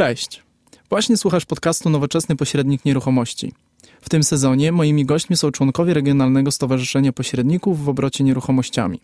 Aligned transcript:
Cześć. 0.00 0.42
Właśnie 0.90 1.16
słuchasz 1.16 1.46
podcastu 1.46 1.90
Nowoczesny 1.90 2.36
Pośrednik 2.36 2.84
Nieruchomości. 2.84 3.52
W 4.00 4.08
tym 4.08 4.22
sezonie 4.22 4.72
moimi 4.72 5.04
gośćmi 5.04 5.36
są 5.36 5.50
członkowie 5.50 5.94
Regionalnego 5.94 6.50
Stowarzyszenia 6.50 7.12
Pośredników 7.12 7.84
w 7.84 7.88
obrocie 7.88 8.24
nieruchomościami. 8.24 9.00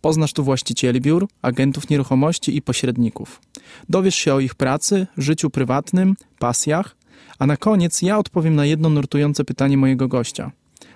Poznasz 0.00 0.32
tu 0.32 0.44
właścicieli 0.44 1.00
biur, 1.00 1.28
agentów 1.42 1.90
nieruchomości 1.90 2.56
i 2.56 2.62
pośredników. 2.62 3.40
Dowiesz 3.88 4.14
się 4.14 4.34
o 4.34 4.40
ich 4.40 4.54
pracy, 4.54 5.06
życiu 5.18 5.50
prywatnym, 5.50 6.14
pasjach, 6.38 6.96
a 7.38 7.46
na 7.46 7.56
koniec 7.56 8.02
ja 8.02 8.18
odpowiem 8.18 8.54
na 8.54 8.66
jedno 8.66 8.88
nurtujące 8.88 9.44
pytanie 9.44 9.76
mojego 9.76 10.08
gościa. 10.08 10.52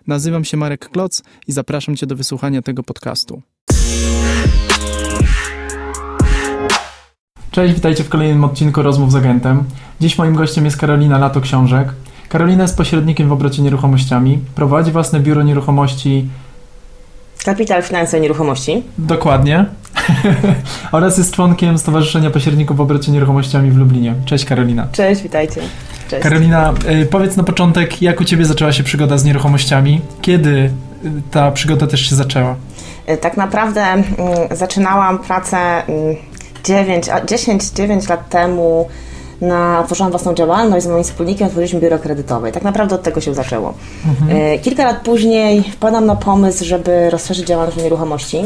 Nazywam 0.07 0.45
się 0.45 0.57
Marek 0.57 0.89
Kloc 0.89 1.23
i 1.47 1.53
zapraszam 1.53 1.97
Cię 1.97 2.07
do 2.07 2.17
wysłuchania 2.17 2.63
tego 2.63 2.83
podcastu. 2.83 3.43
Cześć, 7.57 7.75
witajcie 7.75 8.05
w 8.05 8.09
kolejnym 8.09 8.45
odcinku 8.45 8.83
Rozmów 8.83 9.13
z 9.13 9.17
Agentem. 9.17 9.65
Dziś 10.01 10.19
moim 10.19 10.35
gościem 10.35 10.65
jest 10.65 10.77
Karolina 10.77 11.19
Lato 11.19 11.41
Książek. 11.41 11.89
Karolina 12.29 12.63
jest 12.63 12.77
pośrednikiem 12.77 13.29
w 13.29 13.33
obrocie 13.33 13.63
nieruchomościami, 13.63 14.39
prowadzi 14.55 14.93
własne 14.93 15.21
biuro 15.21 15.43
nieruchomości. 15.43 16.29
Kapital 17.45 17.83
Finanse 17.83 18.21
Nieruchomości. 18.21 18.83
Dokładnie. 18.99 19.65
oraz 20.93 21.19
jest 21.19 21.35
członkiem 21.35 21.79
Stowarzyszenia 21.79 22.31
Pośredników 22.31 22.77
w 22.77 22.81
obrocie 22.81 23.13
nieruchomościami 23.13 23.71
w 23.71 23.77
Lublinie. 23.77 24.15
Cześć 24.25 24.45
Karolina. 24.45 24.87
Cześć, 24.93 25.23
witajcie. 25.23 25.61
Cześć. 26.09 26.23
Karolina, 26.23 26.75
y, 27.03 27.07
powiedz 27.07 27.37
na 27.37 27.43
początek, 27.43 28.03
jak 28.03 28.21
u 28.21 28.25
Ciebie 28.25 28.45
zaczęła 28.45 28.73
się 28.73 28.83
przygoda 28.83 29.19
z 29.19 29.25
nieruchomościami? 29.25 30.01
Kiedy 30.23 30.51
y, 30.51 30.71
ta 31.31 31.51
przygoda 31.51 31.87
też 31.87 32.01
się 32.01 32.17
zaczęła? 32.17 32.55
Y, 33.11 33.17
tak 33.17 33.37
naprawdę 33.37 33.83
mm, 33.83 34.05
zaczynałam 34.51 35.19
pracę 35.19 35.83
mm, 36.71 37.03
9, 37.03 37.07
10-9 37.07 38.11
lat 38.11 38.29
temu 38.29 38.89
na, 39.41 39.81
otworzyłam 39.81 40.11
własną 40.11 40.35
działalność 40.35 40.85
z 40.85 40.89
moim 40.89 41.05
wspólnikiem, 41.05 41.47
otworzyliśmy 41.47 41.81
biuro 41.81 41.99
kredytowe. 41.99 42.51
I 42.51 42.53
tak 42.53 42.63
naprawdę 42.63 42.95
od 42.95 43.03
tego 43.03 43.21
się 43.21 43.35
zaczęło. 43.35 43.75
Mhm. 44.07 44.59
Kilka 44.59 44.85
lat 44.85 45.01
później 45.01 45.63
wpadłam 45.63 46.07
na 46.07 46.17
pomysł, 46.17 46.65
żeby 46.65 47.11
rozszerzyć 47.11 47.47
działalność 47.47 47.79
nieruchomości. 47.79 48.43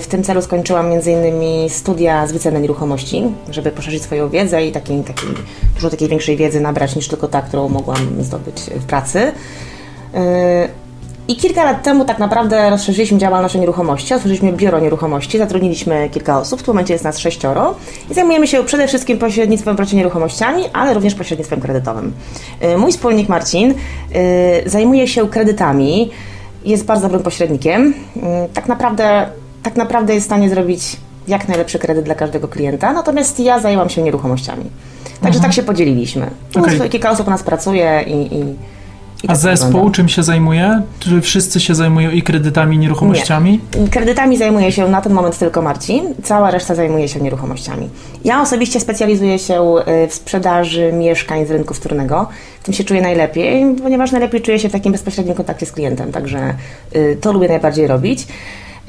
W 0.00 0.06
tym 0.08 0.22
celu 0.22 0.42
skończyłam 0.42 0.86
m.in. 0.92 1.70
studia 1.70 2.26
z 2.26 2.32
wyceny 2.32 2.60
nieruchomości, 2.60 3.22
żeby 3.50 3.70
poszerzyć 3.70 4.02
swoją 4.02 4.28
wiedzę 4.28 4.66
i 4.66 4.72
takiej, 4.72 5.02
takiej, 5.02 5.28
dużo 5.74 5.90
takiej 5.90 6.08
większej 6.08 6.36
wiedzy 6.36 6.60
nabrać 6.60 6.96
niż 6.96 7.08
tylko 7.08 7.28
ta, 7.28 7.42
którą 7.42 7.68
mogłam 7.68 7.98
zdobyć 8.20 8.60
w 8.60 8.84
pracy. 8.84 9.32
I 11.28 11.36
kilka 11.36 11.64
lat 11.64 11.82
temu 11.82 12.04
tak 12.04 12.18
naprawdę 12.18 12.70
rozszerzyliśmy 12.70 13.18
działalność 13.18 13.54
nieruchomości, 13.54 14.14
otworzyliśmy 14.14 14.52
biuro 14.52 14.80
nieruchomości, 14.80 15.38
zatrudniliśmy 15.38 16.08
kilka 16.12 16.38
osób, 16.38 16.60
w 16.60 16.62
tym 16.62 16.74
momencie 16.74 16.92
jest 16.92 17.04
nas 17.04 17.18
sześcioro 17.18 17.74
i 18.10 18.14
zajmujemy 18.14 18.46
się 18.46 18.64
przede 18.64 18.88
wszystkim 18.88 19.18
pośrednictwem 19.18 19.74
w 19.74 19.76
obrocie 19.76 19.96
nieruchomościami, 19.96 20.62
ale 20.72 20.94
również 20.94 21.14
pośrednictwem 21.14 21.60
kredytowym. 21.60 22.12
Y, 22.62 22.78
mój 22.78 22.92
wspólnik 22.92 23.28
Marcin 23.28 23.70
y, 23.70 23.74
zajmuje 24.66 25.08
się 25.08 25.28
kredytami, 25.28 26.10
jest 26.64 26.84
bardzo 26.84 27.02
dobrym 27.02 27.22
pośrednikiem. 27.22 27.94
Y, 28.16 28.20
tak 28.54 28.68
naprawdę, 28.68 29.26
tak 29.62 29.76
naprawdę 29.76 30.14
jest 30.14 30.26
w 30.26 30.28
stanie 30.28 30.50
zrobić 30.50 30.96
jak 31.28 31.48
najlepszy 31.48 31.78
kredyt 31.78 32.04
dla 32.04 32.14
każdego 32.14 32.48
klienta, 32.48 32.92
natomiast 32.92 33.40
ja 33.40 33.60
zajęłam 33.60 33.90
się 33.90 34.02
nieruchomościami. 34.02 34.64
Także 35.04 35.26
mhm. 35.26 35.42
tak 35.42 35.52
się 35.52 35.62
podzieliliśmy. 35.62 36.30
Okay. 36.60 36.88
Kilka 36.88 37.10
osób 37.10 37.26
u 37.26 37.30
nas 37.30 37.42
pracuje 37.42 38.04
i, 38.06 38.34
i 38.36 38.44
a 39.28 39.32
tak 39.32 39.36
zespół 39.36 39.70
wygląda. 39.70 39.92
czym 39.92 40.08
się 40.08 40.22
zajmuje? 40.22 40.82
Czy 40.98 41.20
wszyscy 41.20 41.60
się 41.60 41.74
zajmują 41.74 42.10
i 42.10 42.22
kredytami, 42.22 42.76
i 42.76 42.78
nieruchomościami? 42.78 43.60
Nie. 43.80 43.88
Kredytami 43.88 44.36
zajmuje 44.36 44.72
się 44.72 44.88
na 44.88 45.00
ten 45.00 45.12
moment 45.12 45.38
tylko 45.38 45.62
Marcin, 45.62 46.14
cała 46.22 46.50
reszta 46.50 46.74
zajmuje 46.74 47.08
się 47.08 47.20
nieruchomościami. 47.20 47.88
Ja 48.24 48.42
osobiście 48.42 48.80
specjalizuję 48.80 49.38
się 49.38 49.74
y, 50.04 50.08
w 50.08 50.14
sprzedaży 50.14 50.92
mieszkań 50.92 51.46
z 51.46 51.50
rynku 51.50 51.74
wtórnego. 51.74 52.28
W 52.60 52.64
tym 52.64 52.74
się 52.74 52.84
czuję 52.84 53.02
najlepiej, 53.02 53.74
ponieważ 53.82 54.12
najlepiej 54.12 54.42
czuję 54.42 54.58
się 54.58 54.68
w 54.68 54.72
takim 54.72 54.92
bezpośrednim 54.92 55.34
kontakcie 55.34 55.66
z 55.66 55.72
klientem, 55.72 56.12
także 56.12 56.54
y, 56.96 57.18
to 57.20 57.32
lubię 57.32 57.48
najbardziej 57.48 57.86
robić. 57.86 58.26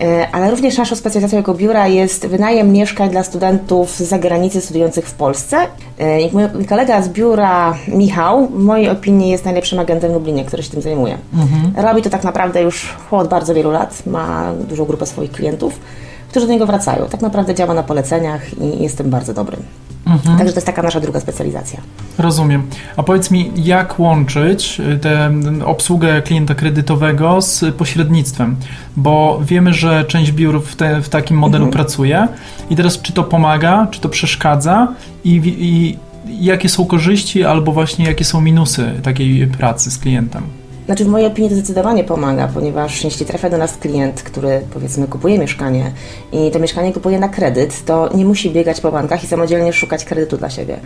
E, 0.02 0.28
ale 0.32 0.52
również 0.52 0.78
naszą 0.78 0.96
specjalizacją 0.96 1.38
jako 1.38 1.54
biura 1.54 1.88
jest 1.88 2.28
wynajem 2.28 2.72
mieszkań 2.72 3.10
dla 3.10 3.24
studentów 3.24 3.92
z 3.92 4.02
zagranicy 4.02 4.62
studiujących 4.62 5.06
w 5.06 5.14
Polsce. 5.14 5.58
E, 5.98 6.32
mój 6.32 6.66
kolega 6.66 7.02
z 7.02 7.10
biura, 7.10 7.76
Michał, 7.88 8.48
w 8.48 8.64
mojej 8.64 8.90
opinii 8.90 9.30
jest 9.32 9.46
najlepszym 9.46 9.80
agentem 9.80 10.12
w 10.12 10.14
Lublinie, 10.14 10.46
który 10.46 10.64
się 10.64 10.70
tym 10.70 10.82
zajmuje. 10.82 11.18
Mhm. 11.34 11.86
Robi 11.86 12.02
to 12.02 12.10
tak 12.10 12.24
naprawdę 12.24 12.62
już 12.62 12.96
od 13.12 13.28
bardzo 13.28 13.54
wielu 13.54 13.72
lat, 13.72 14.06
ma 14.06 14.54
dużą 14.70 14.86
grupę 14.86 15.06
swoich 15.06 15.32
klientów, 15.32 15.80
którzy 16.30 16.48
do 16.48 16.54
niego 16.54 16.66
wracają. 16.66 17.06
Tak 17.06 17.22
naprawdę 17.22 17.56
działa 17.56 17.74
na 17.74 17.84
poleceniach 17.84 18.62
i 18.62 18.84
jest 18.84 18.98
tym 18.98 19.10
bardzo 19.10 19.34
dobrym. 19.34 19.64
Mhm. 20.08 20.38
Także 20.38 20.54
to 20.54 20.58
jest 20.58 20.66
taka 20.68 20.82
nasza 20.82 21.00
druga 21.00 21.20
specjalizacja. 21.20 21.82
Rozumiem. 22.18 22.64
A 22.98 23.04
powiedz 23.04 23.32
mi, 23.32 23.52
jak 23.56 24.00
łączyć 24.00 24.80
y, 24.80 24.98
tę 24.98 25.32
obsługę 25.66 26.22
klienta 26.22 26.56
kredytowego 26.56 27.42
z 27.42 27.76
pośrednictwem? 27.76 28.56
Bo 28.98 29.40
wiemy, 29.44 29.74
że 29.74 30.06
część 30.06 30.32
biur 30.32 30.64
w, 30.64 30.76
te, 30.76 31.02
w 31.02 31.10
takim 31.10 31.38
modelu 31.38 31.66
mhm. 31.66 31.74
pracuje 31.74 32.28
i 32.70 32.76
teraz 32.76 33.02
czy 33.02 33.14
to 33.14 33.24
pomaga, 33.24 33.88
czy 33.92 34.02
to 34.02 34.10
przeszkadza 34.10 34.88
i, 35.24 35.42
i 35.46 35.98
jakie 36.46 36.70
są 36.70 36.86
korzyści 36.86 37.44
albo 37.44 37.72
właśnie 37.72 38.06
jakie 38.06 38.26
są 38.26 38.42
minusy 38.42 38.92
takiej 39.04 39.48
pracy 39.48 39.92
z 39.92 39.98
klientem? 39.98 40.44
Znaczy 40.88 41.06
w 41.06 41.08
mojej 41.08 41.28
opinii 41.28 41.50
to 41.50 41.56
zdecydowanie 41.56 42.04
pomaga, 42.04 42.48
ponieważ 42.54 43.04
jeśli 43.04 43.26
trafia 43.26 43.50
do 43.50 43.58
nas 43.58 43.78
klient, 43.78 44.24
który 44.24 44.62
powiedzmy 44.74 45.08
kupuje 45.08 45.40
mieszkanie 45.40 45.92
i 46.32 46.52
to 46.52 46.60
mieszkanie 46.60 46.94
kupuje 46.94 47.20
na 47.20 47.30
kredyt, 47.30 47.86
to 47.86 48.10
nie 48.16 48.26
musi 48.26 48.52
biegać 48.52 48.82
po 48.82 48.92
bankach 48.92 49.24
i 49.24 49.28
samodzielnie 49.28 49.74
szukać 49.74 50.06
kredytu 50.06 50.38
dla 50.38 50.50
siebie. 50.50 50.80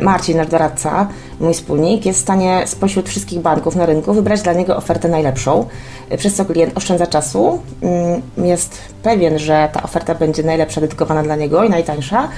Y, 0.00 0.04
Marcin, 0.04 0.36
nasz 0.36 0.46
doradca, 0.46 1.08
mój 1.40 1.54
wspólnik, 1.54 2.06
jest 2.06 2.18
w 2.18 2.22
stanie 2.22 2.62
spośród 2.66 3.08
wszystkich 3.08 3.40
banków 3.40 3.76
na 3.76 3.86
rynku 3.86 4.14
wybrać 4.14 4.42
dla 4.42 4.52
niego 4.52 4.76
ofertę 4.76 5.08
najlepszą, 5.08 5.66
y, 6.12 6.16
przez 6.16 6.34
co 6.34 6.44
klient 6.44 6.76
oszczędza 6.76 7.06
czasu, 7.06 7.58
y, 8.38 8.46
jest 8.46 8.78
pewien, 9.02 9.38
że 9.38 9.68
ta 9.72 9.82
oferta 9.82 10.14
będzie 10.14 10.42
najlepsza, 10.42 10.80
dedykowana 10.80 11.22
dla 11.22 11.36
niego 11.36 11.64
i 11.64 11.70
najtańsza, 11.70 12.28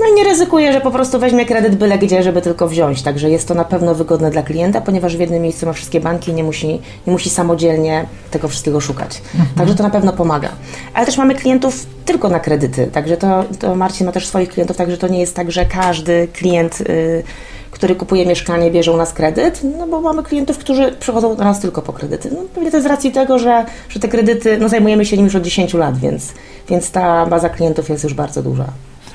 no 0.00 0.06
i 0.12 0.14
nie 0.14 0.24
ryzykuje, 0.24 0.72
że 0.72 0.80
po 0.80 0.90
prostu 0.90 1.18
weźmie 1.18 1.46
kredyt 1.46 1.76
byle 1.76 1.98
gdzie, 1.98 2.22
żeby 2.22 2.42
tylko 2.42 2.68
wziąć. 2.68 3.02
Także 3.02 3.30
jest 3.30 3.48
to 3.48 3.54
na 3.54 3.64
pewno 3.64 3.94
wygodne 3.94 4.30
dla 4.30 4.42
klienta, 4.42 4.80
ponieważ 4.80 5.16
w 5.16 5.20
jednym 5.20 5.42
miejscu 5.42 5.66
ma 5.66 5.72
wszystkie 5.72 6.00
banki 6.00 6.30
i 6.30 6.34
nie 6.34 6.44
musi, 6.44 6.80
nie 7.06 7.12
musi 7.12 7.30
samodzielnie 7.30 8.06
tego 8.30 8.48
wszystkiego 8.48 8.80
szukać. 8.80 9.22
Mhm. 9.34 9.54
Także 9.56 9.74
to 9.74 9.82
na 9.82 9.90
pewno 9.90 10.12
pomaga. 10.12 10.48
Ale 10.94 11.06
też 11.06 11.16
mamy 11.16 11.34
klientów 11.34 11.86
tylko 12.04 12.28
na 12.28 12.40
kredyty. 12.40 12.86
Także 12.86 13.16
to, 13.16 13.44
to 13.58 13.74
Marcin 13.74 14.06
ma 14.06 14.12
też 14.12 14.26
swoich 14.26 14.48
klientów, 14.48 14.76
także 14.76 14.98
to 14.98 15.08
nie 15.08 15.20
jest 15.20 15.34
tak, 15.34 15.50
że 15.50 15.64
każdy 15.64 16.28
klient. 16.32 16.80
Yy, 16.80 17.22
który 17.70 17.94
kupuje 17.94 18.26
mieszkanie, 18.26 18.70
bierze 18.70 18.92
u 18.92 18.96
nas 18.96 19.12
kredyt, 19.12 19.60
no 19.78 19.86
bo 19.86 20.00
mamy 20.00 20.22
klientów, 20.22 20.58
którzy 20.58 20.92
przychodzą 21.00 21.36
do 21.36 21.44
nas 21.44 21.60
tylko 21.60 21.82
po 21.82 21.92
kredyty. 21.92 22.30
No, 22.32 22.40
pewnie 22.54 22.70
to 22.70 22.76
jest 22.76 22.86
z 22.86 22.90
racji 22.90 23.12
tego, 23.12 23.38
że, 23.38 23.64
że 23.88 24.00
te 24.00 24.08
kredyty, 24.08 24.58
no 24.58 24.68
zajmujemy 24.68 25.04
się 25.06 25.16
nimi 25.16 25.26
już 25.26 25.34
od 25.34 25.42
10 25.42 25.74
lat, 25.74 25.98
więc, 25.98 26.32
więc 26.68 26.90
ta 26.90 27.26
baza 27.26 27.48
klientów 27.48 27.88
jest 27.88 28.04
już 28.04 28.14
bardzo 28.14 28.42
duża. 28.42 28.66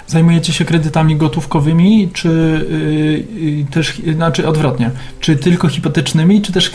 Zajmujecie 0.08 0.54
się 0.54 0.66
kredytami 0.66 1.16
gotówkowymi, 1.16 2.10
czy 2.14 2.30
yy, 3.32 3.66
też, 3.72 4.02
znaczy 4.16 4.48
odwrotnie, 4.48 4.92
czy 5.20 5.36
tylko 5.36 5.70
hipotecznymi, 5.70 6.42
czy 6.42 6.52
też 6.52 6.72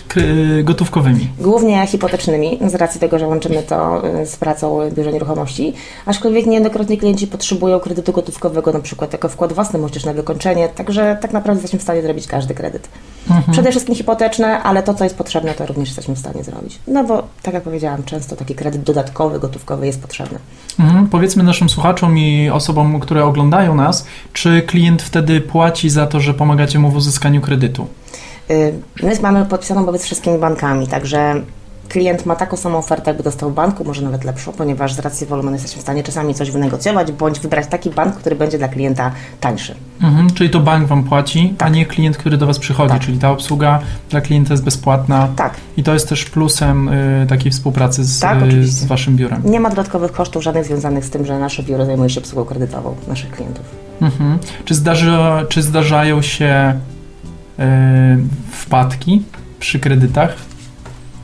gotówkowymi? 0.65 1.28
Głównie 1.41 1.87
hipotecznymi, 1.87 2.59
z 2.67 2.75
racji 2.75 3.00
tego, 3.00 3.19
że 3.19 3.27
łączymy 3.27 3.62
to 3.62 4.03
y, 4.22 4.27
z 4.27 4.37
pracą 4.37 4.91
biurze 4.91 5.12
nieruchomości, 5.12 5.72
aczkolwiek 6.06 6.47
niejednokrotnie 6.47 6.97
klienci 6.97 7.27
potrzebują 7.27 7.81
kredytu 7.81 8.12
gotówkowego, 8.12 8.72
na 8.72 8.81
przykład 8.81 9.12
jako 9.12 9.28
wkład 9.28 9.53
własny, 9.53 9.91
też 9.91 10.05
na 10.05 10.12
wykończenie, 10.12 10.69
także 10.69 11.19
tak 11.21 11.33
naprawdę 11.33 11.62
jesteśmy 11.62 11.78
w 11.78 11.83
stanie 11.83 12.03
zrobić 12.03 12.27
każdy 12.27 12.55
kredyt. 12.55 12.88
Mhm. 13.31 13.53
Przede 13.53 13.71
wszystkim 13.71 13.94
hipoteczne, 13.94 14.62
ale 14.62 14.83
to, 14.83 14.94
co 14.94 15.05
jest 15.05 15.17
potrzebne, 15.17 15.55
to 15.55 15.67
również 15.67 15.88
jesteśmy 15.88 16.15
w 16.15 16.19
stanie 16.19 16.44
zrobić. 16.44 16.78
No 16.87 17.05
bo, 17.05 17.22
tak 17.43 17.55
jak 17.55 17.62
powiedziałam, 17.62 18.05
często 18.05 18.37
taki 18.37 18.55
kredyt 18.55 18.83
dodatkowy, 18.83 19.38
gotówkowy 19.38 19.87
jest 19.87 20.03
potrzebny. 20.03 20.38
Mhm. 20.78 21.09
Powiedzmy 21.09 21.43
naszym 21.43 21.69
słuchaczom 21.69 22.19
i 22.19 22.50
osobom, 22.50 23.00
które 23.00 23.25
oglądają 23.25 23.75
nas, 23.75 24.06
czy 24.32 24.62
klient 24.62 25.02
wtedy 25.02 25.41
płaci 25.41 25.91
za 25.91 26.06
to, 26.06 26.20
że 26.20 26.35
pomagacie 26.35 26.79
mu 26.79 26.91
w 26.91 26.97
uzyskaniu 26.97 27.41
kredytu? 27.41 27.87
Y, 28.50 28.75
my 29.02 29.12
mamy 29.23 29.47
podpisaną 29.47 29.85
wobec 29.85 30.02
wszystkimi 30.02 30.38
bankami, 30.38 30.87
także 30.87 31.43
klient 31.88 32.26
ma 32.26 32.37
taką 32.37 32.56
samą 32.56 32.79
ofertę, 32.79 33.11
jakby 33.11 33.23
dostał 33.23 33.50
w 33.50 33.55
banku, 33.55 33.85
może 33.85 34.02
nawet 34.02 34.25
lepszą, 34.25 34.52
ponieważ 34.52 34.94
z 34.94 34.99
racji 34.99 35.26
wolumenu 35.26 35.55
jesteśmy 35.55 35.79
w 35.79 35.82
stanie 35.82 36.02
czasami 36.02 36.35
coś 36.35 36.50
wynegocjować, 36.50 37.12
bądź 37.12 37.40
wybrać 37.40 37.67
taki 37.67 37.90
bank, 37.90 38.14
który 38.14 38.37
będzie 38.37 38.58
dla 38.58 38.69
klienta 38.69 39.12
tańszy. 39.40 39.75
Mhm, 40.02 40.31
czyli 40.31 40.50
to 40.50 40.61
bank 40.61 40.88
Wam 40.88 41.05
płaci, 41.05 41.55
tak. 41.58 41.69
a 41.69 41.70
nie 41.70 41.87
klient, 41.87 42.17
który 42.17 42.37
do 42.37 42.46
Was 42.46 42.58
przychodzi, 42.58 42.93
tak. 42.93 43.02
czyli 43.02 43.19
ta 43.19 43.31
obsługa 43.31 43.81
dla 44.11 44.20
klienta 44.20 44.55
jest 44.55 44.64
bezpłatna. 44.64 45.29
Tak. 45.37 45.55
I 45.76 45.82
to 45.82 45.93
jest 45.93 46.08
też 46.08 46.25
plusem 46.25 46.88
y, 46.88 47.26
takiej 47.29 47.52
współpracy 47.52 48.05
z, 48.05 48.20
tak, 48.20 48.43
y, 48.43 48.67
z 48.67 48.85
Waszym 48.85 49.17
biurem. 49.17 49.43
Nie 49.44 49.61
ma 49.61 49.70
dodatkowych 49.70 50.12
kosztów 50.12 50.43
żadnych 50.43 50.64
związanych 50.64 51.05
z 51.05 51.11
tym, 51.11 51.26
że 51.26 51.38
nasze 51.38 51.62
biuro 51.62 51.87
zajmuje 51.87 52.11
się 52.11 52.20
obsługą 52.20 52.44
kredytową 52.44 52.94
naszych 53.08 53.31
klientów. 53.31 53.64
Mhm. 54.00 54.38
Czy, 54.64 54.75
zdarza, 54.75 55.44
czy 55.49 55.62
zdarzają 55.62 56.23
się 56.23 56.81
y, 57.58 57.62
wpadki 58.50 59.23
przy 59.61 59.79
kredytach? 59.79 60.48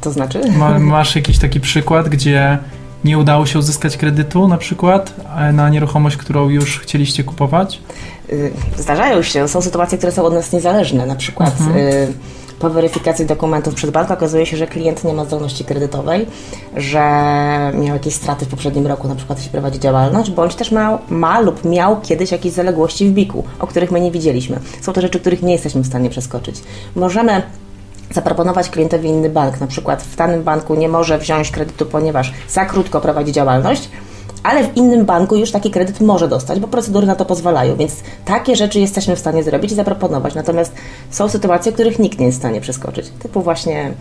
To 0.04 0.12
znaczy? 0.12 0.40
Ma, 0.56 0.78
masz 0.98 1.16
jakiś 1.16 1.38
taki 1.38 1.60
przykład, 1.60 2.08
gdzie 2.08 2.58
nie 3.04 3.18
udało 3.18 3.46
się 3.46 3.58
uzyskać 3.58 3.96
kredytu 3.96 4.48
na 4.48 4.58
przykład 4.58 5.14
e, 5.36 5.52
na 5.52 5.68
nieruchomość, 5.68 6.16
którą 6.16 6.48
już 6.48 6.80
chcieliście 6.80 7.24
kupować? 7.24 7.80
Y, 8.32 8.52
zdarzają 8.78 9.22
się, 9.22 9.48
są 9.48 9.62
sytuacje, 9.62 9.98
które 9.98 10.12
są 10.12 10.24
od 10.24 10.34
nas 10.34 10.52
niezależne. 10.52 11.06
Na 11.06 11.14
przykład 11.14 11.60
Mhm. 11.60 11.78
y, 11.78 12.12
po 12.58 12.70
weryfikacji 12.70 13.26
dokumentów 13.26 13.74
przed 13.74 13.90
bankiem 13.90 14.16
okazuje 14.16 14.46
się, 14.46 14.56
że 14.56 14.66
klient 14.66 15.04
nie 15.04 15.12
ma 15.12 15.24
zdolności 15.24 15.64
kredytowej, 15.64 16.26
że 16.76 17.00
miał 17.74 17.94
jakieś 17.94 18.14
straty 18.14 18.44
w 18.44 18.48
poprzednim 18.48 18.86
roku, 18.86 19.08
na 19.08 19.14
przykład 19.14 19.38
jeśli 19.38 19.52
prowadzi 19.52 19.80
działalność, 19.80 20.30
bądź 20.30 20.54
też 20.54 20.72
ma, 20.72 20.98
ma 21.08 21.40
lub 21.40 21.64
miał 21.64 22.00
kiedyś 22.00 22.32
jakieś 22.32 22.52
zaległości 22.52 23.06
w 23.06 23.12
biku, 23.12 23.44
o 23.58 23.66
których 23.66 23.90
my 23.90 24.00
nie 24.00 24.10
widzieliśmy. 24.10 24.60
Są 24.80 24.92
to 24.92 25.00
rzeczy, 25.00 25.20
których 25.20 25.42
nie 25.42 25.52
jesteśmy 25.52 25.82
w 25.82 25.86
stanie 25.86 26.10
przeskoczyć. 26.10 26.56
Możemy 26.96 27.42
zaproponować 28.14 28.70
klientowi 28.70 29.08
inny 29.08 29.30
bank, 29.30 29.60
na 29.60 29.66
przykład 29.66 30.02
w 30.02 30.16
danym 30.16 30.42
banku 30.42 30.74
nie 30.74 30.88
może 30.88 31.18
wziąć 31.18 31.50
kredytu, 31.50 31.86
ponieważ 31.86 32.32
za 32.48 32.64
krótko 32.64 33.00
prowadzi 33.00 33.32
działalność, 33.32 33.88
ale 34.42 34.64
w 34.64 34.76
innym 34.76 35.04
banku 35.04 35.36
już 35.36 35.50
taki 35.50 35.70
kredyt 35.70 36.00
może 36.00 36.28
dostać, 36.28 36.60
bo 36.60 36.68
procedury 36.68 37.06
na 37.06 37.16
to 37.16 37.24
pozwalają, 37.24 37.76
więc 37.76 37.94
takie 38.24 38.56
rzeczy 38.56 38.80
jesteśmy 38.80 39.16
w 39.16 39.18
stanie 39.18 39.42
zrobić 39.42 39.72
i 39.72 39.74
zaproponować. 39.74 40.34
Natomiast 40.34 40.72
są 41.10 41.28
sytuacje, 41.28 41.72
których 41.72 41.98
nikt 41.98 42.18
nie 42.18 42.26
jest 42.26 42.38
w 42.38 42.40
stanie 42.40 42.60
przeskoczyć, 42.60 43.08
typu 43.08 43.42
właśnie 43.42 43.92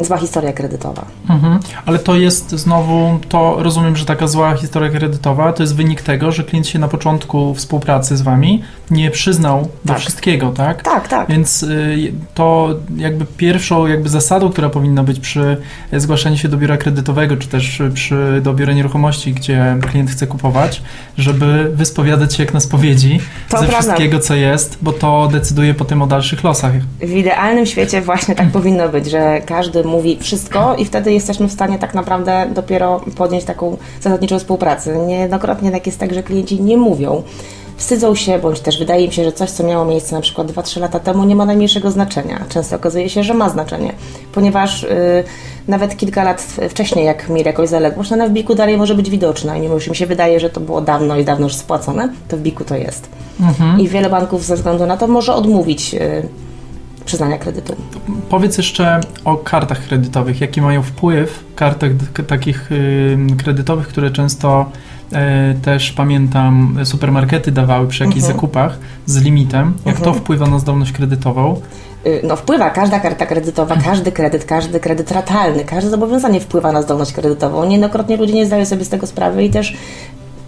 zła 0.00 0.16
historia 0.18 0.52
kredytowa. 0.52 1.04
Mhm. 1.30 1.58
Ale 1.86 1.98
to 1.98 2.16
jest 2.16 2.50
znowu, 2.50 3.18
to 3.28 3.56
rozumiem, 3.58 3.96
że 3.96 4.04
taka 4.04 4.26
zła 4.26 4.54
historia 4.56 4.90
kredytowa 4.90 5.52
to 5.52 5.62
jest 5.62 5.76
wynik 5.76 6.02
tego, 6.02 6.32
że 6.32 6.44
klient 6.44 6.66
się 6.66 6.78
na 6.78 6.88
początku 6.88 7.54
współpracy 7.54 8.16
z 8.16 8.22
Wami 8.22 8.62
nie 8.90 9.10
przyznał 9.10 9.68
do 9.84 9.92
Tak. 9.92 9.98
wszystkiego, 10.02 10.50
tak? 10.50 10.82
Tak, 10.82 11.08
tak. 11.08 11.28
Więc 11.28 11.62
y, 11.62 12.12
to 12.34 12.68
jakby 12.96 13.24
pierwszą 13.36 13.86
jakby 13.86 14.08
zasadą, 14.08 14.50
która 14.50 14.68
powinna 14.68 15.04
być 15.04 15.20
przy 15.20 15.56
zgłaszaniu 15.92 16.36
się 16.36 16.48
do 16.48 16.56
biura 16.56 16.76
kredytowego, 16.76 17.36
czy 17.36 17.48
też 17.48 17.82
przy 17.94 18.40
do 18.42 18.54
biura 18.54 18.72
nieruchomości, 18.72 19.32
gdzie 19.34 19.76
klient 19.90 20.10
chce 20.10 20.26
kupować, 20.26 20.82
żeby 21.18 21.70
wyspowiadać 21.74 22.34
się 22.34 22.42
jak 22.42 22.54
na 22.54 22.60
spowiedzi 22.60 23.20
To 23.48 23.58
ze 23.58 23.66
prawda. 23.66 23.78
wszystkiego, 23.82 24.18
co 24.18 24.34
jest, 24.34 24.78
bo 24.82 24.92
to 24.92 25.28
decyduje 25.32 25.74
potem 25.74 26.02
o 26.02 26.06
dalszych 26.06 26.44
losach. 26.44 26.72
W 27.00 27.10
idealnym 27.10 27.66
świecie 27.66 28.00
właśnie 28.02 28.34
tak 28.34 28.50
powinno 28.50 28.88
być, 28.88 29.10
że 29.10 29.40
każdy 29.46 29.82
mówi 29.88 30.18
wszystko 30.20 30.74
i 30.76 30.84
wtedy 30.84 31.12
jesteśmy 31.12 31.48
w 31.48 31.52
stanie 31.52 31.78
tak 31.78 31.94
naprawdę 31.94 32.46
dopiero 32.54 33.00
podjąć 33.16 33.44
taką 33.44 33.76
zasadniczą 34.00 34.38
współpracę. 34.38 34.98
Niejednokrotnie 34.98 35.70
tak 35.70 35.86
jest 35.86 35.98
tak, 35.98 36.14
że 36.14 36.22
klienci 36.22 36.62
nie 36.62 36.76
mówią. 36.76 37.22
Wstydzą 37.78 38.14
się, 38.14 38.38
bądź 38.38 38.60
też 38.60 38.78
wydaje 38.78 39.04
im 39.04 39.12
się, 39.12 39.24
że 39.24 39.32
coś, 39.32 39.50
co 39.50 39.64
miało 39.64 39.84
miejsce 39.84 40.14
na 40.14 40.20
przykład 40.20 40.52
2-3 40.52 40.80
lata 40.80 41.00
temu, 41.00 41.24
nie 41.24 41.36
ma 41.36 41.44
najmniejszego 41.44 41.90
znaczenia. 41.90 42.44
Często 42.48 42.76
okazuje 42.76 43.08
się, 43.08 43.22
że 43.22 43.34
ma 43.34 43.50
znaczenie, 43.50 43.92
ponieważ 44.32 44.82
y, 44.82 45.24
nawet 45.68 45.96
kilka 45.96 46.24
lat 46.24 46.42
wcześniej, 46.70 47.04
jak 47.04 47.28
mieli 47.28 47.46
jakąś 47.46 47.68
zaległość, 47.68 48.12
ona 48.12 48.28
w 48.28 48.30
biku 48.30 48.54
dalej 48.54 48.76
może 48.76 48.94
być 48.94 49.10
widoczna 49.10 49.56
i 49.56 49.60
mimo, 49.60 49.80
że 49.80 49.90
mi 49.90 49.96
się 49.96 50.06
wydaje, 50.06 50.40
że 50.40 50.50
to 50.50 50.60
było 50.60 50.80
dawno 50.80 51.16
i 51.16 51.24
dawno 51.24 51.46
już 51.46 51.54
spłacone, 51.54 52.12
to 52.28 52.36
w 52.36 52.40
biku 52.40 52.64
to 52.64 52.76
jest. 52.76 53.08
Mhm. 53.40 53.80
I 53.80 53.88
wiele 53.88 54.10
banków 54.10 54.44
ze 54.44 54.56
względu 54.56 54.86
na 54.86 54.96
to 54.96 55.06
może 55.06 55.34
odmówić 55.34 55.94
y, 55.94 56.28
przyznania 57.08 57.38
kredytu. 57.38 57.76
Powiedz 58.28 58.56
jeszcze 58.58 59.00
o 59.24 59.36
kartach 59.36 59.80
kredytowych. 59.86 60.40
Jaki 60.40 60.60
mają 60.62 60.82
wpływ 60.82 61.44
kartek 61.56 61.92
takich 62.26 62.70
kredytowych, 63.44 63.88
które 63.88 64.10
często 64.10 64.66
y, 65.12 65.60
też 65.60 65.92
pamiętam 65.92 66.78
supermarkety 66.84 67.52
dawały 67.52 67.88
przy 67.88 68.04
jakichś 68.04 68.22
Mhm. 68.24 68.34
zakupach 68.36 68.78
z 69.06 69.16
limitem. 69.22 69.74
Jak 69.86 69.96
to 69.96 70.04
Mhm. 70.04 70.16
wpływa 70.24 70.46
na 70.46 70.58
zdolność 70.58 70.92
kredytową? 70.92 71.60
Y, 72.06 72.20
No 72.24 72.36
wpływa, 72.36 72.70
każda 72.70 73.00
karta 73.00 73.26
kredytowa, 73.26 73.76
każdy 73.76 74.12
kredyt, 74.12 74.44
każdy 74.44 74.80
kredyt 74.80 75.10
ratalny, 75.12 75.64
każde 75.64 75.90
zobowiązanie 75.90 76.40
wpływa 76.40 76.72
na 76.72 76.82
zdolność 76.82 77.12
kredytową. 77.12 77.64
Niejednokrotnie 77.64 78.16
ludzie 78.16 78.34
nie 78.34 78.46
zdają 78.46 78.66
sobie 78.66 78.84
z 78.84 78.88
tego 78.88 79.06
sprawy 79.06 79.44
i 79.44 79.50
też 79.50 79.76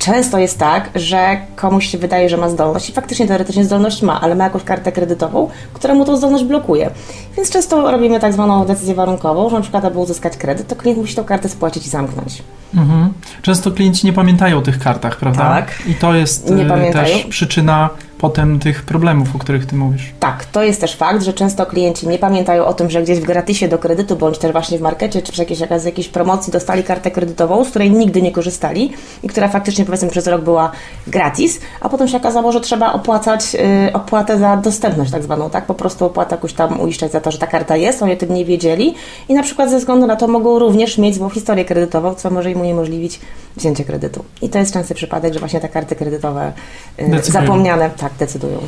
często 0.01 0.39
jest 0.39 0.59
tak, 0.59 0.91
że 0.95 1.41
komuś 1.57 1.87
się 1.87 1.99
wydaje, 1.99 2.29
że 2.29 2.37
ma 2.37 2.49
zdolność 2.49 2.89
i 2.89 2.93
faktycznie 2.93 3.27
teoretycznie 3.27 3.65
zdolność 3.65 4.03
ma, 4.03 4.21
ale 4.21 4.35
ma 4.35 4.45
jakąś 4.45 4.65
kartę 4.65 4.93
kredytową, 4.93 5.49
która 5.75 5.95
mu 5.95 6.05
tą 6.05 6.17
zdolność 6.17 6.45
blokuje. 6.45 6.91
Więc 7.37 7.51
często 7.51 7.91
robimy 7.91 8.21
tak 8.21 8.33
zwaną 8.33 8.65
decyzję 8.67 8.95
warunkową, 8.95 9.51
że 9.51 9.57
na 9.57 9.63
przykład 9.63 9.85
aby 9.85 9.99
uzyskać 9.99 10.37
kredyt, 10.37 10.69
to 10.69 10.77
klient 10.77 10.99
musi 10.99 11.17
tą 11.17 11.25
kartę 11.25 11.49
spłacić 11.49 11.87
i 11.87 11.91
zamknąć. 11.91 12.43
Mhm. 12.75 13.13
Często 13.43 13.71
klienci 13.71 14.07
nie 14.07 14.13
pamiętają 14.13 14.59
o 14.59 14.63
tych 14.63 14.79
kartach, 14.79 15.17
prawda? 15.17 15.43
Tak. 15.43 15.83
I 15.87 15.95
to 15.95 16.15
jest 16.15 16.51
Nie 16.51 16.65
pamiętają. 16.65 17.17
też 17.17 17.25
przyczyna 17.25 17.91
potem 18.21 18.59
tych 18.59 18.83
problemów, 18.83 19.37
o 19.37 19.39
których 19.39 19.67
ty 19.67 19.77
mówisz. 19.77 20.13
Tak, 20.21 20.45
to 20.45 20.63
jest 20.63 20.81
też 20.81 20.97
fakt, 20.97 21.23
że 21.23 21.33
często 21.33 21.67
klienci 21.67 22.09
nie 22.09 22.19
pamiętają 22.19 22.65
o 22.65 22.75
tym, 22.75 22.91
że 22.91 23.03
gdzieś 23.03 23.21
w 23.21 23.25
gratisie 23.25 23.69
do 23.69 23.79
kredytu, 23.79 24.17
bądź 24.17 24.39
też 24.39 24.53
właśnie 24.53 24.79
w 24.79 24.81
markecie, 24.81 25.23
czy 25.23 25.33
przy 25.33 25.43
jakiejś, 25.43 25.61
z 25.77 25.85
jakiejś 25.85 26.09
promocji 26.09 26.53
dostali 26.53 26.85
kartę 26.85 27.11
kredytową, 27.11 27.65
z 27.65 27.71
której 27.71 27.91
nigdy 27.91 28.23
nie 28.23 28.33
korzystali 28.33 28.93
i 29.23 29.29
która 29.29 29.49
faktycznie 29.49 29.85
powiedzmy 29.85 30.09
przez 30.09 30.27
rok 30.27 30.43
była 30.43 30.73
gratis, 31.07 31.61
a 31.81 31.89
potem 31.89 32.09
się 32.09 32.17
okazało, 32.17 32.53
że 32.53 32.61
trzeba 32.61 32.93
opłacać 32.93 33.55
y, 33.89 33.93
opłatę 33.93 34.39
za 34.39 34.57
dostępność 34.57 35.11
tak 35.11 35.23
zwaną, 35.23 35.51
tak? 35.51 35.67
Po 35.67 35.75
prostu 35.75 36.05
opłatę 36.05 36.35
jakoś 36.35 36.53
tam 36.53 36.81
uiszczać 36.81 37.13
za 37.13 37.21
to, 37.21 37.31
że 37.31 37.39
ta 37.39 37.47
karta 37.47 37.77
jest, 37.77 38.03
oni 38.03 38.13
o 38.13 38.17
tym 38.17 38.35
nie 38.35 38.45
wiedzieli 38.45 38.95
i 39.29 39.35
na 39.35 39.43
przykład 39.43 39.71
ze 39.71 39.79
względu 39.79 40.07
na 40.07 40.17
to 40.17 40.29
mogą 40.29 40.59
również 40.59 40.99
mieć 40.99 41.15
złą 41.15 41.29
historię 41.29 41.65
kredytową, 41.65 42.15
co 42.15 42.31
może 42.31 42.51
im 42.51 42.61
uniemożliwić 42.61 43.21
wzięcie 43.57 43.85
kredytu. 43.85 44.25
I 44.43 44.49
to 44.49 44.59
jest 44.59 44.73
częsty 44.73 44.95
przypadek, 44.95 45.33
że 45.33 45.39
właśnie 45.41 45.61
te 45.61 45.69
karty 45.69 45.97
kredytowe 45.97 46.53
y, 47.01 47.09
Decydują. 47.09 47.43
zapomniane, 47.43 47.91
tak, 47.91 48.10
decydują. 48.19 48.59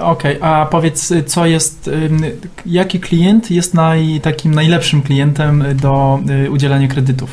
Okej, 0.00 0.38
a 0.40 0.66
powiedz, 0.70 1.12
co 1.26 1.46
jest, 1.46 1.90
jaki 2.66 3.00
klient 3.00 3.50
jest 3.50 3.74
naj, 3.74 4.20
takim 4.22 4.54
najlepszym 4.54 5.02
klientem 5.02 5.64
do 5.82 6.18
y, 6.46 6.50
udzielania 6.50 6.88
kredytów? 6.88 7.30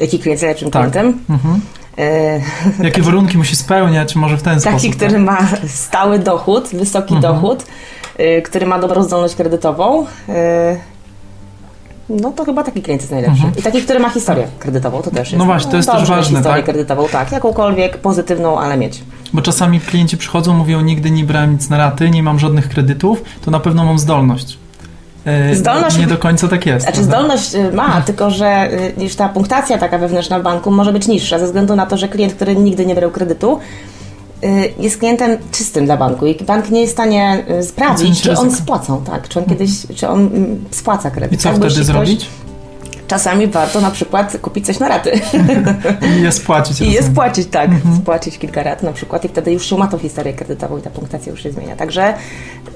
Jaki 0.00 0.18
klient 0.18 0.32
jest 0.42 0.42
lepszym 0.42 0.70
Tak. 0.70 0.82
klientem? 0.82 1.18
Mhm. 1.30 1.60
E, 1.98 2.40
Jakie 2.86 3.02
warunki 3.02 3.38
musi 3.38 3.56
spełniać, 3.56 4.16
może 4.16 4.36
w 4.36 4.42
ten 4.42 4.60
Taki, 4.60 4.78
sposób? 4.80 4.96
który 4.96 5.18
ma 5.18 5.38
stały 5.66 6.18
dochód, 6.18 6.68
wysoki 6.72 7.14
Mhm. 7.14 7.34
dochód, 7.34 7.64
y, 8.20 8.42
który 8.42 8.66
ma 8.66 8.78
dobrą 8.78 9.02
zdolność 9.02 9.34
kredytową. 9.34 10.02
y, 10.28 10.80
No 12.08 12.30
to 12.32 12.44
chyba 12.44 12.62
taki 12.64 12.82
klient 12.82 13.02
jest 13.02 13.12
najlepszy. 13.12 13.36
Mhm. 13.44 13.54
I 13.58 13.62
taki, 13.62 13.82
który 13.82 14.00
ma 14.00 14.10
historię 14.10 14.46
kredytową, 14.58 15.02
to 15.02 15.10
też 15.10 15.18
jest. 15.32 15.38
No 15.38 15.44
właśnie, 15.44 15.70
to 15.70 15.76
jest 15.76 15.88
też 15.88 15.98
dobrze 15.98 16.12
mieć 16.12 16.22
ważne, 16.22 16.38
historię 16.38 16.56
tak? 16.62 16.64
kredytową, 16.64 17.08
tak. 17.08 17.32
Jakąkolwiek 17.32 17.96
pozytywną, 17.98 18.58
ale 18.60 18.76
mieć. 18.76 19.02
Bo 19.32 19.42
czasami 19.42 19.80
klienci 19.80 20.16
przychodzą, 20.16 20.54
mówią, 20.54 20.80
nigdy 20.80 21.10
nie 21.10 21.24
brałem 21.24 21.52
nic 21.52 21.68
na 21.68 21.78
raty, 21.78 22.10
nie 22.10 22.22
mam 22.22 22.38
żadnych 22.38 22.68
kredytów, 22.68 23.22
to 23.44 23.50
na 23.50 23.60
pewno 23.60 23.84
mam 23.84 23.98
zdolność. 23.98 24.58
E, 25.24 25.54
Zdolność- 25.54 25.98
Nie 25.98 26.06
do 26.06 26.18
końca 26.18 26.48
tak 26.48 26.66
jest. 26.66 26.82
Znaczy 26.86 26.98
prawda? 26.98 27.16
zdolność 27.18 27.54
y, 27.54 27.72
ma, 27.72 28.00
tylko 28.00 28.30
że 28.30 28.72
y, 28.98 29.04
już 29.04 29.14
ta 29.14 29.28
punktacja 29.28 29.78
taka 29.78 29.98
wewnętrzna 29.98 30.40
w 30.40 30.42
banku 30.42 30.70
może 30.70 30.92
być 30.92 31.08
niższa, 31.08 31.38
ze 31.38 31.46
względu 31.46 31.76
na 31.76 31.86
to, 31.86 31.96
że 31.96 32.08
klient, 32.08 32.34
który 32.34 32.56
nigdy 32.56 32.86
nie 32.86 32.94
brał 32.94 33.10
kredytu, 33.10 33.58
y, 34.44 34.48
jest 34.78 34.98
klientem 34.98 35.38
czystym 35.52 35.84
dla 35.84 35.96
banku 35.96 36.26
i 36.26 36.44
bank 36.44 36.70
nie 36.70 36.80
jest 36.80 36.92
w 36.92 36.96
stanie 36.96 37.44
y, 37.60 37.62
sprawdzić, 37.62 38.22
czy 38.22 38.38
on 38.38 38.50
spłacał, 38.54 39.00
tak, 39.00 39.28
czy 39.28 39.38
on 39.38 39.44
kiedyś, 39.44 39.70
czy 39.96 40.08
on 40.08 40.20
mm, 40.20 40.64
spłaca 40.70 41.10
kredyt. 41.10 41.32
I 41.32 41.38
co 41.38 41.48
tak, 41.48 41.52
wtedy 41.52 41.66
jeśli 41.66 41.82
ktoś- 41.82 41.86
zrobić? 41.86 42.26
Czasami 43.10 43.46
warto 43.46 43.80
na 43.80 43.90
przykład 43.90 44.36
kupić 44.42 44.66
coś 44.66 44.78
na 44.78 44.88
raty 44.88 45.12
I 46.18 46.22
je 46.22 46.32
spłacić. 46.32 46.80
i 46.88 46.92
je 46.92 47.02
spłacić, 47.02 47.48
tak, 47.48 47.70
Mhm. 47.70 47.96
spłacić 47.96 48.38
kilka 48.38 48.62
rat 48.62 48.82
na 48.82 48.92
przykład 48.92 49.24
i 49.24 49.28
wtedy 49.28 49.52
już 49.52 49.66
się 49.66 49.76
ma 49.78 49.88
tą 49.88 49.98
historię 49.98 50.32
kredytową 50.32 50.78
i 50.78 50.82
ta 50.82 50.90
punktacja 50.90 51.30
już 51.32 51.42
się 51.42 51.52
zmienia. 51.52 51.76
Także 51.76 52.14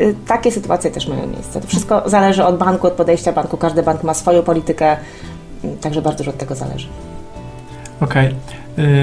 y, 0.00 0.14
takie 0.26 0.52
sytuacje 0.52 0.90
też 0.90 1.08
mają 1.08 1.26
miejsce. 1.26 1.60
To 1.60 1.66
wszystko 1.68 2.02
zależy 2.06 2.44
od 2.44 2.58
banku, 2.58 2.86
od 2.86 2.92
podejścia 2.92 3.32
banku. 3.32 3.56
Każdy 3.56 3.82
bank 3.82 4.02
ma 4.02 4.14
swoją 4.14 4.42
politykę, 4.42 4.96
y, 5.64 5.76
także 5.80 6.02
bardzo 6.02 6.18
dużo 6.18 6.30
od 6.30 6.38
tego 6.38 6.54
zależy. 6.54 6.88
Okej. 8.00 8.34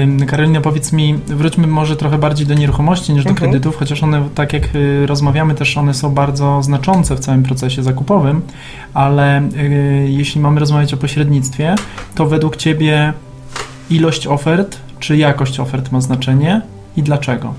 Ym, 0.02 0.26
Karolina, 0.26 0.60
powiedz 0.60 0.92
mi, 0.92 1.14
wróćmy 1.26 1.66
może 1.66 1.96
trochę 1.96 2.18
bardziej 2.18 2.46
do 2.46 2.54
nieruchomości 2.54 3.12
niż 3.12 3.24
do 3.24 3.30
Mhm. 3.30 3.50
kredytów, 3.50 3.76
chociaż 3.76 4.02
one, 4.02 4.28
tak 4.34 4.52
jak 4.52 4.62
y, 4.74 5.06
rozmawiamy, 5.06 5.54
też 5.54 5.76
one 5.78 5.94
są 5.94 6.10
bardzo 6.10 6.62
znaczące 6.62 7.14
w 7.14 7.20
całym 7.20 7.42
procesie 7.42 7.82
zakupowym, 7.82 8.42
ale 8.94 9.42
y, 9.42 10.06
jeśli 10.08 10.40
mamy 10.40 10.60
rozmawiać 10.60 10.94
o 10.94 10.96
pośrednictwie, 10.96 11.74
to 12.14 12.26
według 12.26 12.56
Ciebie 12.56 13.12
ilość 13.90 14.26
ofert 14.26 14.78
czy 14.98 15.16
jakość 15.16 15.60
ofert 15.60 15.92
ma 15.92 16.00
znaczenie 16.00 16.60
i 16.96 17.02
dlaczego? 17.02 17.54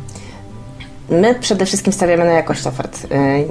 My 1.10 1.36
przede 1.36 1.66
wszystkim 1.66 1.94
stawiamy 1.94 2.26
na 2.26 2.32
jakość 2.32 2.68
ofert. 2.68 3.06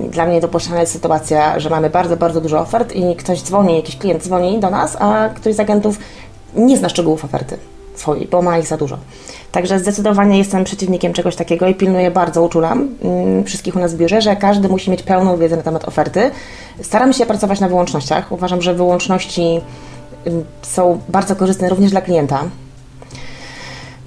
Y, 0.08 0.10
Dla 0.10 0.26
mnie 0.26 0.40
dopuszczalna 0.40 0.80
jest 0.80 0.92
sytuacja, 0.92 1.60
że 1.60 1.70
mamy 1.70 1.90
bardzo, 1.90 2.16
bardzo 2.16 2.40
dużo 2.40 2.60
ofert 2.60 2.92
i 2.96 3.16
ktoś 3.16 3.42
dzwoni, 3.42 3.76
jakiś 3.76 3.96
klient 3.96 4.22
dzwoni 4.24 4.60
do 4.60 4.70
nas, 4.70 4.96
a 5.00 5.28
któryś 5.28 5.56
z 5.56 5.60
agentów 5.60 5.98
nie 6.56 6.76
zna 6.76 6.88
szczegółów 6.88 7.24
oferty 7.24 7.56
swojej, 7.94 8.28
bo 8.30 8.42
ma 8.42 8.58
ich 8.58 8.66
za 8.66 8.76
dużo. 8.76 8.98
Także 9.52 9.78
zdecydowanie 9.78 10.38
jestem 10.38 10.64
przeciwnikiem 10.64 11.12
czegoś 11.12 11.36
takiego 11.36 11.66
i 11.68 11.74
pilnuję 11.74 12.10
bardzo, 12.10 12.42
uczulam 12.42 12.88
mm, 13.02 13.44
wszystkich 13.44 13.76
u 13.76 13.78
nas 13.78 13.94
w 13.94 13.96
biurze, 13.96 14.20
że 14.22 14.36
każdy 14.36 14.68
musi 14.68 14.90
mieć 14.90 15.02
pełną 15.02 15.36
wiedzę 15.36 15.56
na 15.56 15.62
temat 15.62 15.88
oferty. 15.88 16.30
Staramy 16.82 17.14
się 17.14 17.26
pracować 17.26 17.60
na 17.60 17.68
wyłącznościach. 17.68 18.32
Uważam, 18.32 18.62
że 18.62 18.74
wyłączności 18.74 19.60
ym, 20.26 20.44
są 20.62 21.00
bardzo 21.08 21.36
korzystne 21.36 21.68
również 21.68 21.90
dla 21.90 22.00
klienta. 22.00 22.44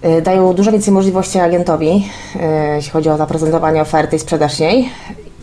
Y, 0.05 0.21
Dają 0.21 0.53
dużo 0.53 0.71
więcej 0.71 0.93
możliwości 0.93 1.39
agentowi, 1.39 2.09
y, 2.35 2.39
jeśli 2.75 2.91
chodzi 2.91 3.09
o 3.09 3.17
zaprezentowanie 3.17 3.81
oferty 3.81 4.15
i 4.15 4.19
sprzedaż 4.19 4.59
jej. 4.59 4.89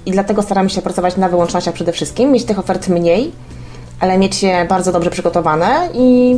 I 0.07 0.11
dlatego 0.11 0.43
staramy 0.43 0.71
się 0.71 0.83
pracować 0.83 1.17
na 1.17 1.29
wyłącznościach 1.29 1.75
przede 1.75 1.93
wszystkim, 1.93 2.33
mieć 2.33 2.45
tych 2.45 2.59
ofert 2.59 2.89
mniej, 2.89 3.33
ale 4.01 4.19
mieć 4.19 4.43
je 4.43 4.65
bardzo 4.65 4.93
dobrze 4.93 5.11
przygotowane 5.11 5.89
i 5.95 6.37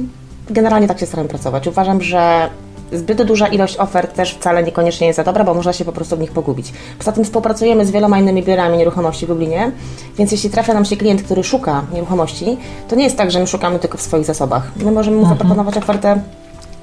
generalnie 0.51 0.89
tak 0.89 1.01
się 1.01 1.07
staramy 1.07 1.29
pracować. 1.29 1.67
Uważam, 1.67 2.03
że 2.03 2.49
zbyt 2.93 3.23
duża 3.23 3.47
ilość 3.47 3.77
ofert 3.79 4.15
też 4.15 4.35
wcale 4.35 4.63
niekoniecznie 4.63 5.07
jest 5.07 5.17
za 5.17 5.25
dobra, 5.25 5.45
bo 5.45 5.55
można 5.55 5.73
się 5.73 5.85
po 5.85 5.93
prostu 5.93 6.17
w 6.17 6.21
nich 6.21 6.31
pogubić. 6.31 6.73
Poza 6.99 7.13
tym 7.13 7.25
współpracujemy 7.25 7.87
z 7.87 7.91
wieloma 7.91 8.19
innymi 8.19 8.43
biurami 8.43 8.79
nieruchomości 8.79 9.27
w 9.27 9.29
Lublinie, 9.29 9.73
więc 10.19 10.33
jeśli 10.33 10.51
trafia 10.51 10.75
nam 10.75 10.85
się 10.85 10.97
klient, 10.97 11.23
który 11.23 11.45
szuka 11.45 11.83
nieruchomości, 11.93 12.57
to 12.89 12.97
nie 12.97 13.05
jest 13.05 13.17
tak, 13.17 13.31
że 13.31 13.41
my 13.41 13.47
szukamy 13.47 13.79
tylko 13.79 13.99
w 13.99 14.03
swoich 14.03 14.25
zasobach. 14.25 14.71
My 14.77 14.93
możemy 14.93 15.17
mu 15.17 15.29
zaproponować 15.29 15.77
ofertę 15.77 16.21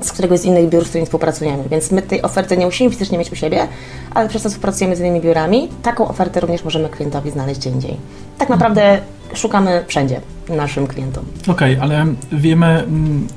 z 0.01 0.11
któregoś 0.11 0.39
z 0.39 0.45
innych 0.45 0.69
biur, 0.69 0.85
z 0.85 0.87
którymi 0.87 1.05
współpracujemy. 1.05 1.63
Więc 1.69 1.91
my 1.91 2.01
tej 2.01 2.21
oferty 2.21 2.57
nie 2.57 2.65
musimy 2.65 2.89
fizycznie 2.89 3.17
mieć 3.17 3.31
u 3.31 3.35
siebie, 3.35 3.67
ale 4.13 4.29
przez 4.29 4.43
to 4.43 4.49
współpracujemy 4.49 4.95
z 4.95 4.99
innymi 4.99 5.21
biurami. 5.21 5.69
Taką 5.83 6.07
ofertę 6.07 6.39
również 6.39 6.63
możemy 6.63 6.89
klientowi 6.89 7.31
znaleźć 7.31 7.59
gdzie 7.59 7.69
indziej. 7.69 7.97
Tak 8.37 8.49
naprawdę 8.49 8.99
szukamy 9.33 9.83
wszędzie 9.87 10.21
naszym 10.49 10.87
klientom. 10.87 11.25
Okej, 11.47 11.73
okay, 11.75 11.81
ale 11.81 12.05
wiemy, 12.31 12.65
mm, 12.65 13.27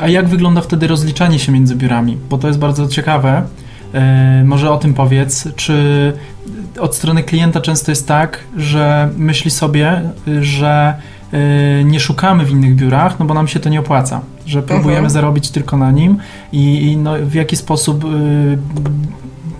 a 0.00 0.08
jak 0.08 0.28
wygląda 0.28 0.60
wtedy 0.60 0.86
rozliczanie 0.86 1.38
się 1.38 1.52
między 1.52 1.76
biurami? 1.76 2.18
Bo 2.30 2.38
to 2.38 2.46
jest 2.46 2.58
bardzo 2.58 2.88
ciekawe. 2.88 3.42
E, 3.94 4.44
może 4.44 4.70
o 4.70 4.78
tym 4.78 4.94
powiedz, 4.94 5.48
czy 5.56 6.12
od 6.80 6.96
strony 6.96 7.22
klienta 7.22 7.60
często 7.60 7.92
jest 7.92 8.08
tak, 8.08 8.38
że 8.56 9.08
myśli 9.16 9.50
sobie, 9.50 10.02
że 10.40 10.94
e, 11.32 11.84
nie 11.84 12.00
szukamy 12.00 12.44
w 12.44 12.50
innych 12.50 12.76
biurach, 12.76 13.18
no 13.18 13.26
bo 13.26 13.34
nam 13.34 13.48
się 13.48 13.60
to 13.60 13.68
nie 13.68 13.80
opłaca, 13.80 14.20
że 14.46 14.62
próbujemy 14.62 14.98
mhm. 14.98 15.10
zarobić 15.10 15.50
tylko 15.50 15.76
na 15.76 15.90
nim 15.90 16.16
i, 16.52 16.82
i 16.82 16.96
no, 16.96 17.14
w 17.22 17.34
jaki 17.34 17.56
sposób 17.56 18.04
y, 18.04 18.08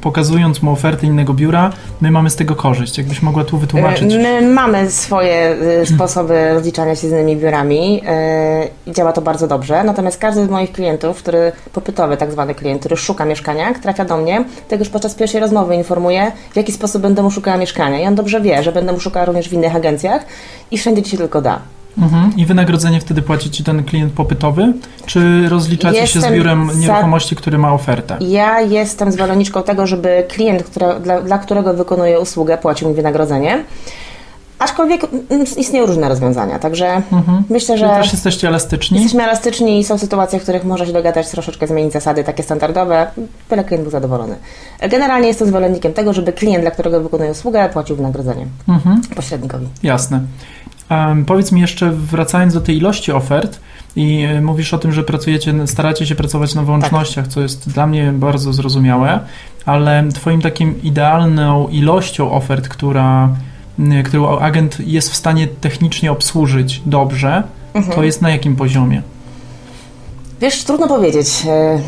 pokazując 0.02 0.62
mu 0.62 0.72
ofertę 0.72 1.06
innego 1.06 1.34
biura, 1.34 1.70
my 2.00 2.10
mamy 2.10 2.30
z 2.30 2.36
tego 2.36 2.56
korzyść. 2.56 2.98
Jakbyś 2.98 3.22
mogła 3.22 3.44
tu 3.44 3.58
wytłumaczyć? 3.58 4.14
My 4.14 4.42
mamy 4.42 4.90
swoje 4.90 5.56
y, 5.82 5.86
sposoby 5.86 6.48
rozliczania 6.54 6.96
się 6.96 7.08
z 7.08 7.10
innymi 7.10 7.36
biurami 7.36 8.02
y, 8.86 8.90
i 8.90 8.92
działa 8.92 9.12
to 9.12 9.22
bardzo 9.22 9.48
dobrze. 9.48 9.84
Natomiast 9.84 10.18
każdy 10.18 10.46
z 10.46 10.48
moich 10.48 10.72
klientów, 10.72 11.18
który 11.18 11.52
popytowy, 11.72 12.16
tak 12.16 12.32
zwany 12.32 12.54
klient, 12.54 12.80
który 12.80 12.96
szuka 12.96 13.24
mieszkania, 13.24 13.74
trafia 13.74 14.04
do 14.04 14.16
mnie, 14.16 14.44
tego 14.68 14.84
już 14.84 14.88
podczas 14.88 15.14
pierwszej 15.14 15.40
rozmowy 15.40 15.74
informuje, 15.74 16.32
w 16.52 16.56
jaki 16.56 16.72
sposób 16.72 17.02
będę 17.02 17.22
mu 17.22 17.30
szukała 17.30 17.56
mieszkania. 17.56 18.00
I 18.00 18.06
on 18.06 18.14
dobrze 18.14 18.40
wie, 18.40 18.62
że 18.62 18.72
będę 18.72 18.92
mu 18.92 19.00
szukała 19.00 19.26
również 19.26 19.48
w 19.48 19.52
innych 19.52 19.76
agencjach 19.76 20.26
i 20.70 20.78
wszędzie 20.78 21.02
ci 21.02 21.10
się 21.10 21.16
tylko 21.16 21.42
da. 21.42 21.60
Mhm. 21.98 22.32
I 22.36 22.46
wynagrodzenie 22.46 23.00
wtedy 23.00 23.22
płaci 23.22 23.50
Ci 23.50 23.64
ten 23.64 23.84
klient 23.84 24.12
popytowy? 24.12 24.72
Czy 25.06 25.48
rozliczacie 25.48 25.98
jestem 25.98 26.22
się 26.22 26.28
z 26.28 26.32
biurem 26.32 26.70
nieruchomości, 26.80 27.34
za... 27.34 27.40
który 27.40 27.58
ma 27.58 27.72
ofertę? 27.72 28.16
Ja 28.20 28.60
jestem 28.60 29.12
zwolenniczką 29.12 29.62
tego, 29.62 29.86
żeby 29.86 30.24
klient, 30.28 30.62
która, 30.62 31.00
dla, 31.00 31.20
dla 31.20 31.38
którego 31.38 31.74
wykonuję 31.74 32.20
usługę, 32.20 32.58
płacił 32.58 32.88
mi 32.88 32.94
wynagrodzenie. 32.94 33.64
Aczkolwiek 34.62 35.04
mm, 35.30 35.46
istnieją 35.56 35.86
różne 35.86 36.08
rozwiązania, 36.08 36.58
także 36.58 37.02
mhm. 37.12 37.42
myślę, 37.50 37.78
że. 37.78 37.88
Czyli 37.88 38.02
też 38.02 38.12
jesteście 38.12 38.48
elastyczni? 38.48 38.98
Jesteśmy 38.98 39.24
elastyczni 39.24 39.80
i 39.80 39.84
są 39.84 39.98
sytuacje, 39.98 40.40
w 40.40 40.42
których 40.42 40.64
może 40.64 40.86
się 40.86 40.92
dogadać, 40.92 41.28
troszeczkę 41.28 41.66
zmienić 41.66 41.92
zasady 41.92 42.24
takie 42.24 42.42
standardowe, 42.42 43.06
byle 43.50 43.64
klient 43.64 43.82
był 43.82 43.90
zadowolony. 43.90 44.36
Generalnie 44.90 45.28
jestem 45.28 45.48
zwolennikiem 45.48 45.92
tego, 45.92 46.12
żeby 46.12 46.32
klient, 46.32 46.60
dla 46.60 46.70
którego 46.70 47.00
wykonuję 47.00 47.30
usługę, 47.30 47.68
płacił 47.72 47.96
wynagrodzenie 47.96 48.46
mhm. 48.68 49.00
pośrednikowi. 49.16 49.66
Jasne. 49.82 50.20
Powiedz 51.26 51.52
mi 51.52 51.60
jeszcze, 51.60 51.90
wracając 51.90 52.54
do 52.54 52.60
tej 52.60 52.76
ilości 52.76 53.12
ofert, 53.12 53.60
i 53.96 54.22
e, 54.22 54.40
mówisz 54.40 54.74
o 54.74 54.78
tym, 54.78 54.92
że 54.92 55.02
pracujecie, 55.02 55.66
staracie 55.66 56.06
się 56.06 56.14
pracować 56.14 56.54
na 56.54 56.62
wyłącznościach, 56.62 57.24
tak. 57.24 57.34
co 57.34 57.40
jest 57.40 57.68
dla 57.68 57.86
mnie 57.86 58.12
bardzo 58.12 58.52
zrozumiałe, 58.52 59.20
ale 59.66 60.04
Twoim 60.14 60.42
takim 60.42 60.82
idealną 60.82 61.68
ilością 61.68 62.32
ofert, 62.32 62.68
która, 62.68 63.28
którą 64.04 64.38
agent 64.38 64.80
jest 64.80 65.10
w 65.10 65.16
stanie 65.16 65.46
technicznie 65.46 66.12
obsłużyć 66.12 66.82
dobrze, 66.86 67.42
mhm. 67.74 67.96
to 67.96 68.02
jest 68.02 68.22
na 68.22 68.30
jakim 68.30 68.56
poziomie? 68.56 69.02
Wiesz, 70.40 70.64
trudno 70.64 70.88
powiedzieć. 70.88 71.28
E, 71.48 71.80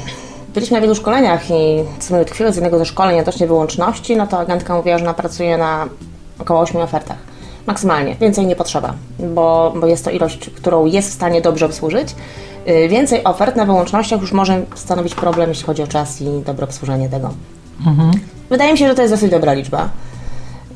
byliśmy 0.55 0.77
na 0.77 0.81
wielu 0.81 0.95
szkoleniach 0.95 1.51
i 1.51 1.85
co 1.99 2.15
my 2.15 2.25
tkwiły 2.25 2.53
z 2.53 2.57
jednego 2.57 2.79
ze 2.79 2.87
szkoleń 2.87 3.21
odnośnie 3.21 3.47
wyłączności, 3.47 4.17
no 4.17 4.27
to 4.27 4.39
agentka 4.39 4.77
mówiła, 4.77 4.99
że 4.99 5.05
ona 5.05 5.15
pracuje 5.15 5.59
na 5.59 5.89
około 6.39 6.61
8 6.61 6.81
ofertach. 6.81 7.34
Maksymalnie, 7.67 8.17
więcej 8.21 8.47
nie 8.47 8.57
potrzeba, 8.57 8.95
bo, 9.19 9.73
bo 9.81 9.87
jest 9.87 10.05
to 10.05 10.11
ilość, 10.11 10.51
którą 10.51 10.87
jest 10.87 11.11
w 11.11 11.13
stanie 11.13 11.41
dobrze 11.41 11.67
obsłużyć. 11.67 12.15
Y, 12.69 12.89
więcej 12.89 13.25
ofert 13.25 13.57
na 13.57 13.65
wyłącznościach 13.65 14.21
już 14.21 14.33
może 14.33 14.63
stanowić 14.75 15.15
problem, 15.15 15.49
jeśli 15.49 15.65
chodzi 15.65 15.83
o 15.83 15.87
czas 15.87 16.21
i 16.21 16.43
dobre 16.47 16.65
obsłużenie 16.65 17.09
tego. 17.09 17.31
Mhm. 17.87 18.11
Wydaje 18.51 18.73
mi 18.73 18.79
się, 18.79 18.89
że 18.89 18.95
to 18.95 19.03
jest 19.03 19.15
dosyć 19.15 19.31
dobra 19.31 19.53
liczba. 19.53 19.89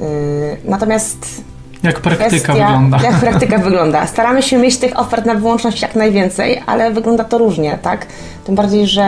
Y, 0.00 0.56
natomiast 0.64 1.42
jak 1.82 2.00
praktyka 2.00 2.28
kwestia, 2.28 2.52
wygląda. 2.52 3.02
Jak 3.10 3.20
praktyka 3.20 3.58
wygląda. 3.68 4.06
Staramy 4.06 4.42
się 4.42 4.58
mieć 4.58 4.76
tych 4.76 4.98
ofert 4.98 5.26
na 5.26 5.34
wyłączność 5.34 5.82
jak 5.82 5.94
najwięcej, 5.94 6.62
ale 6.66 6.90
wygląda 6.90 7.24
to 7.24 7.38
różnie, 7.38 7.78
tak? 7.82 8.06
Tym 8.44 8.54
bardziej, 8.54 8.86
że 8.86 9.04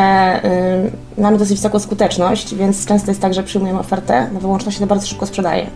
y, 1.16 1.20
mamy 1.20 1.38
dosyć 1.38 1.56
wysoką 1.56 1.78
skuteczność, 1.78 2.54
więc 2.54 2.87
często 2.87 3.10
jest 3.10 3.20
tak, 3.20 3.34
że 3.34 3.42
przyjmujemy 3.42 3.80
ofertę 3.80 4.28
na 4.32 4.40
wyłączność 4.40 4.76
i 4.76 4.80
to 4.80 4.87
bardzo 4.87 5.06
szybko 5.06 5.26
sprzedaje. 5.26 5.66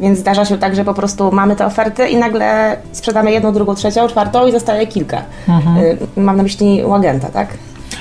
Więc 0.00 0.18
zdarza 0.18 0.44
się 0.44 0.58
tak, 0.58 0.76
że 0.76 0.84
po 0.84 0.94
prostu 0.94 1.32
mamy 1.32 1.56
te 1.56 1.66
oferty 1.66 2.08
i 2.08 2.16
nagle 2.16 2.76
sprzedamy 2.92 3.32
jedną, 3.32 3.52
drugą, 3.52 3.74
trzecią, 3.74 4.08
czwartą 4.08 4.46
i 4.46 4.52
zostaje 4.52 4.86
kilka. 4.86 5.22
Mhm. 5.48 5.76
Y, 5.76 5.98
mam 6.16 6.36
na 6.36 6.42
myśli 6.42 6.84
łagenta, 6.84 7.28
tak? 7.28 7.48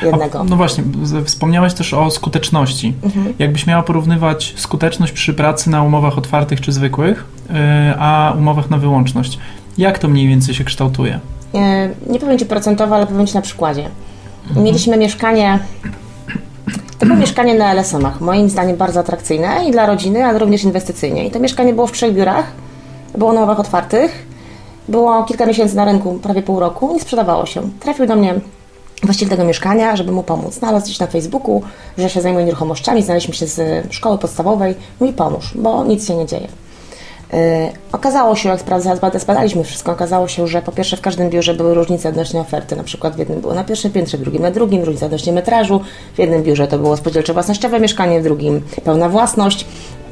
Jednego. 0.04 0.44
no 0.44 0.56
właśnie, 0.56 0.84
wspomniałaś 1.26 1.74
też 1.74 1.94
o 1.94 2.12
skuteczności. 2.12 2.94
Mhm. 3.04 3.34
Jakbyś 3.40 3.68
miała 3.68 3.84
porównywać 3.84 4.54
skuteczność 4.58 5.14
przy 5.14 5.34
pracy 5.34 5.70
na 5.70 5.84
umowach 5.84 6.18
otwartych 6.18 6.62
czy 6.62 6.72
zwykłych, 6.72 7.26
y, 7.50 7.54
a 8.00 8.34
umowach 8.38 8.70
na 8.70 8.78
wyłączność, 8.78 9.40
jak 9.78 10.00
to 10.00 10.08
mniej 10.08 10.28
więcej 10.28 10.56
się 10.56 10.64
kształtuje? 10.64 11.20
Y, 11.56 11.60
nie 12.12 12.20
powiem 12.20 12.40
Ci 12.40 12.46
procentowo, 12.46 12.96
ale 12.96 13.08
powiem 13.08 13.28
Ci 13.28 13.36
na 13.36 13.42
przykładzie. 13.42 13.90
Mhm. 14.48 14.66
Mieliśmy 14.66 14.98
mieszkanie 14.98 15.60
było 17.06 17.20
mieszkanie 17.20 17.56
na 17.56 17.74
LSM-ach, 17.74 18.22
moim 18.22 18.50
zdaniem 18.50 18.78
bardzo 18.78 19.00
atrakcyjne 19.00 19.66
i 19.68 19.72
dla 19.72 19.86
rodziny, 19.86 20.26
ale 20.26 20.40
również 20.40 20.64
inwestycyjnie. 20.64 21.28
I 21.28 21.32
to 21.32 21.40
mieszkanie 21.40 21.74
było 21.74 21.88
w 21.88 21.92
trzech 21.92 22.14
biurach, 22.14 22.46
było 23.18 23.34
na 23.34 23.40
umowach 23.40 23.60
otwartych, 23.60 24.28
było 24.88 25.24
kilka 25.24 25.46
miesięcy 25.46 25.76
na 25.76 25.86
rynku, 25.86 26.20
prawie 26.24 26.42
pół 26.42 26.60
roku, 26.60 26.94
nie 26.94 27.00
sprzedawało 27.00 27.46
się. 27.46 27.62
Trafił 27.80 28.06
do 28.06 28.16
mnie 28.16 28.36
właściciel 29.04 29.30
tego 29.30 29.44
mieszkania, 29.44 29.96
żeby 29.96 30.12
mu 30.12 30.24
pomóc. 30.24 30.54
Znalazł 30.54 30.86
gdzieś 30.86 31.00
na 31.00 31.08
Facebooku, 31.08 31.62
że 31.98 32.10
się 32.10 32.22
zajmuje 32.22 32.46
nieruchomościami, 32.46 33.04
znaleźliśmy 33.04 33.34
się 33.34 33.48
z 33.48 33.88
szkoły 33.94 34.18
podstawowej, 34.18 34.76
mówi 35.00 35.14
pomóż, 35.14 35.52
bo 35.56 35.86
nic 35.86 36.08
się 36.08 36.16
nie 36.16 36.26
dzieje. 36.26 36.48
Yy, 37.34 37.40
okazało 37.92 38.36
się, 38.36 38.50
jak 38.50 38.60
zbadaliśmy 39.22 39.64
wszystko, 39.64 39.92
okazało 39.92 40.28
się, 40.28 40.48
że 40.48 40.62
po 40.62 40.72
pierwsze 40.72 40.98
w 40.98 41.02
każdym 41.02 41.30
biurze 41.30 41.54
były 41.54 41.74
różnice 41.74 42.10
odnośnie 42.10 42.40
oferty. 42.40 42.76
Na 42.76 42.84
przykład 42.84 43.16
w 43.16 43.20
jednym 43.20 43.42
było 43.42 43.54
na 43.54 43.64
pierwszym 43.64 43.92
piętrze, 43.92 44.18
w 44.18 44.22
drugim 44.22 44.42
na 44.42 44.52
drugim, 44.52 44.84
różnica 44.84 45.06
odnośnie 45.06 45.34
metrażu. 45.34 45.82
W 46.14 46.20
jednym 46.20 46.44
biurze 46.44 46.68
to 46.68 46.80
było 46.80 46.98
spółdzielcze 46.98 47.34
własnościowe 47.34 47.80
mieszkanie, 47.80 48.20
w 48.20 48.24
drugim 48.24 48.62
pełna 48.84 49.10
własność. 49.10 49.66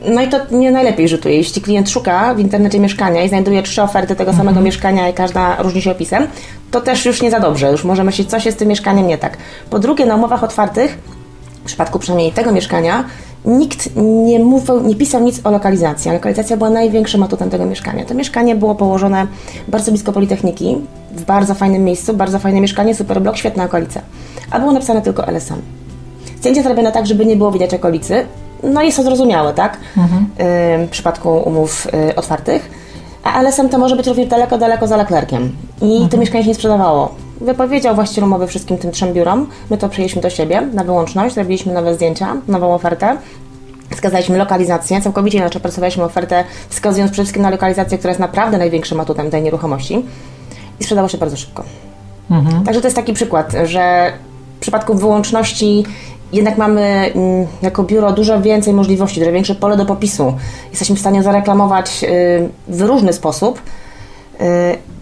No 0.05 0.21
i 0.21 0.27
to 0.27 0.37
nie 0.51 0.71
najlepiej 0.71 1.07
rzutuje. 1.07 1.35
Jeśli 1.35 1.61
klient 1.61 1.89
szuka 1.89 2.33
w 2.33 2.39
internecie 2.39 2.79
mieszkania 2.79 3.23
i 3.23 3.29
znajduje 3.29 3.63
trzy 3.63 3.81
oferty 3.81 4.15
tego 4.15 4.31
samego 4.31 4.49
mhm. 4.49 4.65
mieszkania 4.65 5.09
i 5.09 5.13
każda 5.13 5.61
różni 5.61 5.81
się 5.81 5.91
opisem, 5.91 6.27
to 6.71 6.81
też 6.81 7.05
już 7.05 7.21
nie 7.21 7.31
za 7.31 7.39
dobrze. 7.39 7.71
Już 7.71 7.83
może 7.83 8.03
myśleć, 8.03 8.29
coś 8.29 8.45
jest 8.45 8.57
z 8.57 8.59
tym 8.59 8.67
mieszkaniem 8.67 9.07
nie 9.07 9.17
tak. 9.17 9.37
Po 9.69 9.79
drugie, 9.79 10.05
na 10.05 10.15
umowach 10.15 10.43
otwartych, 10.43 10.97
w 11.61 11.65
przypadku 11.65 11.99
przynajmniej 11.99 12.31
tego 12.31 12.51
mieszkania, 12.51 13.03
nikt 13.47 13.89
nie, 13.95 14.39
mówił, 14.39 14.81
nie 14.81 14.95
pisał 14.95 15.23
nic 15.23 15.41
o 15.43 15.51
lokalizacji. 15.51 16.11
Lokalizacja 16.11 16.57
była 16.57 16.69
największym 16.69 17.23
atutem 17.23 17.49
tego 17.49 17.65
mieszkania. 17.65 18.05
To 18.05 18.13
mieszkanie 18.13 18.55
było 18.55 18.75
położone 18.75 19.27
bardzo 19.67 19.91
blisko 19.91 20.11
Politechniki, 20.11 20.77
w 21.11 21.25
bardzo 21.25 21.53
fajnym 21.53 21.83
miejscu, 21.83 22.13
bardzo 22.13 22.39
fajne 22.39 22.61
mieszkanie, 22.61 22.95
super 22.95 23.21
blok, 23.21 23.37
świetna 23.37 23.63
okolica. 23.63 24.01
A 24.51 24.59
było 24.59 24.71
napisane 24.71 25.01
tylko 25.01 25.27
LSM. 25.27 25.61
Zdjęcie 26.37 26.63
zrobione 26.63 26.91
tak, 26.91 27.07
żeby 27.07 27.25
nie 27.25 27.35
było 27.35 27.51
widać 27.51 27.73
okolicy. 27.73 28.25
No 28.63 28.81
jest 28.81 28.97
to 28.97 29.03
zrozumiałe, 29.03 29.53
tak? 29.53 29.77
Mhm. 29.97 30.27
w 30.87 30.89
przypadku 30.89 31.29
umów 31.29 31.87
y, 32.09 32.15
otwartych. 32.15 32.69
A 33.33 33.41
LSM 33.41 33.69
to 33.69 33.77
może 33.77 33.95
być 33.95 34.07
również 34.07 34.27
daleko, 34.27 34.57
daleko 34.57 34.87
za 34.87 34.97
Leclerciem. 34.97 35.55
I 35.81 35.91
mhm. 35.91 36.09
to 36.09 36.17
mieszkanie 36.17 36.43
się 36.43 36.49
nie 36.49 36.55
sprzedawało 36.55 37.27
wypowiedział 37.41 37.95
właściciel 37.95 38.23
umowy 38.23 38.47
wszystkim 38.47 38.77
tym 38.77 38.91
trzem 38.91 39.13
biurom. 39.13 39.47
My 39.69 39.77
to 39.77 39.89
przejęliśmy 39.89 40.21
do 40.21 40.29
siebie 40.29 40.61
na 40.61 40.83
wyłączność, 40.83 41.35
zrobiliśmy 41.35 41.73
nowe 41.73 41.95
zdjęcia, 41.95 42.35
nową 42.47 42.73
ofertę. 42.73 43.17
Wskazaliśmy 43.91 44.37
lokalizację, 44.37 45.01
całkowicie 45.01 45.37
inaczej 45.37 45.61
opracowaliśmy 45.61 46.03
ofertę, 46.03 46.43
wskazując 46.69 47.11
przede 47.11 47.23
wszystkim 47.23 47.43
na 47.43 47.49
lokalizację, 47.49 47.97
która 47.97 48.11
jest 48.11 48.19
naprawdę 48.19 48.57
największym 48.57 48.99
atutem 48.99 49.31
tej 49.31 49.41
nieruchomości 49.41 50.05
i 50.79 50.83
sprzedało 50.83 51.07
się 51.07 51.17
bardzo 51.17 51.37
szybko. 51.37 51.63
Mhm. 52.31 52.63
Także 52.63 52.81
to 52.81 52.87
jest 52.87 52.95
taki 52.95 53.13
przykład, 53.13 53.53
że 53.63 54.13
w 54.57 54.59
przypadku 54.59 54.95
wyłączności 54.95 55.85
jednak 56.33 56.57
mamy 56.57 56.81
mm, 56.81 57.47
jako 57.61 57.83
biuro 57.83 58.11
dużo 58.11 58.41
więcej 58.41 58.73
możliwości, 58.73 59.19
dużo 59.19 59.31
większe 59.31 59.55
pole 59.55 59.77
do 59.77 59.85
popisu. 59.85 60.35
Jesteśmy 60.69 60.95
w 60.95 60.99
stanie 60.99 61.23
zareklamować 61.23 62.03
y, 62.03 62.49
w 62.67 62.81
różny 62.81 63.13
sposób, 63.13 63.61
y, 64.41 64.43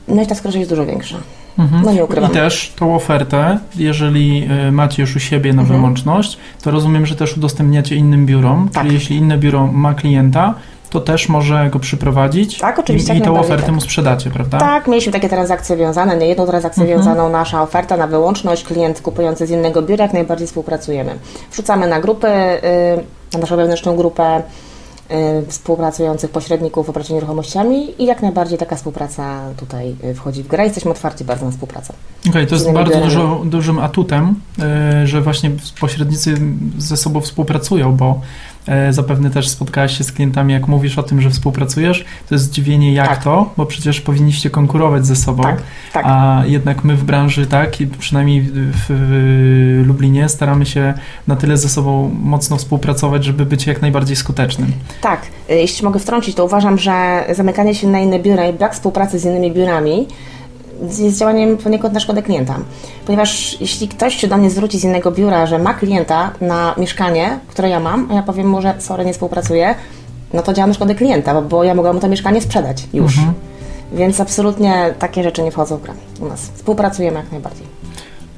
no 0.08 0.22
i 0.22 0.28
ta 0.28 0.36
skorość 0.36 0.58
jest 0.58 0.70
dużo 0.70 0.86
większa. 0.86 1.18
Mhm. 1.60 1.84
No 1.86 1.92
nie 1.92 2.04
ukrywam. 2.04 2.32
I 2.32 2.34
też 2.34 2.74
tą 2.76 2.96
ofertę, 2.96 3.60
jeżeli 3.76 4.48
y, 4.68 4.72
macie 4.72 5.04
już 5.04 5.16
u 5.16 5.20
siebie 5.20 5.54
na 5.54 5.62
mhm. 5.62 5.80
wyłączność, 5.80 6.38
to 6.62 6.72
rozumiem, 6.72 7.06
że 7.06 7.16
też 7.16 7.38
udostępniacie 7.38 7.96
innym 7.96 8.26
biurom, 8.26 8.70
tak. 8.74 8.84
czyli 8.84 8.96
jeśli 8.96 9.16
inne 9.16 9.38
biuro 9.38 9.68
ma 9.68 9.94
klienta, 9.94 10.54
to 10.96 11.02
też 11.02 11.30
może 11.30 11.70
go 11.70 11.80
przyprowadzić 11.80 12.58
Tak, 12.60 12.80
oczywiście, 12.80 13.14
i, 13.14 13.18
i 13.18 13.22
tą 13.22 13.40
ofertę 13.40 13.66
tak. 13.66 13.76
mu 13.76 13.82
sprzedacie, 13.82 14.30
prawda? 14.30 14.58
Tak, 14.58 14.88
mieliśmy 14.88 15.12
takie 15.14 15.30
transakcje 15.30 15.78
wiązane, 15.78 16.18
nie 16.18 16.28
jedną 16.28 16.46
transakcję 16.46 16.84
Mhm. 16.84 17.00
wiązaną, 17.00 17.30
nasza 17.30 17.62
oferta 17.62 17.98
na 17.98 18.08
wyłączność, 18.08 18.64
klient 18.64 19.02
kupujący 19.02 19.48
z 19.48 19.52
innego 19.52 19.82
biura, 19.82 20.06
jak 20.06 20.14
najbardziej 20.14 20.48
współpracujemy. 20.48 21.16
Wrzucamy 21.52 21.88
na 21.88 22.00
grupy, 22.00 22.28
y, 22.28 23.34
na 23.34 23.40
naszą 23.40 23.56
wewnętrzną 23.56 23.96
grupę 23.96 24.38
y, 24.40 25.46
współpracujących 25.48 26.30
pośredników 26.32 26.86
w 26.86 26.90
obrocie 26.90 27.14
nieruchomościami 27.14 28.02
i 28.02 28.06
jak 28.06 28.22
najbardziej 28.22 28.58
taka 28.58 28.76
współpraca 28.76 29.40
tutaj 29.58 29.96
y, 30.04 30.14
wchodzi 30.16 30.44
w 30.44 30.48
grę. 30.48 30.64
Jesteśmy 30.64 30.92
otwarci 30.92 31.24
bardzo 31.24 31.46
na 31.46 31.52
współpracę. 31.52 31.94
Okej, 32.30 32.48
to 32.48 32.56
jest 32.56 32.72
bardzo 32.72 33.00
dużo, 33.00 33.42
dużym 33.46 33.80
atutem, 33.80 34.36
że 35.06 35.22
właśnie 35.22 35.52
pośrednicy 35.80 36.36
ze 36.78 36.98
sobą 36.98 37.22
współpracują, 37.22 37.96
bo 37.96 38.22
zapewne 38.90 39.30
też 39.30 39.50
spotkałaś 39.50 39.98
się 39.98 40.04
z 40.04 40.12
klientami, 40.12 40.54
jak 40.54 40.68
mówisz 40.68 40.98
o 40.98 41.04
tym, 41.04 41.22
że 41.22 41.30
współpracujesz, 41.30 42.06
to 42.30 42.36
jest 42.36 42.46
zdziwienie 42.46 42.94
jak 42.94 43.08
Tak. 43.08 43.24
to, 43.24 43.54
bo 43.58 43.66
przecież 43.66 44.02
powinniście 44.02 44.50
konkurować 44.50 45.06
ze 45.06 45.16
sobą. 45.16 45.44
Tak, 45.44 45.62
tak. 45.94 46.06
A 46.08 46.44
jednak 46.46 46.84
my 46.84 46.96
w 46.96 47.04
branży, 47.04 47.48
tak, 47.48 47.82
i 47.82 47.88
przynajmniej 47.88 48.42
w, 48.52 49.86
Lublinie 49.88 50.30
staramy 50.30 50.66
się 50.66 50.94
na 51.28 51.36
tyle 51.36 51.58
ze 51.58 51.70
sobą 51.70 52.12
mocno 52.20 52.58
współpracować, 52.58 53.24
żeby 53.24 53.46
być 53.46 53.68
jak 53.68 53.82
najbardziej 53.82 54.16
skutecznym. 54.16 54.72
Tak, 55.02 55.22
y, 55.50 55.54
jeśli 55.54 55.86
mogę 55.86 56.00
wtrącić, 56.00 56.36
to 56.36 56.46
uważam, 56.46 56.78
że 56.78 57.26
zamykanie 57.36 57.76
się 57.76 57.88
na 57.88 58.00
inne 58.00 58.20
biura 58.20 58.48
i 58.48 58.54
brak 58.54 58.74
współpracy 58.74 59.20
z 59.20 59.26
innymi 59.26 59.52
biurami 59.52 60.08
jest 61.00 61.20
działaniem 61.20 61.58
poniekąd 61.58 61.94
na 61.94 62.00
szkodę 62.00 62.24
klienta. 62.24 62.56
Ponieważ 63.06 63.58
jeśli 63.62 63.88
ktoś 63.88 64.16
się 64.16 64.28
do 64.28 64.38
mnie 64.38 64.50
zwróci 64.50 64.80
z 64.80 64.84
innego 64.84 65.12
biura, 65.12 65.46
że 65.46 65.60
ma 65.60 65.74
klienta 65.74 66.32
na 66.42 66.76
mieszkanie, 66.78 67.40
które 67.48 67.70
ja 67.70 67.80
mam, 67.80 68.08
a 68.12 68.14
ja 68.14 68.24
powiem 68.24 68.48
mu, 68.50 68.62
że 68.62 68.76
sorry, 68.80 69.06
nie 69.06 69.14
współpracuję, 69.14 69.76
no 70.34 70.42
to 70.42 70.54
działa 70.54 70.68
na 70.68 70.74
szkodę 70.74 70.96
klienta, 70.96 71.42
bo- 71.42 71.64
ja 71.64 71.76
mogę 71.76 71.94
mu 71.94 72.00
to 72.00 72.08
mieszkanie 72.08 72.42
sprzedać 72.42 72.84
już. 72.94 73.18
Mhm. 73.18 73.34
Więc 73.94 74.20
absolutnie 74.20 74.94
takie 75.00 75.24
rzeczy 75.24 75.44
nie 75.44 75.52
wchodzą 75.52 75.78
w 75.78 75.82
grę 75.82 75.94
u 76.20 76.26
nas. 76.28 76.42
Współpracujemy 76.56 77.18
jak 77.18 77.32
najbardziej. 77.32 77.66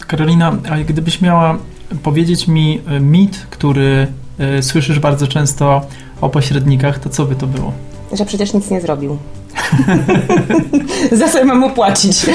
Karolina, 0.07 0.53
a 0.71 0.77
gdybyś 0.77 1.21
miała 1.21 1.57
powiedzieć 2.03 2.47
mi 2.47 2.81
e, 2.87 2.99
mit, 2.99 3.47
który 3.49 4.07
e, 4.39 4.63
słyszysz 4.63 4.99
bardzo 4.99 5.27
często 5.27 5.81
o 6.21 6.29
pośrednikach, 6.29 6.99
to 6.99 7.09
co 7.09 7.25
by 7.25 7.35
to 7.35 7.47
było? 7.47 7.71
Że 8.13 8.25
przecież 8.25 8.53
nic 8.53 8.69
nie 8.69 8.81
zrobił. 8.81 9.17
Za 11.11 11.27
co 11.27 11.39
ja 11.39 11.45
mam 11.45 11.59
mu 11.59 11.69
płacić? 11.69 12.25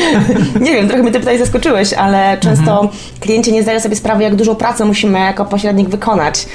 nie 0.61 0.73
wiem, 0.73 0.89
trochę 0.89 1.03
mnie 1.03 1.13
ty 1.13 1.21
tutaj 1.21 1.39
zaskoczyłeś, 1.39 1.93
ale 1.93 2.39
często 2.41 2.91
klienci 3.21 3.53
nie 3.53 3.63
zdają 3.63 3.81
sobie 3.81 3.97
sprawy, 3.97 4.23
jak 4.23 4.37
dużo 4.37 4.55
pracy 4.55 4.85
musimy 4.85 5.19
jako 5.19 5.45
pośrednik 5.45 5.89
wykonać 5.89 6.47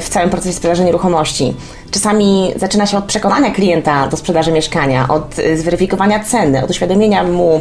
w 0.00 0.08
całym 0.08 0.30
procesie 0.30 0.54
sprzedaży 0.54 0.84
nieruchomości. 0.84 1.54
Czasami 1.94 2.52
zaczyna 2.56 2.86
się 2.86 2.98
od 2.98 3.04
przekonania 3.04 3.50
klienta 3.50 4.08
do 4.08 4.16
sprzedaży 4.16 4.52
mieszkania, 4.52 5.08
od 5.08 5.38
y, 5.38 5.58
zweryfikowania 5.58 6.24
ceny, 6.24 6.64
od 6.64 6.70
uświadomienia 6.70 7.24
mu, 7.24 7.60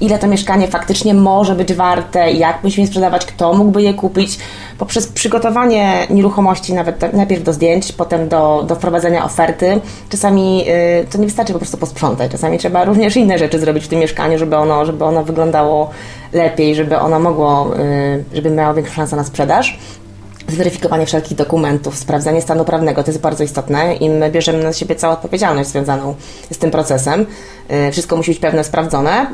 ile 0.00 0.18
to 0.18 0.26
mieszkanie 0.26 0.68
faktycznie 0.68 1.14
może 1.14 1.54
być 1.54 1.74
warte, 1.74 2.32
jak 2.32 2.64
musimy 2.64 2.86
sprzedawać, 2.86 3.26
kto 3.26 3.54
mógłby 3.54 3.82
je 3.82 3.94
kupić, 3.94 4.38
poprzez 4.78 5.06
przygotowanie 5.06 6.06
nieruchomości 6.10 6.74
nawet 6.74 7.14
najpierw 7.14 7.42
do 7.42 7.52
zdjęć, 7.52 7.92
potem 7.92 8.28
do, 8.28 8.64
do 8.68 8.74
wprowadzenia 8.74 9.24
oferty. 9.24 9.80
Czasami 10.08 10.64
y, 11.02 11.06
to 11.12 11.18
nie 11.18 11.26
wystarczy 11.26 11.52
po 11.52 11.58
prostu 11.58 11.76
posprzątać, 11.76 12.30
czasami 12.30 12.58
trzeba 12.58 12.84
również 12.84 13.16
inne 13.16 13.38
rzeczy 13.38 13.58
zrobić 13.58 13.84
w 13.84 13.88
tym 13.88 13.98
mieszkaniu, 13.98 14.38
żeby 14.38 14.56
ono, 14.56 14.84
żeby 14.84 15.04
ono 15.04 15.24
wyglądało 15.24 15.90
lepiej, 16.32 16.74
żeby 16.74 16.98
ono 16.98 17.20
mogło, 17.20 17.70
y, 17.78 18.24
żeby 18.34 18.50
miało 18.50 18.74
większą 18.74 18.94
szansę 18.94 19.16
na 19.16 19.24
sprzedaż. 19.24 19.78
Zweryfikowanie 20.48 21.06
wszelkich 21.06 21.36
dokumentów, 21.36 21.98
sprawdzanie 21.98 22.42
stanu 22.42 22.64
prawnego 22.64 23.02
to 23.02 23.10
jest 23.10 23.20
bardzo 23.20 23.44
istotne 23.44 23.94
i 23.94 24.10
my 24.10 24.30
bierzemy 24.30 24.64
na 24.64 24.72
siebie 24.72 24.96
całą 24.96 25.14
odpowiedzialność 25.14 25.70
związaną 25.70 26.14
z 26.50 26.58
tym 26.58 26.70
procesem. 26.70 27.26
Y, 27.88 27.92
Wszystko 27.92 28.16
musi 28.16 28.30
być 28.30 28.40
pewne, 28.40 28.64
sprawdzone. 28.64 29.26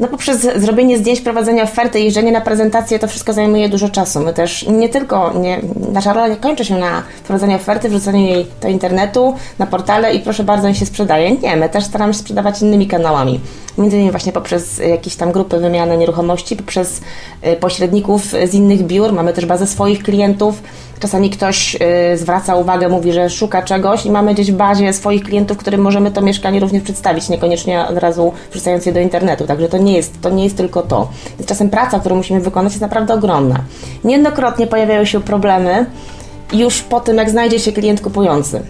No 0.00 0.08
poprzez 0.08 0.40
zrobienie 0.56 0.98
zdjęć, 0.98 1.20
prowadzenie 1.20 1.62
oferty, 1.62 2.00
jeżdżenie 2.00 2.32
na 2.32 2.40
prezentację, 2.40 2.98
to 2.98 3.08
wszystko 3.08 3.32
zajmuje 3.32 3.68
dużo 3.68 3.88
czasu. 3.88 4.20
My 4.20 4.34
też 4.34 4.66
nie 4.66 4.88
tylko, 4.88 5.32
nie, 5.32 5.60
nasza 5.92 6.12
rola 6.12 6.28
nie 6.28 6.36
kończy 6.36 6.64
się 6.64 6.78
na 6.78 7.02
prowadzeniu 7.24 7.56
oferty, 7.56 7.88
wrzuceniu 7.88 8.26
jej 8.26 8.46
do 8.62 8.68
internetu, 8.68 9.34
na 9.58 9.66
portale 9.66 10.14
i 10.14 10.20
proszę 10.20 10.44
bardzo, 10.44 10.68
niech 10.68 10.76
się 10.76 10.86
sprzedaje. 10.86 11.32
Nie, 11.32 11.56
my 11.56 11.68
też 11.68 11.84
staramy 11.84 12.14
się 12.14 12.18
sprzedawać 12.18 12.62
innymi 12.62 12.86
kanałami. 12.86 13.40
Między 13.78 13.96
innymi 13.96 14.10
właśnie 14.10 14.32
poprzez 14.32 14.78
jakieś 14.78 15.16
tam 15.16 15.32
grupy 15.32 15.58
wymiany 15.58 15.96
nieruchomości, 15.96 16.56
poprzez 16.56 17.00
y, 17.46 17.56
pośredników 17.56 18.22
z 18.24 18.54
innych 18.54 18.82
biur. 18.82 19.12
Mamy 19.12 19.32
też 19.32 19.46
bazę 19.46 19.66
swoich 19.66 20.02
klientów. 20.02 20.62
Czasami 21.00 21.30
ktoś 21.30 21.74
y, 22.12 22.16
zwraca 22.16 22.54
uwagę, 22.54 22.88
mówi, 22.88 23.12
że 23.12 23.30
szuka 23.30 23.62
czegoś 23.62 24.06
i 24.06 24.10
mamy 24.10 24.34
gdzieś 24.34 24.52
w 24.52 24.56
bazie 24.56 24.92
swoich 24.92 25.22
klientów, 25.22 25.58
którym 25.58 25.80
możemy 25.80 26.10
to 26.10 26.20
mieszkanie 26.20 26.60
również 26.60 26.82
przedstawić, 26.82 27.28
niekoniecznie 27.28 27.86
od 27.86 27.98
razu 27.98 28.32
wrzucając 28.50 28.86
je 28.86 28.92
do 28.92 29.00
internetu. 29.00 29.46
Także 29.46 29.68
to 29.68 29.78
nie 29.78 29.87
jest, 29.96 30.20
to 30.20 30.30
nie 30.30 30.44
jest 30.44 30.56
tylko 30.56 30.82
to. 30.82 31.08
Więc 31.38 31.48
czasem 31.48 31.70
praca, 31.70 32.00
którą 32.00 32.16
musimy 32.16 32.40
wykonać 32.40 32.72
jest 32.72 32.82
naprawdę 32.82 33.14
ogromna. 33.14 33.60
Niejednokrotnie 34.04 34.66
pojawiają 34.66 35.04
się 35.04 35.20
problemy 35.20 35.86
już 36.52 36.82
po 36.82 37.00
tym, 37.00 37.16
jak 37.16 37.30
znajdzie 37.30 37.58
się 37.58 37.72
klient 37.72 38.00
kupujący. 38.00 38.62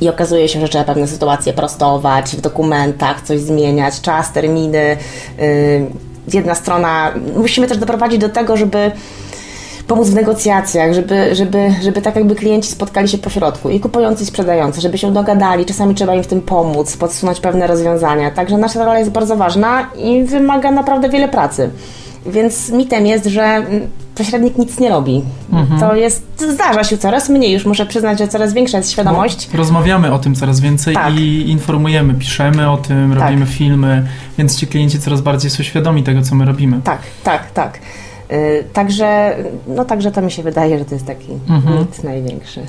I 0.00 0.08
okazuje 0.08 0.48
się, 0.48 0.60
że 0.60 0.68
trzeba 0.68 0.84
pewne 0.84 1.06
sytuacje 1.06 1.52
prostować 1.52 2.36
w 2.36 2.40
dokumentach, 2.40 3.22
coś 3.22 3.40
zmieniać, 3.40 4.00
czas, 4.00 4.32
terminy. 4.32 4.96
Yy, 5.38 5.86
jedna 6.34 6.54
strona. 6.54 7.12
Musimy 7.36 7.66
też 7.66 7.78
doprowadzić 7.78 8.18
do 8.18 8.28
tego, 8.28 8.56
żeby 8.56 8.90
pomóc 9.88 10.08
w 10.08 10.14
negocjacjach, 10.14 10.92
żeby, 10.92 11.34
żeby, 11.34 11.74
żeby 11.82 12.02
tak 12.02 12.16
jakby 12.16 12.34
klienci 12.34 12.70
spotkali 12.70 13.08
się 13.08 13.18
po 13.18 13.30
środku 13.30 13.70
i 13.70 13.80
kupujący 13.80 14.22
i 14.22 14.26
sprzedający, 14.26 14.80
żeby 14.80 14.98
się 14.98 15.12
dogadali, 15.12 15.66
czasami 15.66 15.94
trzeba 15.94 16.14
im 16.14 16.22
w 16.22 16.26
tym 16.26 16.40
pomóc, 16.40 16.96
podsunąć 16.96 17.40
pewne 17.40 17.66
rozwiązania. 17.66 18.30
Także 18.30 18.58
nasza 18.58 18.84
rola 18.84 18.98
jest 18.98 19.10
bardzo 19.10 19.36
ważna 19.36 19.90
i 19.96 20.24
wymaga 20.24 20.70
naprawdę 20.70 21.08
wiele 21.08 21.28
pracy. 21.28 21.70
Więc 22.26 22.70
mitem 22.70 23.06
jest, 23.06 23.26
że 23.26 23.42
mm, 23.42 23.88
pośrednik 24.14 24.58
nic 24.58 24.80
nie 24.80 24.88
robi. 24.88 25.22
To 25.80 25.94
jest, 25.94 26.22
zdarza 26.54 26.84
się 26.84 26.98
coraz 26.98 27.28
mniej, 27.28 27.52
już 27.52 27.66
muszę 27.66 27.86
przyznać, 27.86 28.18
że 28.18 28.28
coraz 28.28 28.52
większa 28.52 28.78
jest 28.78 28.90
świadomość. 28.90 29.48
Rozmawiamy 29.54 30.12
o 30.12 30.18
tym 30.18 30.34
coraz 30.34 30.60
więcej 30.60 30.94
Tak. 30.94 31.14
i 31.14 31.50
informujemy, 31.50 32.14
piszemy 32.14 32.70
o 32.70 32.76
tym, 32.76 33.14
Tak. 33.14 33.22
robimy 33.22 33.46
filmy, 33.46 34.06
więc 34.38 34.56
ci 34.56 34.66
klienci 34.66 35.00
coraz 35.00 35.20
bardziej 35.20 35.50
są 35.50 35.62
świadomi 35.62 36.02
tego, 36.02 36.22
co 36.22 36.34
my 36.34 36.44
robimy. 36.44 36.80
Tak, 36.84 36.98
tak, 37.24 37.50
tak. 37.50 37.78
Yy, 38.30 38.64
także, 38.72 39.36
no 39.66 39.84
także 39.84 40.12
to 40.12 40.22
mi 40.22 40.30
się 40.30 40.42
wydaje, 40.42 40.78
że 40.78 40.84
to 40.84 40.94
jest 40.94 41.06
taki 41.06 41.32
Mhm. 41.48 41.78
mit 41.78 42.04
największy. 42.04 42.60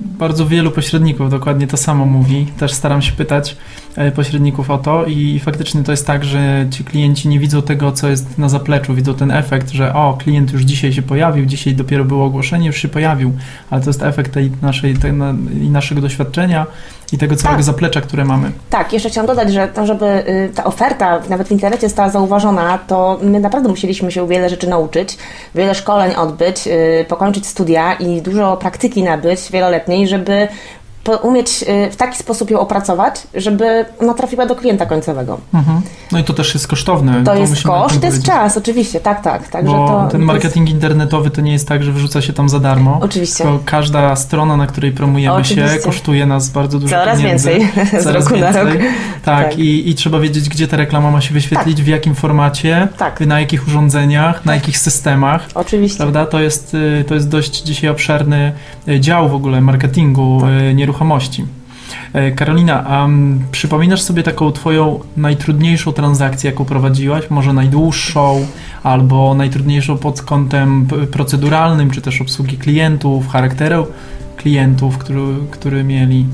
Bardzo 0.00 0.46
wielu 0.46 0.70
pośredników 0.70 1.30
dokładnie 1.30 1.66
to 1.66 1.76
samo 1.76 2.06
mówi. 2.06 2.46
Też 2.58 2.72
staram 2.72 3.02
się 3.02 3.12
pytać 3.12 3.56
e, 3.96 4.12
pośredników 4.12 4.70
o 4.70 4.78
to 4.78 5.04
i 5.04 5.38
faktycznie 5.38 5.82
to 5.82 5.90
jest 5.90 6.06
tak, 6.06 6.24
że 6.24 6.66
ci 6.70 6.84
klienci 6.84 7.28
nie 7.28 7.38
widzą 7.38 7.62
tego, 7.62 7.92
co 7.92 8.08
jest 8.08 8.38
na 8.38 8.48
zapleczu, 8.48 8.94
widzą 8.94 9.14
ten 9.14 9.30
efekt, 9.30 9.70
że 9.70 9.94
o, 9.94 10.18
klient 10.20 10.52
już 10.52 10.62
dzisiaj 10.62 10.92
się 10.92 11.02
pojawił, 11.02 11.46
dzisiaj 11.46 11.74
dopiero 11.74 12.04
było 12.04 12.24
ogłoszenie, 12.24 12.66
już 12.66 12.76
się 12.76 12.88
pojawił, 12.88 13.32
ale 13.70 13.80
to 13.80 13.90
jest 13.90 14.02
efekt 14.02 14.32
tej 14.32 14.50
naszej, 14.62 14.94
tej, 14.94 15.12
i 15.62 15.70
naszego 15.70 16.00
doświadczenia 16.00 16.66
i 17.12 17.18
tego 17.18 17.36
całego 17.36 17.56
Tak. 17.56 17.64
zaplecza, 17.64 18.00
które 18.00 18.24
mamy. 18.24 18.50
Tak, 18.70 18.92
jeszcze 18.92 19.10
chciałam 19.10 19.26
dodać, 19.26 19.52
że 19.52 19.68
to, 19.68 19.86
żeby 19.86 20.06
y, 20.06 20.50
ta 20.54 20.64
oferta 20.64 21.20
nawet 21.28 21.48
w 21.48 21.52
internecie 21.52 21.88
została 21.88 22.08
zauważona, 22.08 22.78
to 22.78 23.18
my 23.22 23.40
naprawdę 23.40 23.68
musieliśmy 23.68 24.12
się 24.12 24.28
wiele 24.28 24.48
rzeczy 24.50 24.68
nauczyć, 24.68 25.18
wiele 25.54 25.74
szkoleń 25.74 26.14
odbyć, 26.14 26.66
y, 26.66 27.04
pokończyć 27.08 27.46
studia 27.46 27.92
i 27.92 28.22
dużo 28.22 28.56
praktyki 28.56 29.02
nabyć 29.02 29.40
wieloletniej, 29.52 30.08
żeby 30.08 30.48
umieć 31.22 31.64
y, 31.88 31.90
w 31.90 31.96
taki 31.96 32.16
sposób 32.18 32.50
ją 32.50 32.60
opracować, 32.60 33.14
żeby 33.34 33.84
ona 34.00 34.14
trafiła 34.14 34.46
do 34.46 34.54
klienta 34.56 34.86
końcowego. 34.86 35.38
Mhm. 35.54 35.80
No 36.12 36.18
i 36.18 36.24
to 36.24 36.32
też 36.32 36.54
jest 36.54 36.68
kosztowne. 36.68 37.24
To 37.24 37.34
jest 37.34 37.52
musimy 37.52 37.74
o 37.74 37.76
tym 37.76 37.88
koszt, 37.88 38.00
to 38.00 38.06
jest 38.06 38.22
czas, 38.22 38.56
oczywiście, 38.56 39.00
tak, 39.00 39.22
tak. 39.22 39.48
Także 39.48 39.72
Bo 39.72 39.88
to, 39.88 40.08
ten 40.10 40.20
to 40.20 40.26
marketing 40.26 40.70
internetowy 40.70 41.30
to 41.30 41.40
nie 41.40 41.52
jest 41.52 41.68
tak, 41.68 41.82
że 41.82 41.92
wyrzuca 41.92 42.22
się 42.22 42.32
tam 42.32 42.48
za 42.48 42.60
darmo. 42.60 42.90
Jest, 42.90 43.04
oczywiście. 43.04 43.44
Tylko 43.44 43.60
każda 43.64 44.16
strona, 44.16 44.56
na 44.56 44.66
której 44.66 44.92
promujemy 44.92 45.44
się, 45.44 45.54
Oczywiście. 45.54 45.78
kosztuje 45.84 46.26
nas 46.26 46.48
bardzo 46.48 46.78
dużo 46.78 46.96
Coraz 46.96 47.18
pieniędzy. 47.18 47.50
więcej 47.50 47.86
z 48.00 48.04
Coraz 48.04 48.24
roku 48.30 48.40
na 48.40 48.52
więcej. 48.52 48.64
rok. 48.64 48.82
Tak, 49.24 49.44
Tak. 49.48 49.58
I, 49.58 49.90
i 49.90 49.94
trzeba 49.94 50.18
wiedzieć, 50.20 50.48
gdzie 50.48 50.68
ta 50.68 50.76
reklama 50.76 51.10
ma 51.10 51.20
się 51.20 51.34
wyświetlić, 51.34 51.82
w 51.82 51.86
jakim 51.86 52.14
formacie, 52.14 52.88
Tak. 52.98 53.20
na 53.20 53.40
jakich 53.40 53.68
urządzeniach, 53.68 54.44
na 54.44 54.54
jakich 54.54 54.78
systemach. 54.78 55.46
Oczywiście. 55.54 55.98
Prawda? 55.98 56.26
To 56.26 56.40
jest, 56.40 56.74
y, 56.74 57.04
to 57.08 57.14
jest 57.14 57.28
dość 57.28 57.62
dzisiaj 57.62 57.90
obszerny 57.90 58.52
y, 58.88 59.00
dział 59.00 59.28
w 59.28 59.34
ogóle 59.34 59.60
marketingu 59.60 60.38
Tak. 60.40 60.50
y, 60.50 60.74
nieruchomości. 61.00 61.46
E, 62.12 62.30
Karolina, 62.32 62.84
a 62.86 63.04
mm, 63.04 63.44
przypominasz 63.52 64.02
sobie 64.02 64.22
taką 64.22 64.52
twoją 64.52 65.00
najtrudniejszą 65.16 65.92
transakcję, 65.92 66.50
jaką 66.50 66.64
prowadziłaś? 66.64 67.30
Może 67.30 67.52
najdłuższą, 67.52 68.46
albo 68.82 69.34
najtrudniejszą 69.34 69.98
pod 69.98 70.22
kątem 70.22 70.86
proceduralnym, 71.12 71.90
czy 71.90 72.00
też 72.00 72.20
obsługi 72.20 72.58
klientów, 72.58 73.28
charakteru 73.28 73.86
klientów, 74.36 74.98
który, 74.98 75.22
który 75.50 75.84
mieli? 75.84 76.26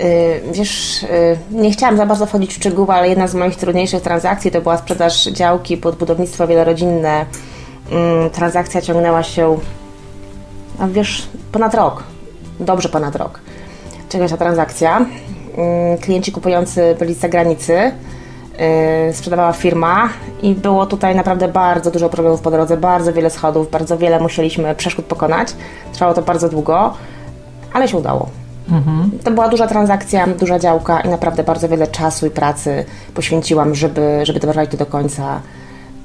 Y, 0.00 0.42
Wiesz, 0.52 1.02
y, 1.02 1.38
nie 1.50 1.70
chciałam 1.70 1.96
za 1.96 2.06
bardzo 2.06 2.26
wchodzić 2.26 2.50
w 2.52 2.56
szczegóły, 2.56 2.94
ale 2.94 3.08
jedna 3.08 3.26
z 3.26 3.34
moich 3.34 3.56
trudniejszych 3.56 4.02
transakcji 4.02 4.50
to 4.50 4.60
była 4.60 4.76
sprzedaż 4.76 5.24
działki 5.24 5.76
pod 5.76 5.96
budownictwo 5.96 6.46
wielorodzinne. 6.46 7.26
Ym, 7.92 8.30
Transakcja 8.30 8.80
ciągnęła 8.80 9.22
się, 9.22 9.58
a 10.78 10.86
wiesz, 10.86 11.28
ponad 11.52 11.74
rok. 11.74 12.02
dobrze 12.60 12.88
ponad 12.88 13.16
rok. 13.16 13.40
Ta 14.18 14.36
transakcja? 14.36 14.96
Mm, 14.96 15.98
klienci 15.98 16.32
kupujący 16.32 16.96
byli 16.98 17.14
z 17.14 17.18
zagranicy, 17.18 17.72
yy, 17.72 19.14
sprzedawała 19.14 19.52
firma 19.52 20.08
i 20.42 20.54
było 20.54 20.86
tutaj 20.86 21.16
naprawdę 21.16 21.48
bardzo 21.48 21.90
dużo 21.90 22.08
problemów 22.08 22.40
po 22.40 22.50
drodze, 22.50 22.76
bardzo 22.76 23.12
wiele 23.12 23.30
schodów, 23.30 23.70
bardzo 23.70 23.98
wiele 23.98 24.20
musieliśmy 24.20 24.74
przeszkód 24.74 25.04
pokonać. 25.04 25.54
Trwało 25.92 26.14
to 26.14 26.22
bardzo 26.22 26.48
długo, 26.48 26.94
ale 27.72 27.88
się 27.88 27.96
udało. 27.96 28.28
Mhm. 28.70 29.10
To 29.24 29.30
była 29.30 29.48
duża 29.48 29.66
transakcja, 29.66 30.26
duża 30.26 30.58
działka 30.58 31.00
i 31.00 31.08
naprawdę 31.08 31.42
bardzo 31.42 31.68
wiele 31.68 31.86
czasu 31.86 32.26
i 32.26 32.30
pracy 32.30 32.84
poświęciłam, 33.14 33.74
żeby, 33.74 34.20
żeby 34.22 34.40
doprowadzić 34.40 34.70
to 34.72 34.76
do 34.76 34.86
końca. 34.86 35.40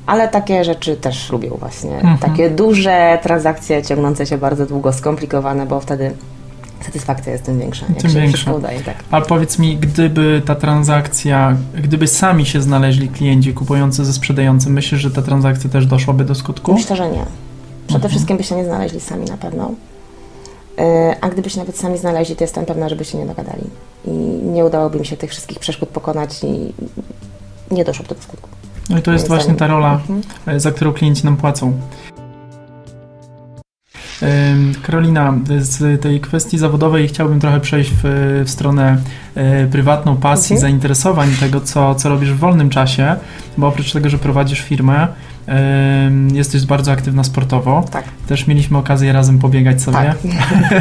Ale 0.06 0.28
takie 0.28 0.64
rzeczy 0.64 0.96
też 0.96 1.32
lubię 1.32 1.50
właśnie. 1.50 1.96
Mhm. 1.96 2.18
Takie 2.18 2.50
duże 2.50 3.20
transakcje 3.22 3.84
ciągnące 3.84 4.26
się 4.26 4.38
bardzo 4.38 4.66
długo, 4.66 4.94
skomplikowane, 4.94 5.66
bo 5.66 5.80
wtedy 5.80 6.12
satysfakcja 6.86 7.32
jest 7.32 7.46
tym 7.46 7.60
większa. 7.60 7.86
Tym 8.02 8.12
większa. 8.12 8.54
Udaje, 8.54 8.80
tak. 8.80 8.96
Ale 9.12 9.26
powiedz 9.26 9.60
mi, 9.60 9.78
gdyby 9.78 10.42
ta 10.46 10.56
transakcja, 10.56 11.58
gdyby 11.84 12.08
sami 12.08 12.46
się 12.46 12.62
znaleźli 12.62 13.10
klienci 13.10 13.54
kupujący 13.54 14.06
ze 14.06 14.14
sprzedającym, 14.14 14.74
myślisz, 14.74 15.02
że 15.02 15.12
ta 15.12 15.22
transakcja 15.22 15.70
też 15.70 15.86
doszłaby 15.86 16.26
do 16.26 16.36
skutku? 16.36 16.74
Myślę, 16.74 16.96
że 16.96 17.12
nie. 17.12 17.26
Przede 17.88 17.96
mhm. 17.96 18.10
wszystkim 18.10 18.38
by 18.38 18.44
się 18.44 18.56
nie 18.56 18.66
znaleźli 18.66 19.00
sami 19.00 19.26
na 19.26 19.38
pewno. 19.38 19.72
E, 20.78 21.16
a 21.22 21.30
gdyby 21.30 21.50
się 21.50 21.60
nawet 21.60 21.78
sami 21.78 21.98
znaleźli, 21.98 22.36
to 22.36 22.44
jestem 22.44 22.66
pewna, 22.66 22.90
żeby 22.90 23.06
się 23.06 23.18
nie 23.18 23.26
dogadali. 23.26 23.64
I 24.06 24.12
nie 24.44 24.66
udałoby 24.66 25.00
mi 25.00 25.06
się 25.06 25.18
tych 25.18 25.30
wszystkich 25.30 25.60
przeszkód 25.60 25.90
pokonać 25.90 26.44
i 26.44 26.74
nie 27.72 27.86
doszłoby 27.86 28.16
do 28.16 28.22
skutku. 28.22 28.50
No 28.90 28.98
i 28.98 29.02
to 29.02 29.14
jest 29.14 29.28
właśnie 29.28 29.54
ta 29.54 29.68
rola, 29.68 29.94
mhm. 29.94 30.22
E, 30.48 30.60
za 30.60 30.72
którą 30.72 30.94
klienci 30.94 31.26
nam 31.26 31.38
płacą. 31.38 31.74
Karolina, 34.82 35.34
z 35.60 36.02
tej 36.02 36.22
kwestii 36.22 36.58
zawodowej 36.58 37.08
chciałbym 37.08 37.40
trochę 37.40 37.60
przejść 37.60 37.92
w, 38.04 38.04
w 38.46 38.50
stronę 38.50 38.98
e, 39.36 39.68
prywatną, 39.68 40.18
pasji, 40.18 40.54
mhm. 40.54 40.62
zainteresowań, 40.62 41.30
tego, 41.40 41.62
co, 41.62 41.96
co 41.96 42.10
robisz 42.10 42.32
w 42.32 42.38
wolnym 42.38 42.70
czasie, 42.70 43.16
bo 43.58 43.68
oprócz 43.68 43.92
tego, 43.92 44.10
że 44.10 44.18
prowadzisz 44.18 44.62
firmę, 44.62 45.08
jesteś 46.34 46.66
bardzo 46.66 46.92
aktywna 46.92 47.24
sportowo. 47.24 47.86
Tak. 47.92 48.06
Też 48.28 48.48
mieliśmy 48.48 48.78
okazję 48.78 49.14
razem 49.14 49.40
pobiegać 49.40 49.82
sobie. 49.82 49.98
Tak. 49.98 50.18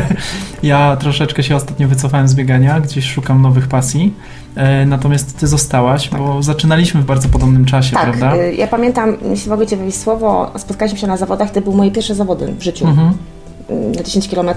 ja 0.63 0.97
troszeczkę 0.97 1.43
się 1.43 1.57
ostatnio 1.57 1.89
wycofałem 1.89 2.29
z 2.29 2.35
biegania, 2.35 2.81
gdzieś 2.81 3.11
szukam 3.11 3.43
nowych 3.43 3.69
pasji. 3.69 4.15
E, 4.57 4.87
natomiast 4.87 5.39
ty 5.39 5.47
zostałaś, 5.47 6.09
tak. 6.09 6.21
bo 6.21 6.43
zaczynaliśmy 6.43 7.03
w 7.03 7.05
bardzo 7.05 7.29
podobnym 7.29 7.65
czasie, 7.65 7.97
tak. 7.97 8.05
prawda? 8.05 8.37
Y, 8.37 8.55
ja 8.55 8.67
pamiętam, 8.67 9.17
jeśli 9.31 9.51
mogę 9.51 9.67
Cię 9.67 9.77
wywieźć 9.77 9.99
słowo, 9.99 10.51
spotkaliśmy 10.59 10.99
się 10.99 11.07
na 11.07 11.17
zawodach, 11.17 11.51
to 11.51 11.61
były 11.61 11.77
moje 11.77 11.91
pierwsze 11.91 12.15
zawody 12.15 12.53
w 12.59 12.63
życiu. 12.63 12.87
Mhm 12.87 13.13
na 13.69 14.03
10 14.03 14.29
km 14.29 14.51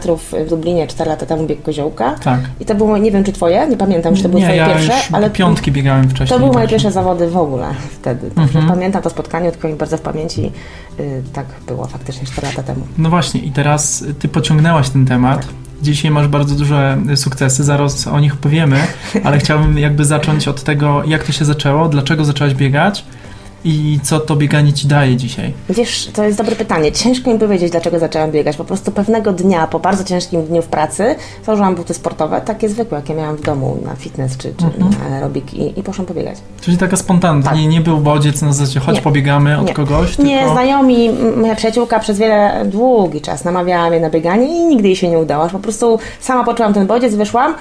w 0.48 0.52
Lublinie 0.52 0.88
4 0.88 1.10
lata 1.10 1.26
temu 1.26 1.48
bieg 1.48 1.62
koziołka. 1.62 2.16
Tak. 2.24 2.40
I 2.60 2.66
to 2.66 2.76
było, 2.76 2.98
nie 2.98 3.12
wiem 3.12 3.24
czy 3.24 3.34
twoje, 3.34 3.68
nie 3.68 3.78
pamiętam, 3.78 4.16
czy 4.16 4.24
to 4.24 4.30
były 4.30 4.42
nie, 4.42 4.48
twoje 4.48 4.58
ja 4.58 4.68
pierwsze, 4.68 4.94
ale 5.12 5.30
piątki 5.30 5.72
biegałem 5.72 6.10
wcześniej. 6.10 6.28
To 6.28 6.40
były 6.40 6.52
moje 6.52 6.68
pierwsze 6.68 6.92
zawody 6.92 7.30
w 7.30 7.38
ogóle 7.38 7.68
wtedy. 7.92 8.32
Mhm. 8.38 8.68
pamiętam 8.68 9.02
to 9.02 9.10
spotkanie, 9.10 9.52
tylko 9.52 9.68
mi 9.68 9.74
bardzo 9.74 9.98
w 9.98 10.02
pamięci. 10.02 10.42
Yy, 11.00 11.24
tak 11.34 11.46
było 11.68 11.88
faktycznie 11.88 12.28
4 12.28 12.48
lata 12.48 12.64
temu. 12.64 12.82
No 12.98 13.10
właśnie 13.10 13.42
i 13.42 13.52
teraz 13.52 14.04
ty 14.20 14.28
pociągnęłaś 14.28 14.90
ten 14.90 15.06
temat. 15.06 15.42
Tak. 15.42 15.50
Dzisiaj 15.82 16.12
masz 16.12 16.28
bardzo 16.28 16.56
duże 16.56 16.98
sukcesy, 17.15 17.63
zaraz 17.63 18.08
o 18.08 18.20
nich 18.20 18.36
powiemy, 18.36 18.88
ale 19.24 19.39
chciałbym 19.39 19.78
jakby 19.78 20.06
zacząć 20.06 20.48
od 20.48 20.63
tego, 20.63 21.04
jak 21.08 21.24
to 21.24 21.32
się 21.32 21.46
zaczęło, 21.46 21.89
dlaczego 21.89 22.26
zaczęłaś 22.26 22.54
biegać 22.54 23.06
i 23.63 24.00
co 24.04 24.19
to 24.19 24.36
bieganie 24.36 24.74
ci 24.74 24.88
daje 24.88 25.15
dzisiaj? 25.15 25.54
Wiesz, 25.69 26.10
to 26.13 26.24
jest 26.24 26.38
dobre 26.38 26.56
pytanie. 26.56 26.91
Ciężko 26.91 27.34
mi 27.34 27.39
powiedzieć, 27.39 27.72
dlaczego 27.72 28.00
zaczęłam 28.00 28.32
biegać. 28.32 28.58
Po 28.58 28.65
prostu 28.65 28.91
pewnego 28.91 29.34
dnia, 29.34 29.67
po 29.67 29.80
bardzo 29.80 30.04
ciężkim 30.04 30.45
dniu 30.45 30.62
w 30.62 30.67
pracy, 30.67 31.15
założyłam 31.45 31.76
buty 31.76 31.93
sportowe, 31.93 32.41
takie 32.41 32.69
zwykłe, 32.69 32.98
jakie 32.98 33.13
miałam 33.13 33.36
w 33.36 33.41
domu 33.41 33.78
na 33.86 33.95
fitness 33.95 34.38
czy, 34.38 34.54
czy 34.58 34.65
mhm. 34.65 34.89
na 34.89 35.15
aerobik 35.15 35.54
i, 35.54 35.80
i 35.80 35.84
poszłam 35.84 36.06
pobiegać. 36.06 36.38
Czyli 36.62 36.78
taka 36.78 36.98
spontana, 36.98 37.43
tak. 37.43 37.56
nie, 37.56 37.67
nie 37.67 37.82
był 37.82 37.98
bodziec 37.98 38.41
na 38.41 38.54
zasadzie 38.54 38.80
chodź 38.80 38.95
nie. 38.95 39.02
pobiegamy 39.02 39.60
od 39.60 39.67
nie. 39.67 39.74
kogoś? 39.74 40.17
Nie, 40.17 40.38
tylko... 40.38 40.54
znajomi, 40.54 41.10
moja 41.38 41.56
przyjaciółka 41.56 42.00
przez 42.00 42.19
wiele, 42.19 42.65
długi 42.65 43.22
czas 43.22 43.43
namawiała 43.43 43.89
mnie 43.89 44.00
na 44.00 44.10
bieganie 44.10 44.48
i 44.48 44.65
nigdy 44.65 44.88
jej 44.88 44.95
się 44.95 45.10
nie 45.10 45.19
udało. 45.19 45.50
Po 45.50 45.60
prostu 45.60 46.00
sama 46.19 46.43
poczułam 46.43 46.74
ten 46.74 46.88
bodziec, 46.88 47.15
wyszłam, 47.15 47.56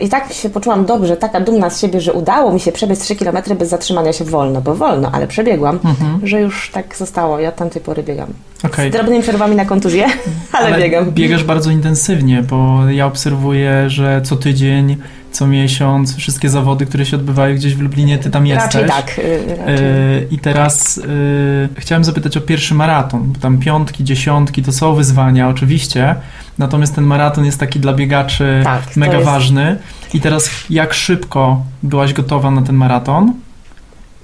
I 0.00 0.08
tak 0.08 0.32
się 0.32 0.50
poczułam 0.50 0.86
dobrze, 0.86 1.16
taka 1.16 1.40
dumna 1.40 1.70
z 1.70 1.80
siebie, 1.80 2.00
że 2.00 2.12
udało 2.12 2.52
mi 2.52 2.60
się 2.60 2.72
przebiec 2.72 3.00
3 3.00 3.16
km 3.16 3.36
bez 3.58 3.68
zatrzymania 3.68 4.12
się 4.12 4.24
wolno, 4.24 4.60
bo 4.60 4.74
wolno, 4.74 5.10
ale 5.12 5.26
przebiegłam, 5.26 5.78
mhm. 5.84 6.20
że 6.22 6.40
już 6.40 6.70
tak 6.70 6.96
zostało 6.96 7.40
i 7.40 7.46
od 7.46 7.56
tamtej 7.56 7.82
pory 7.82 8.02
biegam. 8.02 8.28
Okay. 8.64 8.88
Z 8.88 8.92
drobnymi 8.92 9.22
przerwami 9.22 9.56
na 9.56 9.64
kontuzję, 9.64 10.06
ale, 10.52 10.66
ale 10.66 10.78
biegam. 10.78 11.10
Biegasz 11.10 11.44
bardzo 11.44 11.70
intensywnie, 11.70 12.42
bo 12.42 12.90
ja 12.90 13.06
obserwuję, 13.06 13.90
że 13.90 14.22
co 14.24 14.36
tydzień 14.36 14.96
co 15.36 15.46
miesiąc, 15.46 16.16
wszystkie 16.16 16.48
zawody, 16.48 16.86
które 16.86 17.06
się 17.06 17.16
odbywają 17.16 17.54
gdzieś 17.54 17.74
w 17.74 17.80
Lublinie, 17.80 18.18
ty 18.18 18.30
tam 18.30 18.46
jesteś. 18.46 18.74
Raczej 18.74 18.88
tak. 18.88 19.18
Y, 19.18 19.56
raczej. 19.58 19.76
I 20.30 20.38
teraz 20.38 20.98
y, 20.98 21.68
chciałem 21.76 22.04
zapytać 22.04 22.36
o 22.36 22.40
pierwszy 22.40 22.74
maraton, 22.74 23.32
bo 23.32 23.40
tam 23.40 23.58
piątki, 23.58 24.04
dziesiątki 24.04 24.62
to 24.62 24.72
są 24.72 24.94
wyzwania 24.94 25.48
oczywiście, 25.48 26.14
natomiast 26.58 26.94
ten 26.94 27.04
maraton 27.04 27.44
jest 27.44 27.60
taki 27.60 27.80
dla 27.80 27.92
biegaczy 27.92 28.60
tak, 28.64 28.96
mega 28.96 29.12
jest... 29.12 29.24
ważny. 29.24 29.76
I 30.14 30.20
teraz 30.20 30.50
jak 30.70 30.94
szybko 30.94 31.62
byłaś 31.82 32.12
gotowa 32.12 32.50
na 32.50 32.62
ten 32.62 32.76
maraton? 32.76 33.34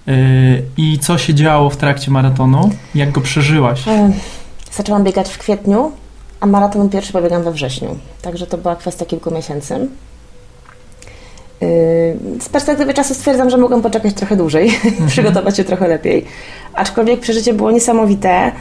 Y, 0.08 0.62
I 0.76 0.98
co 0.98 1.18
się 1.18 1.34
działo 1.34 1.70
w 1.70 1.76
trakcie 1.76 2.10
maratonu? 2.10 2.70
Jak 2.94 3.12
go 3.12 3.20
przeżyłaś? 3.20 3.84
Zaczęłam 4.72 5.04
biegać 5.04 5.28
w 5.28 5.38
kwietniu, 5.38 5.92
a 6.40 6.46
maraton 6.46 6.88
pierwszy 6.88 7.12
pobiegam 7.12 7.42
we 7.42 7.52
wrześniu. 7.52 7.98
Także 8.22 8.46
to 8.46 8.58
była 8.58 8.76
kwestia 8.76 9.06
kilku 9.06 9.30
miesięcy. 9.30 9.88
Z 12.40 12.48
perspektywy 12.48 12.94
czasu 12.94 13.14
stwierdzam, 13.14 13.50
że 13.50 13.56
mogłam 13.56 13.82
poczekać 13.82 14.14
trochę 14.14 14.36
dłużej, 14.36 14.68
mhm. 14.84 15.06
przygotować 15.08 15.56
się 15.56 15.64
trochę 15.64 15.88
lepiej. 15.88 16.24
Aczkolwiek 16.74 17.20
przeżycie 17.20 17.54
było 17.54 17.70
niesamowite. 17.70 18.52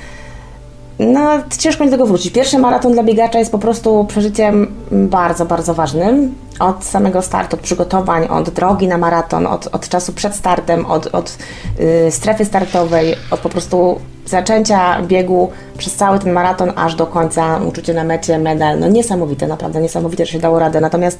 No, 0.99 1.29
ciężko 1.57 1.83
mi 1.83 1.89
do 1.89 1.97
tego 1.97 2.07
wrócić. 2.07 2.33
Pierwszy 2.33 2.59
maraton 2.59 2.93
dla 2.93 3.03
biegacza 3.03 3.39
jest 3.39 3.51
po 3.51 3.59
prostu 3.59 4.05
przeżyciem 4.05 4.67
bardzo, 4.91 5.45
bardzo 5.45 5.73
ważnym. 5.73 6.35
Od 6.59 6.83
samego 6.83 7.21
startu, 7.21 7.55
od 7.55 7.61
przygotowań, 7.61 8.27
od 8.27 8.49
drogi 8.49 8.87
na 8.87 8.97
maraton, 8.97 9.47
od, 9.47 9.67
od 9.71 9.89
czasu 9.89 10.13
przed 10.13 10.35
startem, 10.35 10.85
od, 10.85 11.07
od 11.07 11.37
yy, 11.79 12.11
strefy 12.11 12.45
startowej, 12.45 13.15
od 13.31 13.39
po 13.39 13.49
prostu 13.49 13.99
zaczęcia 14.25 15.01
biegu 15.01 15.49
przez 15.77 15.95
cały 15.95 16.19
ten 16.19 16.33
maraton 16.33 16.71
aż 16.75 16.95
do 16.95 17.07
końca, 17.07 17.59
uczucie 17.67 17.93
na 17.93 18.03
mecie, 18.03 18.37
medal. 18.37 18.79
No 18.79 18.87
niesamowite, 18.87 19.47
naprawdę 19.47 19.81
niesamowite, 19.81 20.25
że 20.25 20.31
się 20.31 20.39
dało 20.39 20.59
radę. 20.59 20.81
Natomiast 20.81 21.19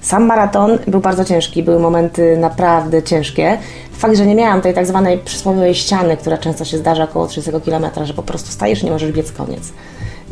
sam 0.00 0.26
maraton 0.26 0.78
był 0.86 1.00
bardzo 1.00 1.24
ciężki, 1.24 1.62
były 1.62 1.78
momenty 1.78 2.36
naprawdę 2.36 3.02
ciężkie. 3.02 3.58
Fakt, 3.92 4.16
że 4.16 4.26
nie 4.26 4.34
miałam 4.34 4.60
tej 4.60 4.74
tak 4.74 4.86
zwanej 4.86 5.18
przysłowiowej 5.18 5.74
ściany, 5.74 6.16
która 6.16 6.38
często 6.38 6.64
się 6.64 6.78
zdarza 6.78 7.04
około 7.04 7.26
30 7.26 7.52
km, 7.64 7.84
że 8.02 8.14
po 8.14 8.22
prostu 8.22 8.50
stajesz 8.50 8.82
i 8.82 8.84
nie 8.84 8.92
możesz 8.92 9.12
biec 9.12 9.32
koniec. 9.32 9.72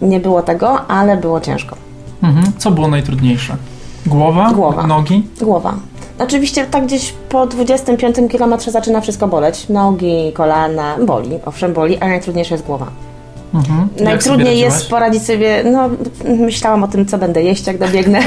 Nie 0.02 0.20
było 0.20 0.42
tego, 0.42 0.86
ale 0.86 1.16
było 1.16 1.40
ciężko. 1.40 1.76
Mhm. 2.22 2.52
Co 2.58 2.70
było 2.70 2.88
najtrudniejsze? 2.88 3.56
Głowa? 4.06 4.52
Głowa. 4.52 4.86
Nogi? 4.86 5.26
Głowa. 5.40 5.74
Oczywiście 6.18 6.66
tak 6.66 6.86
gdzieś 6.86 7.14
po 7.28 7.46
25 7.46 8.16
km 8.38 8.60
zaczyna 8.60 9.00
wszystko 9.00 9.28
boleć. 9.28 9.68
Nogi, 9.68 10.32
kolana, 10.34 10.96
boli, 11.06 11.30
owszem 11.46 11.72
boli, 11.72 11.98
ale 11.98 12.10
najtrudniejsza 12.10 12.54
jest 12.54 12.66
głowa. 12.66 12.86
Mhm. 13.54 13.88
Najtrudniej 14.00 14.58
jest 14.58 14.90
poradzić 14.90 15.22
sobie, 15.22 15.64
no 15.64 15.90
myślałam 16.24 16.84
o 16.84 16.88
tym, 16.88 17.06
co 17.06 17.18
będę 17.18 17.42
jeść, 17.42 17.66
jak 17.66 17.78
dobiegnę. 17.78 18.20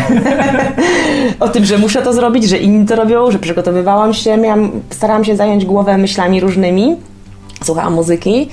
o 1.39 1.49
tym, 1.49 1.65
że 1.65 1.77
muszę 1.77 2.01
to 2.01 2.13
zrobić, 2.13 2.49
że 2.49 2.57
inni 2.57 2.85
to 2.85 2.95
robią, 2.95 3.31
że 3.31 3.39
przygotowywałam 3.39 4.13
się, 4.13 4.37
miałam, 4.37 4.71
starałam 4.89 5.23
się 5.23 5.35
zająć 5.35 5.65
głowę 5.65 5.97
myślami 5.97 6.39
różnymi. 6.39 6.95
Słuchałam 7.63 7.93
muzyki. 7.93 8.49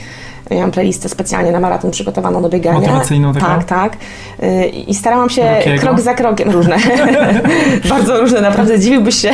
Miałam 0.50 0.70
playlistę 0.70 1.08
specjalnie 1.08 1.52
na 1.52 1.60
maraton 1.60 1.90
przygotowaną 1.90 2.42
do 2.42 2.48
biegania. 2.48 2.80
Motywacyjną 2.80 3.34
taką? 3.34 3.46
Tak, 3.46 3.64
tak. 3.64 3.96
I 4.86 4.94
starałam 4.94 5.30
się 5.30 5.58
krok 5.80 6.00
za 6.00 6.14
krokiem, 6.14 6.50
różne. 6.50 6.76
Bardzo 7.90 8.20
różne, 8.20 8.40
naprawdę 8.40 8.78
dziwiłbyś 8.78 9.14
się. 9.14 9.30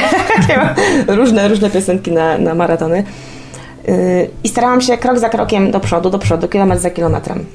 różne, 1.18 1.48
różne 1.48 1.70
piosenki 1.70 2.12
na, 2.12 2.38
na 2.38 2.54
maratony. 2.54 3.04
I 4.44 4.48
starałam 4.48 4.80
się 4.80 4.98
krok 4.98 5.18
za 5.18 5.28
krokiem 5.28 5.70
do 5.70 5.80
przodu, 5.80 6.10
do 6.10 6.18
przodu, 6.18 6.48
kilometr 6.48 6.80
za 6.80 6.90
kilometrem. 6.90 7.46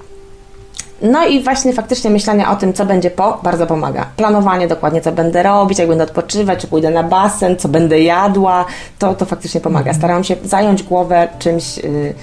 No 1.01 1.25
i 1.25 1.43
właśnie 1.43 1.73
faktycznie 1.73 2.09
myślenie 2.09 2.49
o 2.49 2.55
tym, 2.55 2.73
co 2.73 2.85
będzie 2.85 3.11
po, 3.11 3.39
bardzo 3.43 3.67
pomaga. 3.67 4.05
Planowanie 4.17 4.67
dokładnie, 4.67 5.01
co 5.01 5.11
będę 5.11 5.43
robić, 5.43 5.79
jak 5.79 5.87
będę 5.87 6.03
odpoczywać, 6.03 6.59
czy 6.59 6.67
pójdę 6.67 6.89
na 6.89 7.03
basen, 7.03 7.57
co 7.57 7.67
będę 7.67 8.01
jadła, 8.01 8.65
to, 8.99 9.13
to 9.13 9.25
faktycznie 9.25 9.61
pomaga. 9.61 9.79
Mhm. 9.79 9.97
Starałam 9.97 10.23
się 10.23 10.35
zająć 10.43 10.83
głowę 10.83 11.27
czymś, 11.39 11.77
yy, 11.77 12.13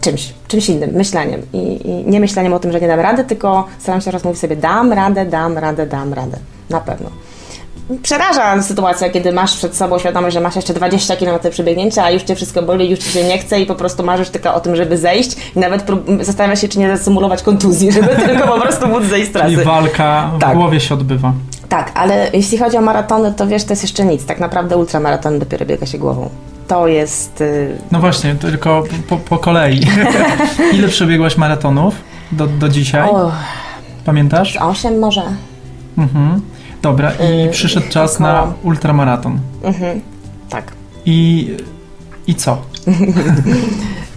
czymś, 0.00 0.34
czymś 0.48 0.68
innym, 0.68 0.90
myśleniem. 0.90 1.42
I, 1.52 1.88
I, 1.88 2.10
nie 2.10 2.20
myśleniem 2.20 2.52
o 2.52 2.58
tym, 2.58 2.72
że 2.72 2.80
nie 2.80 2.88
dam 2.88 3.00
rady, 3.00 3.24
tylko 3.24 3.66
staram 3.78 4.00
się 4.00 4.10
rozmówić 4.10 4.40
sobie, 4.40 4.56
dam 4.56 4.92
radę, 4.92 5.26
dam 5.26 5.58
radę, 5.58 5.86
dam 5.86 6.12
radę. 6.12 6.38
Na 6.70 6.80
pewno. 6.80 7.10
Przeraża 8.02 8.62
sytuacja, 8.62 9.10
kiedy 9.10 9.32
masz 9.32 9.56
przed 9.56 9.76
sobą 9.76 9.98
świadomość, 9.98 10.34
że 10.34 10.40
masz 10.40 10.56
jeszcze 10.56 10.74
20 10.74 11.16
km 11.16 11.38
przebiegnięcia, 11.50 12.04
a 12.04 12.10
już 12.10 12.22
cię 12.22 12.34
wszystko 12.36 12.62
boli, 12.62 12.90
już 12.90 12.98
ci 12.98 13.10
się 13.10 13.24
nie 13.24 13.38
chce 13.38 13.60
i 13.60 13.66
po 13.66 13.74
prostu 13.74 14.02
marzysz 14.04 14.28
tylko 14.28 14.54
o 14.54 14.60
tym, 14.60 14.76
żeby 14.76 14.98
zejść 14.98 15.36
i 15.56 15.58
nawet 15.58 15.84
zastanawiasz 16.20 16.60
się, 16.60 16.68
czy 16.68 16.78
nie 16.78 16.96
zasymulować 16.96 17.42
kontuzji, 17.42 17.92
żeby 17.96 18.08
tylko 18.08 18.48
po 18.48 18.60
prostu 18.60 18.88
móc 18.88 19.04
zejść 19.04 19.28
z 19.30 19.32
trasy. 19.32 19.54
Czyli 19.54 19.64
walka 19.66 20.30
w 20.36 20.40
Tak. 20.40 20.56
głowie 20.56 20.80
się 20.80 20.94
odbywa. 20.94 21.32
Tak, 21.68 21.92
ale 21.94 22.30
jeśli 22.32 22.58
chodzi 22.58 22.76
o 22.76 22.80
maratony, 22.80 23.34
to 23.36 23.46
wiesz, 23.46 23.64
to 23.64 23.72
jest 23.72 23.82
jeszcze 23.82 24.04
nic. 24.04 24.26
Tak 24.26 24.40
naprawdę 24.40 24.76
ultramaraton 24.76 25.38
dopiero 25.38 25.66
biega 25.66 25.86
się 25.86 25.98
głową. 25.98 26.30
To 26.68 26.86
jest... 26.88 27.40
y, 27.40 27.78
No 27.90 28.00
właśnie, 28.00 28.34
tylko 28.34 28.82
po, 29.08 29.16
po 29.16 29.38
kolei. 29.38 29.80
Ile 30.74 30.88
przebiegłaś 30.88 31.36
maratonów 31.36 31.94
do, 32.32 32.46
do 32.46 32.68
dzisiaj? 32.68 33.10
O, 33.10 33.32
Pamiętasz? 34.04 34.56
8 34.60 34.98
może. 34.98 35.22
Mhm. 35.98 36.40
Dobra, 36.86 37.12
i 37.12 37.38
Yy, 37.38 37.50
przyszedł 37.50 37.88
czas 37.88 38.14
około. 38.14 38.30
na 38.30 38.52
ultramaraton. 38.62 39.38
Mhm, 39.62 40.00
tak. 40.50 40.72
I, 41.06 41.50
I 42.26 42.34
co? 42.34 42.58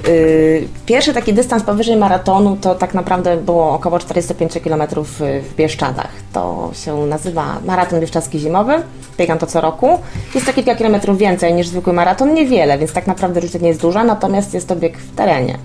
Y, 0.08 0.68
Pierwszy 0.86 1.14
taki 1.14 1.34
dystans 1.34 1.64
powyżej 1.64 1.96
maratonu 1.98 2.58
to 2.62 2.76
tak 2.76 2.94
naprawdę 2.94 3.38
było 3.38 3.72
około 3.74 4.00
45 4.00 4.54
km 4.64 4.84
w 4.96 5.42
Bieszczadach. 5.58 6.10
To 6.34 6.70
się 6.74 6.98
nazywa 7.06 7.46
maraton 7.66 8.00
bieszczadzki 8.00 8.40
zimowy. 8.40 8.74
Biegam 9.18 9.38
to 9.38 9.48
co 9.48 9.62
roku. 9.62 10.00
Jest 10.36 10.48
to 10.48 10.54
kilka 10.54 10.76
kilometrów 10.76 11.18
więcej 11.18 11.54
niż 11.54 11.68
zwykły 11.68 11.94
maraton, 11.94 12.34
niewiele, 12.34 12.78
więc 12.78 12.94
tak 12.94 13.08
naprawdę 13.08 13.40
różnica 13.40 13.60
nie 13.64 13.68
jest 13.68 13.82
duża, 13.82 14.04
natomiast 14.04 14.54
jest 14.54 14.68
to 14.68 14.76
bieg 14.76 14.98
w 14.98 15.16
terenie. 15.16 15.58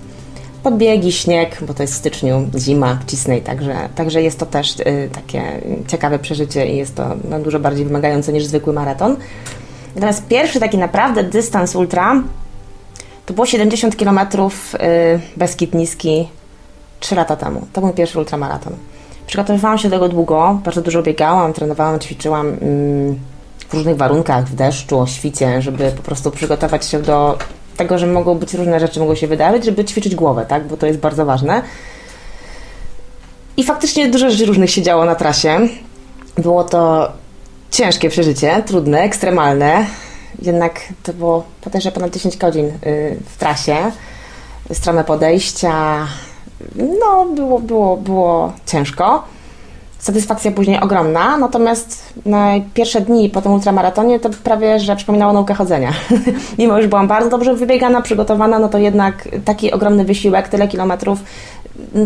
Podbiegi, 0.65 1.13
śnieg, 1.13 1.59
bo 1.67 1.75
to 1.75 1.83
jest 1.83 1.95
w 1.95 1.97
styczniu, 1.97 2.51
zima, 2.59 2.99
wcisnej, 3.07 3.43
także, 3.43 3.89
także 3.95 4.23
jest 4.23 4.39
to 4.39 4.47
też 4.47 4.81
y, 4.81 5.09
takie 5.13 5.43
ciekawe 5.87 6.19
przeżycie 6.19 6.67
i 6.67 6.77
jest 6.77 6.95
to 6.95 7.17
no, 7.31 7.41
dużo 7.41 7.61
bardziej 7.61 7.85
wymagające 7.85 8.33
niż 8.33 8.45
zwykły 8.45 8.73
maraton. 8.73 9.17
Natomiast 9.95 10.27
pierwszy 10.27 10.61
taki 10.61 10.79
naprawdę 10.79 11.25
dystans 11.25 11.77
ultra 11.77 12.23
to 13.27 13.35
było 13.35 13.47
70 13.47 13.97
km 13.97 14.21
Beskid 15.37 15.75
Niski 15.75 16.29
3 17.01 17.15
lata 17.15 17.37
temu. 17.37 17.67
To 17.73 17.81
był 17.81 17.91
pierwszy 17.91 18.19
ultramaraton. 18.19 18.73
Przygotowywałam 19.27 19.79
się 19.79 19.89
do 19.89 19.97
tego 19.97 20.09
długo, 20.09 20.61
bardzo 20.65 20.83
dużo 20.83 21.03
biegałam, 21.03 21.53
trenowałam, 21.53 22.01
ćwiczyłam 22.01 22.47
mm, 22.47 23.19
w 23.69 23.75
różnych 23.75 23.97
warunkach, 23.97 24.47
w 24.47 24.55
deszczu, 24.55 25.01
o 25.01 25.07
świcie, 25.07 25.63
żeby 25.63 25.93
po 25.97 26.03
prostu 26.03 26.31
przygotować 26.31 26.87
się 26.87 27.03
do 27.03 27.39
tego, 27.77 27.99
że 27.99 28.07
mogą 28.07 28.35
być 28.35 28.55
różne 28.55 28.81
rzeczy, 28.81 29.01
mogą 29.01 29.15
się 29.15 29.27
wydarzyć, 29.27 29.65
żeby 29.65 29.85
ćwiczyć 29.85 30.15
głowę, 30.15 30.47
tak? 30.49 30.67
Bo 30.67 30.77
to 30.77 30.87
jest 30.87 30.99
bardzo 30.99 31.25
ważne. 31.25 31.63
I 33.57 33.65
faktycznie 33.65 34.09
dużo 34.09 34.31
rzeczy 34.31 34.47
różnych 34.47 34.71
się 34.71 34.83
działo 34.83 35.05
na 35.05 35.15
trasie. 35.15 35.69
Było 36.39 36.65
to 36.65 37.13
ciężkie 37.71 38.11
przeżycie, 38.11 38.63
trudne, 38.67 39.01
ekstremalne. 39.01 39.87
Jednak 40.43 40.81
to 41.03 41.13
było 41.13 41.45
podejrzewam 41.61 41.95
ponad 41.95 42.13
10 42.13 42.37
godzin 42.37 42.67
y, 42.67 42.73
w 43.27 43.37
trasie. 43.39 43.77
Strome 44.73 45.05
podejścia. 45.05 46.07
No, 47.01 47.27
było, 47.35 47.59
było, 47.59 47.97
było 47.97 48.53
ciężko. 48.67 49.25
Satysfakcja 50.05 50.53
później 50.53 50.81
ogromna, 50.81 51.37
natomiast 51.37 52.13
na 52.27 52.53
pierwsze 52.75 53.01
dni 53.01 53.31
po 53.31 53.43
tym 53.43 53.53
ultramaratonie 53.53 54.21
to 54.21 54.31
prawie, 54.31 54.81
że 54.81 54.97
przypominało 54.97 55.33
naukę 55.33 55.55
chodzenia. 55.55 55.93
Mimo, 56.59 56.83
że 56.83 56.89
byłam 56.89 57.09
bardzo 57.09 57.31
dobrze 57.31 57.55
wybiegana, 57.55 58.03
przygotowana, 58.03 58.59
no 58.59 58.69
to 58.69 58.79
jednak 58.79 59.29
taki 59.45 59.73
ogromny 59.73 60.05
wysiłek, 60.05 60.49
tyle 60.49 60.69
kilometrów 60.69 61.19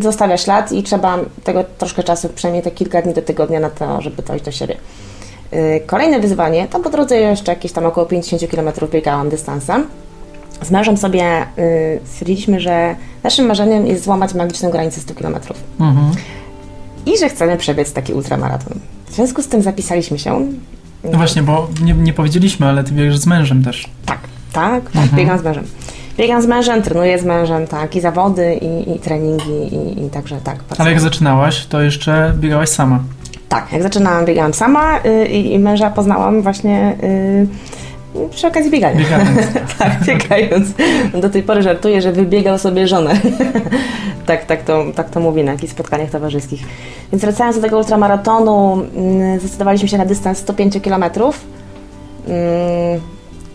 zostawia 0.01 0.37
ślad 0.37 0.73
i 0.73 0.83
trzeba 0.83 1.19
tego 1.45 1.65
troszkę 1.79 2.03
czasu, 2.03 2.29
przynajmniej 2.35 2.63
te 2.63 2.71
kilka 2.71 3.03
dni 3.03 3.15
do 3.15 3.23
tygodnia 3.23 3.61
na 3.61 3.71
to, 3.71 4.01
żeby 4.01 4.23
dojść 4.23 4.45
do 4.45 4.51
siebie. 4.51 4.77
Y, 5.53 5.83
Kolejne 5.87 6.21
wyzwanie, 6.21 6.69
to 6.69 6.81
po 6.81 6.91
drodze 6.91 7.17
jeszcze 7.17 7.53
jakieś 7.53 7.73
tam 7.73 7.87
około 7.87 8.07
50 8.07 8.51
km 8.51 8.71
biegałam 8.93 9.29
dystansem. 9.29 9.87
Z 10.63 10.71
mężem 10.71 10.97
sobie 10.97 11.47
y, 11.59 12.01
stwierdziliśmy, 12.05 12.61
że 12.61 12.97
naszym 13.23 13.47
marzeniem 13.47 13.87
jest 13.87 14.05
złamać 14.05 14.35
magiczną 14.35 14.71
granicę 14.71 15.01
100 15.01 15.15
km 15.15 15.37
Mhm. 15.81 16.13
I 17.07 17.19
że 17.19 17.29
chcemy 17.29 17.57
przebiec 17.57 17.93
taki 17.93 18.13
ultramaraton. 18.13 18.79
W 19.07 19.15
związku 19.15 19.43
z 19.43 19.49
tym 19.49 19.63
zapisaliśmy 19.63 20.19
się. 20.19 20.49
No 21.05 21.19
właśnie, 21.19 21.43
bo 21.43 21.69
nie, 21.83 21.95
nie 21.95 22.13
powiedzieliśmy, 22.13 22.67
ale 22.67 22.85
ty 22.85 22.93
biegasz 22.93 23.19
z 23.19 23.27
mężem 23.27 23.65
też. 23.65 23.89
Tak, 24.07 24.19
tak, 24.53 24.91
tak, 24.91 25.15
biegam 25.15 25.39
z 25.39 25.43
mężem. 25.43 25.65
Biegam 26.17 26.43
z 26.43 26.47
mężem, 26.47 26.83
trenuję 26.83 27.19
z 27.19 27.25
mężem, 27.25 27.67
tak, 27.67 27.97
i 27.97 28.01
zawody, 28.01 28.55
i, 28.55 28.97
i 28.97 28.99
treningi, 28.99 29.75
i, 29.75 30.07
i 30.07 30.11
także 30.11 30.37
tak. 30.45 30.57
Ale 30.79 30.91
jak 30.91 31.01
zaczynałaś, 31.01 31.67
to 31.67 31.81
jeszcze 31.81 32.33
biegałaś 32.37 32.69
sama. 32.69 33.01
Tak, 33.49 33.73
jak 33.73 33.83
zaczynałam, 33.83 34.25
biegałam 34.25 34.55
sama 34.55 35.01
y, 35.05 35.27
i, 35.27 35.59
męża 35.59 35.91
poznałam 35.91 36.43
właśnie 36.43 36.97
y, 37.03 37.47
przy 38.31 38.46
okazji. 38.46 38.70
Biegając. 38.70 39.07
tak, 39.78 40.04
biegając. 40.04 40.68
Do 41.14 41.31
tej 41.31 41.42
pory 41.42 41.62
żartuję, 41.62 42.02
że 42.02 42.12
wybiegał 42.12 42.59
sobie 42.59 42.88
żonę. 42.88 43.20
tak, 44.26 44.44
tak, 44.44 44.62
to, 44.62 44.85
tak 44.94 45.11
to 45.11 45.20
mówi 45.20 45.44
na 45.44 45.52
jakichś 45.52 45.72
spotkaniach 45.72 46.11
towarzyskich. 46.11 46.61
Więc 47.12 47.22
wracając 47.22 47.57
do 47.57 47.62
tego 47.62 47.78
ultramaratonu, 47.78 48.83
mm, 48.96 49.40
zdecydowaliśmy 49.40 49.88
się 49.88 49.98
na 49.98 50.07
dystans 50.07 50.38
105 50.38 50.78
km. 50.85 51.04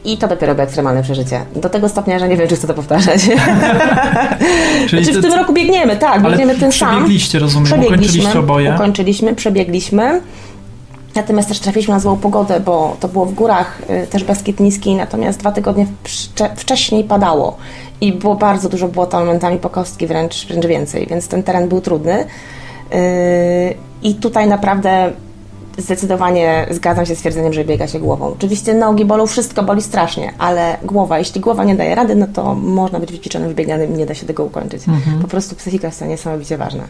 I 0.06 0.18
to 0.18 0.28
dopiero 0.28 0.56
było 0.56 0.66
ekstremalne 0.66 1.04
przeżycie. 1.04 1.46
Do 1.56 1.70
tego 1.70 1.90
stopnia, 1.90 2.20
że 2.20 2.30
nie 2.30 2.38
wiem, 2.38 2.48
czy 2.48 2.56
chcę 2.56 2.68
to 2.68 2.74
powtarzać. 2.74 3.22
Czyli 4.90 5.04
Znaczy 5.04 5.20
w 5.20 5.22
ty- 5.22 5.30
tym 5.30 5.40
roku 5.40 5.54
biegniemy, 5.54 5.98
tak, 5.98 6.24
biegniemy 6.24 6.56
ten 6.56 6.72
sam. 6.72 6.90
przebiegliście, 6.90 7.40
rozumiem, 7.40 7.84
ukończyliście 7.86 8.40
oboje. 8.40 8.74
Ukończyliśmy, 8.76 9.36
przebiegliśmy. 9.36 10.22
Natomiast 11.16 11.48
też 11.50 11.60
trafiliśmy 11.60 11.94
na 11.94 12.00
złą 12.00 12.18
pogodę, 12.18 12.60
bo 12.60 12.98
to 13.00 13.08
było 13.08 13.26
w 13.26 13.34
górach, 13.34 13.82
y, 14.04 14.08
też 14.08 14.24
Beskid 14.24 14.60
Niski, 14.60 14.96
natomiast 14.96 15.40
dwa 15.40 15.52
tygodnie 15.52 15.88
wcze- 16.04 16.56
wcześniej 16.56 17.04
padało 17.04 17.58
i 18.02 18.14
było 18.14 18.36
bardzo 18.36 18.70
dużo 18.70 18.88
błota, 18.88 19.20
momentami 19.20 19.58
po 19.60 19.70
kostki 19.70 20.08
wręcz, 20.08 20.48
wręcz 20.48 20.66
więcej, 20.66 21.08
więc 21.08 21.28
ten 21.28 21.44
teren 21.44 21.70
był 21.70 21.82
trudny. 21.82 22.26
Yy, 22.92 22.98
I 24.04 24.16
tutaj 24.16 24.48
naprawdę 24.48 25.12
zdecydowanie 25.78 26.68
zgadzam 26.70 27.06
się 27.06 27.16
z 27.16 27.20
twierdzeniem, 27.20 27.54
że 27.54 27.66
biega 27.66 27.88
się 27.88 28.00
głową. 28.00 28.26
Oczywiście 28.28 28.74
nogi 28.74 29.06
bolą, 29.06 29.28
wszystko 29.28 29.64
boli 29.64 29.82
strasznie, 29.82 30.34
ale 30.38 30.78
głowa, 30.84 31.20
jeśli 31.20 31.42
głowa 31.42 31.64
nie 31.64 31.76
daje 31.76 31.96
rady, 31.96 32.16
no 32.16 32.28
to 32.34 32.56
można 32.56 33.00
być 33.00 33.12
wyćwiczonym, 33.12 33.48
wybieganym 33.48 33.94
i 33.94 33.98
nie 33.98 34.06
da 34.06 34.14
się 34.14 34.26
tego 34.26 34.44
ukończyć. 34.44 34.84
Po 35.22 35.28
prostu 35.28 35.56
psychika 35.56 35.88
jest 35.88 36.02
niesamowicie 36.02 36.58
ważna. 36.58 36.84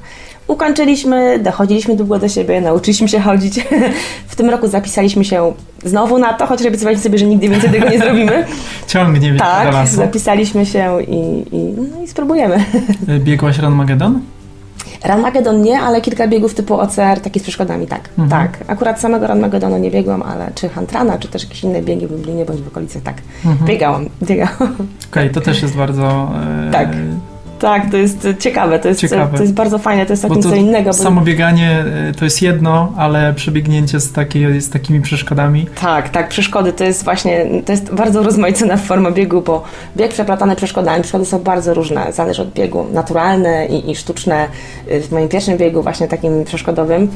Ukończyliśmy, 0.47 1.39
dochodziliśmy 1.39 1.95
długo 1.95 2.19
do 2.19 2.29
siebie, 2.29 2.61
nauczyliśmy 2.61 3.07
się 3.07 3.19
chodzić. 3.19 3.59
w 4.27 4.35
tym 4.35 4.49
roku 4.49 4.67
zapisaliśmy 4.67 5.25
się 5.25 5.53
znowu 5.85 6.17
na 6.17 6.33
to, 6.33 6.47
choć 6.47 6.61
obiecywaliśmy 6.61 7.03
sobie, 7.03 7.17
że 7.17 7.25
nigdy 7.25 7.49
więcej 7.49 7.69
tego 7.69 7.89
nie 7.89 7.99
zrobimy. 7.99 8.45
Ciągnie 8.87 9.33
do 9.33 9.39
tak, 9.39 9.73
lasu. 9.73 9.95
zapisaliśmy 9.95 10.65
się 10.65 11.01
i, 11.01 11.45
i, 11.51 11.75
no 11.91 12.03
i 12.03 12.07
spróbujemy. 12.07 12.65
Y, 13.09 13.19
Biegłaś 13.19 13.57
Run 13.57 13.73
Magedon? 13.75 14.21
Ranmagedon 15.03 15.61
nie, 15.61 15.79
ale 15.79 16.01
kilka 16.01 16.27
biegów 16.27 16.53
typu 16.55 16.73
OCR, 16.79 17.19
takie 17.23 17.39
z 17.39 17.43
przeszkodami, 17.43 17.87
tak. 17.87 18.09
Mhm. 18.17 18.29
Tak. 18.29 18.57
Akurat 18.67 18.99
samego 18.99 19.27
Ranmagedonu 19.27 19.77
nie 19.77 19.91
biegłam, 19.91 20.21
ale 20.21 20.51
czy 20.55 20.69
Hantrana, 20.69 21.17
czy 21.17 21.27
też 21.27 21.43
jakieś 21.43 21.63
inne 21.63 21.81
biegi 21.81 22.07
w 22.07 22.11
Lublinie 22.11 22.45
bądź 22.45 22.61
w 22.61 22.67
okolicy, 22.67 23.01
tak. 23.01 23.15
Mhm. 23.45 23.67
Biegałam, 23.67 24.05
biegałam. 24.23 24.75
Okej, 25.11 25.29
to 25.29 25.41
też 25.41 25.61
jest 25.61 25.75
bardzo... 25.75 26.31
e, 26.67 26.71
Tak. 26.71 26.87
Tak, 27.63 27.91
to 27.91 27.97
jest 27.97 28.27
ciekawe, 28.39 28.79
to 28.79 28.87
jest, 28.87 29.01
Ciekawe. 29.01 29.37
to 29.37 29.43
jest 29.43 29.53
bardzo 29.53 29.77
fajne, 29.77 30.05
to 30.05 30.13
jest 30.13 30.23
takie 30.23 30.39
co 30.39 30.55
innego. 30.55 30.89
Bo... 30.89 30.93
samo 30.93 31.21
bieganie 31.21 31.85
e, 32.09 32.13
to 32.13 32.25
jest 32.25 32.41
jedno, 32.41 32.93
ale 32.97 33.33
przebiegnięcie 33.33 33.99
z, 33.99 34.13
z 34.59 34.69
takimi 34.69 35.01
przeszkodami. 35.01 35.67
Tak, 35.81 36.09
tak, 36.09 36.27
przeszkody 36.27 36.73
to 36.73 36.83
jest 36.83 37.03
właśnie, 37.03 37.45
to 37.65 37.71
jest 37.71 37.93
bardzo 37.93 38.23
rozmaicona 38.23 38.77
forma 38.77 39.11
biegu, 39.11 39.41
bo 39.41 39.63
bieg 39.97 40.11
przeplatany 40.11 40.55
przeszkodami, 40.55 41.01
przeszkody 41.01 41.25
są 41.25 41.39
bardzo 41.39 41.73
różne, 41.73 42.13
zależy 42.13 42.41
od 42.41 42.53
biegu, 42.53 42.85
naturalne 42.93 43.65
i, 43.65 43.91
i 43.91 43.95
sztuczne. 43.95 44.47
Y, 44.91 45.01
W 45.01 45.11
moim 45.11 45.29
pierwszym 45.29 45.57
biegu, 45.57 45.83
właśnie 45.83 46.07
takim 46.07 46.43
przeszkodowym, 46.43 47.07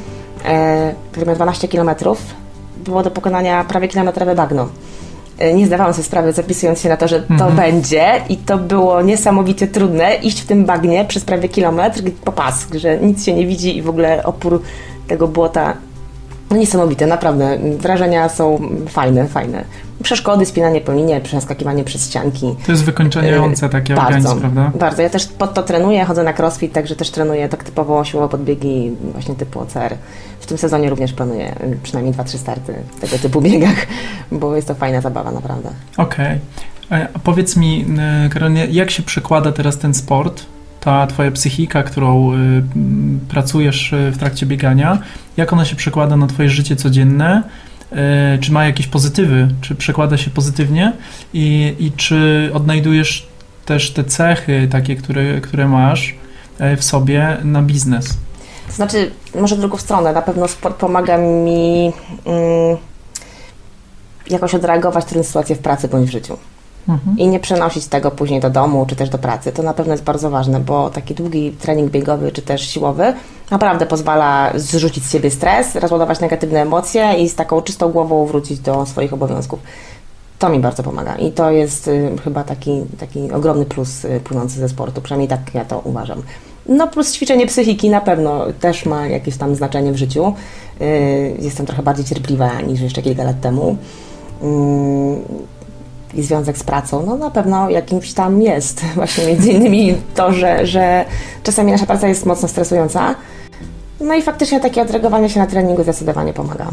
e, 0.45 0.93
który 1.11 1.25
miał 1.25 1.35
12 1.35 1.67
km, 1.67 1.89
było 2.77 3.03
do 3.03 3.11
pokonania 3.11 3.63
prawie 3.63 3.87
kilometrowe 3.87 4.35
bagno. 4.35 4.69
E, 5.39 5.53
Nie 5.53 5.67
zdawałam 5.67 5.93
sobie 5.93 6.03
sprawy, 6.03 6.33
zapisując 6.33 6.81
się 6.81 6.89
na 6.89 6.97
to, 6.97 7.07
że 7.07 7.19
to 7.21 7.33
Mhm. 7.33 7.55
będzie 7.55 8.11
i 8.29 8.37
to 8.37 8.57
było 8.57 9.01
niesamowicie 9.01 9.67
trudne, 9.67 10.15
iść 10.15 10.41
w 10.41 10.45
tym 10.45 10.65
bagnie 10.65 11.05
przez 11.05 11.25
prawie 11.25 11.49
kilometr 11.49 12.01
po 12.25 12.31
pas, 12.31 12.67
że 12.75 12.97
nic 12.97 13.25
się 13.25 13.33
nie 13.33 13.47
widzi 13.47 13.77
i 13.77 13.81
w 13.81 13.89
ogóle 13.89 14.23
opór 14.23 14.61
tego 15.07 15.27
błota 15.27 15.73
no 16.51 16.57
niesamowite, 16.57 17.07
naprawdę. 17.07 17.57
Wrażenia 17.77 18.29
są 18.29 18.61
fajne, 18.87 19.27
fajne. 19.27 19.63
Przeszkody, 20.03 20.45
spinanie 20.45 20.81
po 20.81 20.93
linie, 20.93 21.21
przeskakiwanie 21.21 21.83
przez 21.83 22.05
ścianki. 22.09 22.55
To 22.65 22.71
jest 22.71 22.83
wykończające 22.83 23.69
taki 23.69 23.93
E, 23.93 23.95
Bardzo, 23.95 24.29
organizm, 24.29 24.39
prawda? 24.39 24.71
bardzo. 24.79 25.01
Ja 25.01 25.09
też 25.09 25.25
pod 25.27 25.53
to 25.53 25.63
trenuję, 25.63 26.05
chodzę 26.05 26.23
na 26.23 26.33
crossfit, 26.33 26.73
także 26.73 26.95
też 26.95 27.09
trenuję 27.11 27.49
tak 27.49 27.63
typowo 27.63 28.03
siłowo 28.03 28.29
podbiegi 28.29 28.91
właśnie 29.13 29.35
typu 29.35 29.59
OCR. 29.59 29.95
W 30.39 30.45
tym 30.45 30.57
sezonie 30.57 30.89
również 30.89 31.13
planuję 31.13 31.51
y, 31.63 31.77
przynajmniej 31.83 32.13
2-3 32.15 32.37
starty 32.37 32.73
w 32.97 33.01
tego 33.01 33.17
typu 33.17 33.41
biegach, 33.41 33.87
bo 34.31 34.55
jest 34.55 34.67
to 34.67 34.75
fajna 34.75 35.01
zabawa 35.01 35.31
naprawdę. 35.31 35.69
Okej. 35.97 36.39
A 36.89 37.19
powiedz 37.19 37.55
mi, 37.57 37.85
e, 38.25 38.29
Karolinie, 38.29 38.67
jak 38.71 38.91
się 38.91 39.03
przekłada 39.03 39.51
teraz 39.51 39.77
ten 39.77 39.93
sport, 39.93 40.43
ta 40.79 41.07
twoja 41.07 41.31
psychika, 41.31 41.83
którą 41.83 42.33
y, 42.33 42.35
pracujesz 43.29 43.93
y, 43.93 44.11
w 44.11 44.17
trakcie 44.17 44.45
biegania, 44.45 44.97
jak 45.37 45.53
ona 45.53 45.65
się 45.65 45.75
przekłada 45.75 46.17
na 46.17 46.27
twoje 46.27 46.49
życie 46.49 46.75
codzienne 46.75 47.43
e, 47.91 48.37
czy 48.41 48.51
ma 48.51 48.65
jakieś 48.65 48.87
pozytywy, 48.87 49.47
czy 49.61 49.75
przekłada 49.75 50.17
się 50.17 50.31
pozytywnie 50.31 50.93
i, 51.33 51.75
i 51.79 51.91
czy 51.91 52.49
odnajdujesz 52.53 53.27
też 53.65 53.91
te 53.91 54.03
cechy 54.03 54.67
takie, 54.71 54.95
które, 54.95 55.41
które 55.41 55.67
masz 55.67 56.15
e, 56.59 56.77
w 56.77 56.83
sobie 56.83 57.37
na 57.43 57.61
biznes? 57.61 58.17
To 58.67 58.73
znaczy, 58.73 59.11
może 59.35 59.55
w 59.55 59.59
drugą 59.59 59.77
stronę, 59.77 60.13
na 60.13 60.21
pewno 60.21 60.47
sport 60.47 60.77
pomaga 60.77 61.17
mi 61.17 61.91
mm, 62.25 62.77
jakoś 64.29 64.55
odreagować 64.55 65.05
trudne 65.05 65.23
sytuacje 65.23 65.55
w 65.55 65.59
pracy 65.59 65.87
bądź 65.87 66.09
w 66.09 66.11
życiu. 66.11 66.37
I 67.17 67.27
nie 67.27 67.39
przenosić 67.39 67.87
tego 67.87 68.11
później 68.11 68.39
do 68.39 68.49
domu 68.49 68.85
czy 68.89 68.95
też 68.95 69.09
do 69.09 69.17
pracy. 69.17 69.51
To 69.51 69.63
na 69.63 69.73
pewno 69.73 69.93
jest 69.93 70.03
bardzo 70.03 70.29
ważne, 70.29 70.59
bo 70.59 70.89
taki 70.89 71.15
długi 71.15 71.51
trening 71.51 71.91
biegowy 71.91 72.31
czy 72.31 72.41
też 72.41 72.69
siłowy 72.69 73.13
naprawdę 73.51 73.85
pozwala 73.85 74.51
zrzucić 74.55 75.05
z 75.05 75.11
siebie 75.11 75.31
stres, 75.31 75.75
rozładować 75.75 76.19
negatywne 76.19 76.61
emocje 76.61 77.13
i 77.13 77.29
z 77.29 77.35
taką 77.35 77.61
czystą 77.61 77.91
głową 77.91 78.25
wrócić 78.25 78.59
do 78.59 78.85
swoich 78.85 79.13
obowiązków. 79.13 79.59
To 80.39 80.49
mi 80.49 80.59
bardzo 80.59 80.83
pomaga 80.83 81.15
i 81.15 81.31
to 81.31 81.51
jest 81.51 81.87
y, 81.87 82.11
chyba 82.23 82.43
taki, 82.43 82.81
taki 82.99 83.31
ogromny 83.31 83.65
plus 83.65 84.05
y, 84.05 84.19
płynący 84.23 84.59
ze 84.59 84.69
sportu, 84.69 85.01
przynajmniej 85.01 85.27
tak 85.27 85.39
ja 85.53 85.65
to 85.65 85.79
uważam. 85.79 86.21
No 86.69 86.87
plus 86.87 87.13
ćwiczenie 87.13 87.47
psychiki 87.47 87.89
na 87.89 88.01
pewno 88.01 88.45
też 88.59 88.85
ma 88.85 89.07
jakieś 89.07 89.37
tam 89.37 89.55
znaczenie 89.55 89.91
w 89.91 89.97
życiu. 89.97 90.33
Y, 90.81 91.37
jestem 91.39 91.65
trochę 91.65 91.83
bardziej 91.83 92.05
cierpliwa 92.05 92.61
niż 92.61 92.81
jeszcze 92.81 93.01
kilka 93.01 93.23
lat 93.23 93.41
temu. 93.41 93.77
Mm, 94.41 95.21
i 96.13 96.23
związek 96.23 96.57
z 96.57 96.63
pracą, 96.63 97.05
no 97.05 97.15
na 97.17 97.31
pewno 97.31 97.69
jakimś 97.69 98.13
tam 98.13 98.41
jest. 98.41 98.85
Właśnie 98.95 99.25
między 99.25 99.51
innymi 99.51 99.95
to, 100.15 100.33
że, 100.33 100.65
że 100.65 101.05
czasami 101.43 101.71
nasza 101.71 101.85
praca 101.85 102.07
jest 102.07 102.25
mocno 102.25 102.47
stresująca. 102.47 103.15
No 103.99 104.13
i 104.13 104.21
faktycznie 104.21 104.59
takie 104.59 104.81
odreagowanie 104.81 105.29
się 105.29 105.39
na 105.39 105.47
treningu 105.47 105.83
zdecydowanie 105.83 106.33
pomaga. 106.33 106.67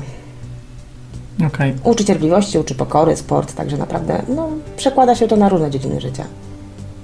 Okej. 1.47 1.75
Uczy 1.85 2.05
cierpliwości, 2.05 2.59
uczy 2.59 2.75
pokory, 2.75 3.17
sport, 3.17 3.55
także 3.55 3.77
naprawdę 3.77 4.23
no, 4.29 4.49
przekłada 4.77 5.15
się 5.15 5.29
to 5.29 5.37
na 5.37 5.49
różne 5.49 5.71
dziedziny 5.71 6.01
życia. 6.01 6.25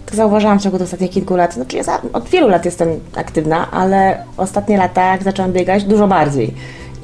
Tak 0.07 0.15
zauważyłam 0.15 0.59
w 0.59 0.63
ciągu 0.63 0.83
ostatnich 0.83 1.11
kilku 1.11 1.37
lat, 1.37 1.55
znaczy 1.55 1.77
ja 1.77 1.83
od 2.13 2.29
wielu 2.29 2.49
lat 2.49 2.65
jestem 2.65 2.89
aktywna, 3.17 3.71
ale 3.71 4.25
ostatnie 4.37 4.79
lata, 4.79 5.13
jak 5.13 5.23
zaczęłam 5.23 5.53
biegać, 5.53 5.85
dużo 5.85 6.09
bardziej. 6.09 6.55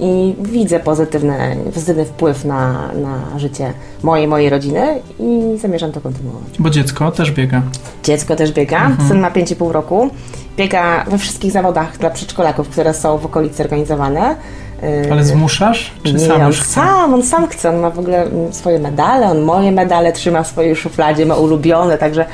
I 0.01 0.35
widzę 0.43 0.81
pozytywny, 0.81 1.57
pozytywny 1.75 2.05
wpływ 2.05 2.45
na, 2.45 2.91
na 2.93 3.39
życie 3.39 3.73
mojej, 4.03 4.29
mojej 4.29 4.51
rodziny 4.51 5.01
i 5.19 5.59
zamierzam 5.59 5.93
to 5.93 6.01
kontynuować. 6.01 6.59
Bo 6.59 6.71
dziecko 6.71 7.13
też 7.13 7.31
biega. 7.31 7.63
Dziecko 8.03 8.37
też 8.37 8.53
biega, 8.53 8.91
syn 9.09 9.21
ma 9.21 9.31
5,5 9.31 9.71
roku. 9.71 10.11
Biega 10.57 11.05
we 11.05 11.19
wszystkich 11.19 11.53
zawodach 11.53 11.99
dla 11.99 12.11
przedszkolaków, 12.11 12.69
które 12.69 12.95
są 12.95 13.19
w 13.19 13.27
okolicy 13.27 13.63
organizowane. 13.63 14.37
Yy, 14.83 15.13
Ale 15.13 15.25
zmuszasz? 15.25 15.93
Czy 16.03 16.13
nie, 16.13 16.19
sam 16.19 16.43
on 16.43 16.53
chce? 16.53 16.65
sam, 16.65 17.15
on 17.15 17.23
sam 17.23 17.47
chce, 17.49 17.69
on 17.69 17.77
ma 17.77 17.91
w 17.91 17.99
ogóle 17.99 18.23
mm, 18.23 18.53
swoje 18.53 18.79
medale, 18.79 19.31
on 19.31 19.41
moje 19.43 19.73
medale 19.73 20.13
trzyma 20.13 20.43
w 20.43 20.47
swojej 20.47 20.77
szufladzie, 20.77 21.27
ma 21.27 21.35
ulubione, 21.35 21.99
także, 21.99 22.25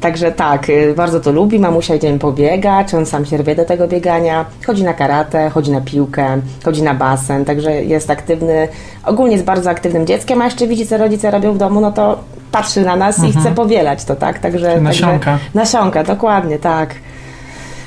także 0.00 0.32
tak, 0.32 0.68
y, 0.68 0.94
bardzo 0.96 1.20
to 1.20 1.32
lubi, 1.32 1.58
mamusia 1.58 1.94
idziemy 1.94 2.18
pobiegać, 2.18 2.94
on 2.94 3.06
sam 3.06 3.26
się 3.26 3.36
rwie 3.36 3.54
do 3.54 3.64
tego 3.64 3.88
biegania, 3.88 4.44
chodzi 4.66 4.84
na 4.84 4.94
karate, 4.94 5.50
chodzi 5.50 5.70
na 5.70 5.80
piłkę, 5.80 6.40
chodzi 6.64 6.82
na 6.82 6.94
basen, 6.94 7.44
także 7.44 7.84
jest 7.84 8.10
aktywny, 8.10 8.68
ogólnie 9.06 9.32
jest 9.32 9.44
bardzo 9.44 9.70
aktywnym 9.70 10.06
dzieckiem, 10.06 10.42
a 10.42 10.44
jeszcze 10.44 10.66
widzi, 10.66 10.86
co 10.86 10.98
rodzice 10.98 11.30
robią 11.30 11.52
w 11.52 11.58
domu, 11.58 11.80
no 11.80 11.92
to 11.92 12.18
patrzy 12.52 12.80
na 12.80 12.96
nas 12.96 13.24
i 13.24 13.32
chce 13.32 13.50
powielać 13.50 14.04
to, 14.04 14.16
tak, 14.16 14.38
także... 14.38 14.72
Czyli 14.72 14.84
także 14.86 15.06
nasionka. 15.06 15.38
Nasionka, 15.54 16.04
dokładnie, 16.04 16.58
tak. 16.58 16.94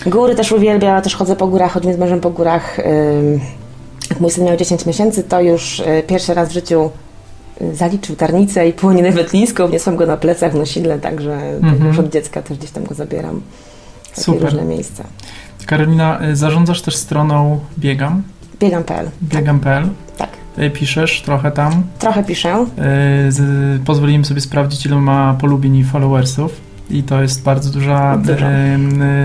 Góry 0.06 0.36
też 0.36 0.52
uwielbia, 0.52 1.02
też 1.02 1.16
chodzę 1.16 1.36
po 1.36 1.48
górach, 1.48 1.72
chodzimy 1.72 1.94
z 1.94 1.98
mężem 1.98 2.20
po 2.20 2.30
górach. 2.30 2.80
ym, 2.80 3.40
Jak 4.14 4.20
mój 4.22 4.32
syn 4.32 4.46
miał 4.46 4.58
10 4.58 4.86
miesięcy, 4.86 5.24
to 5.24 5.42
już 5.42 5.80
y, 5.80 6.04
pierwszy 6.08 6.34
raz 6.34 6.50
w 6.50 6.52
życiu 6.52 6.90
y, 7.62 7.76
zaliczył 7.76 8.16
tarnicę 8.16 8.68
i 8.68 8.74
płoninę 8.74 9.12
wetlińską, 9.12 9.68
wniosłam 9.68 9.96
go 9.96 10.06
na 10.06 10.18
plecach 10.18 10.52
w 10.52 10.56
nosidle, 10.56 11.00
także 11.00 11.34
Mhm. 11.62 11.88
już 11.88 12.00
od 12.00 12.10
dziecka 12.10 12.42
też 12.42 12.58
gdzieś 12.58 12.72
tam 12.72 12.84
go 12.84 12.96
zabieram. 12.96 13.42
w 14.04 14.10
Takie 14.10 14.22
Super. 14.22 14.42
różne 14.44 14.66
miejsca. 14.66 15.04
Karolina, 15.66 16.20
y, 16.32 16.36
zarządzasz 16.36 16.82
też 16.82 16.96
stroną 16.96 17.60
Biegam, 17.80 18.24
Biegam.pl, 18.60 19.10
biegam.pl. 19.24 19.90
tak. 20.18 20.30
Y, 20.60 20.70
Piszesz 20.70 21.22
trochę 21.22 21.52
tam. 21.52 21.84
Trochę 22.00 22.24
piszę. 22.24 22.66
Y, 23.28 23.32
Z, 23.32 23.42
pozwoliłem 23.86 24.26
sobie 24.26 24.42
sprawdzić, 24.42 24.86
ile 24.86 24.96
ma 24.96 25.34
polubień 25.42 25.76
i 25.76 25.84
followersów. 25.84 26.52
I 26.90 27.04
to 27.04 27.22
jest 27.22 27.44
bardzo 27.44 27.70
duża 27.70 28.16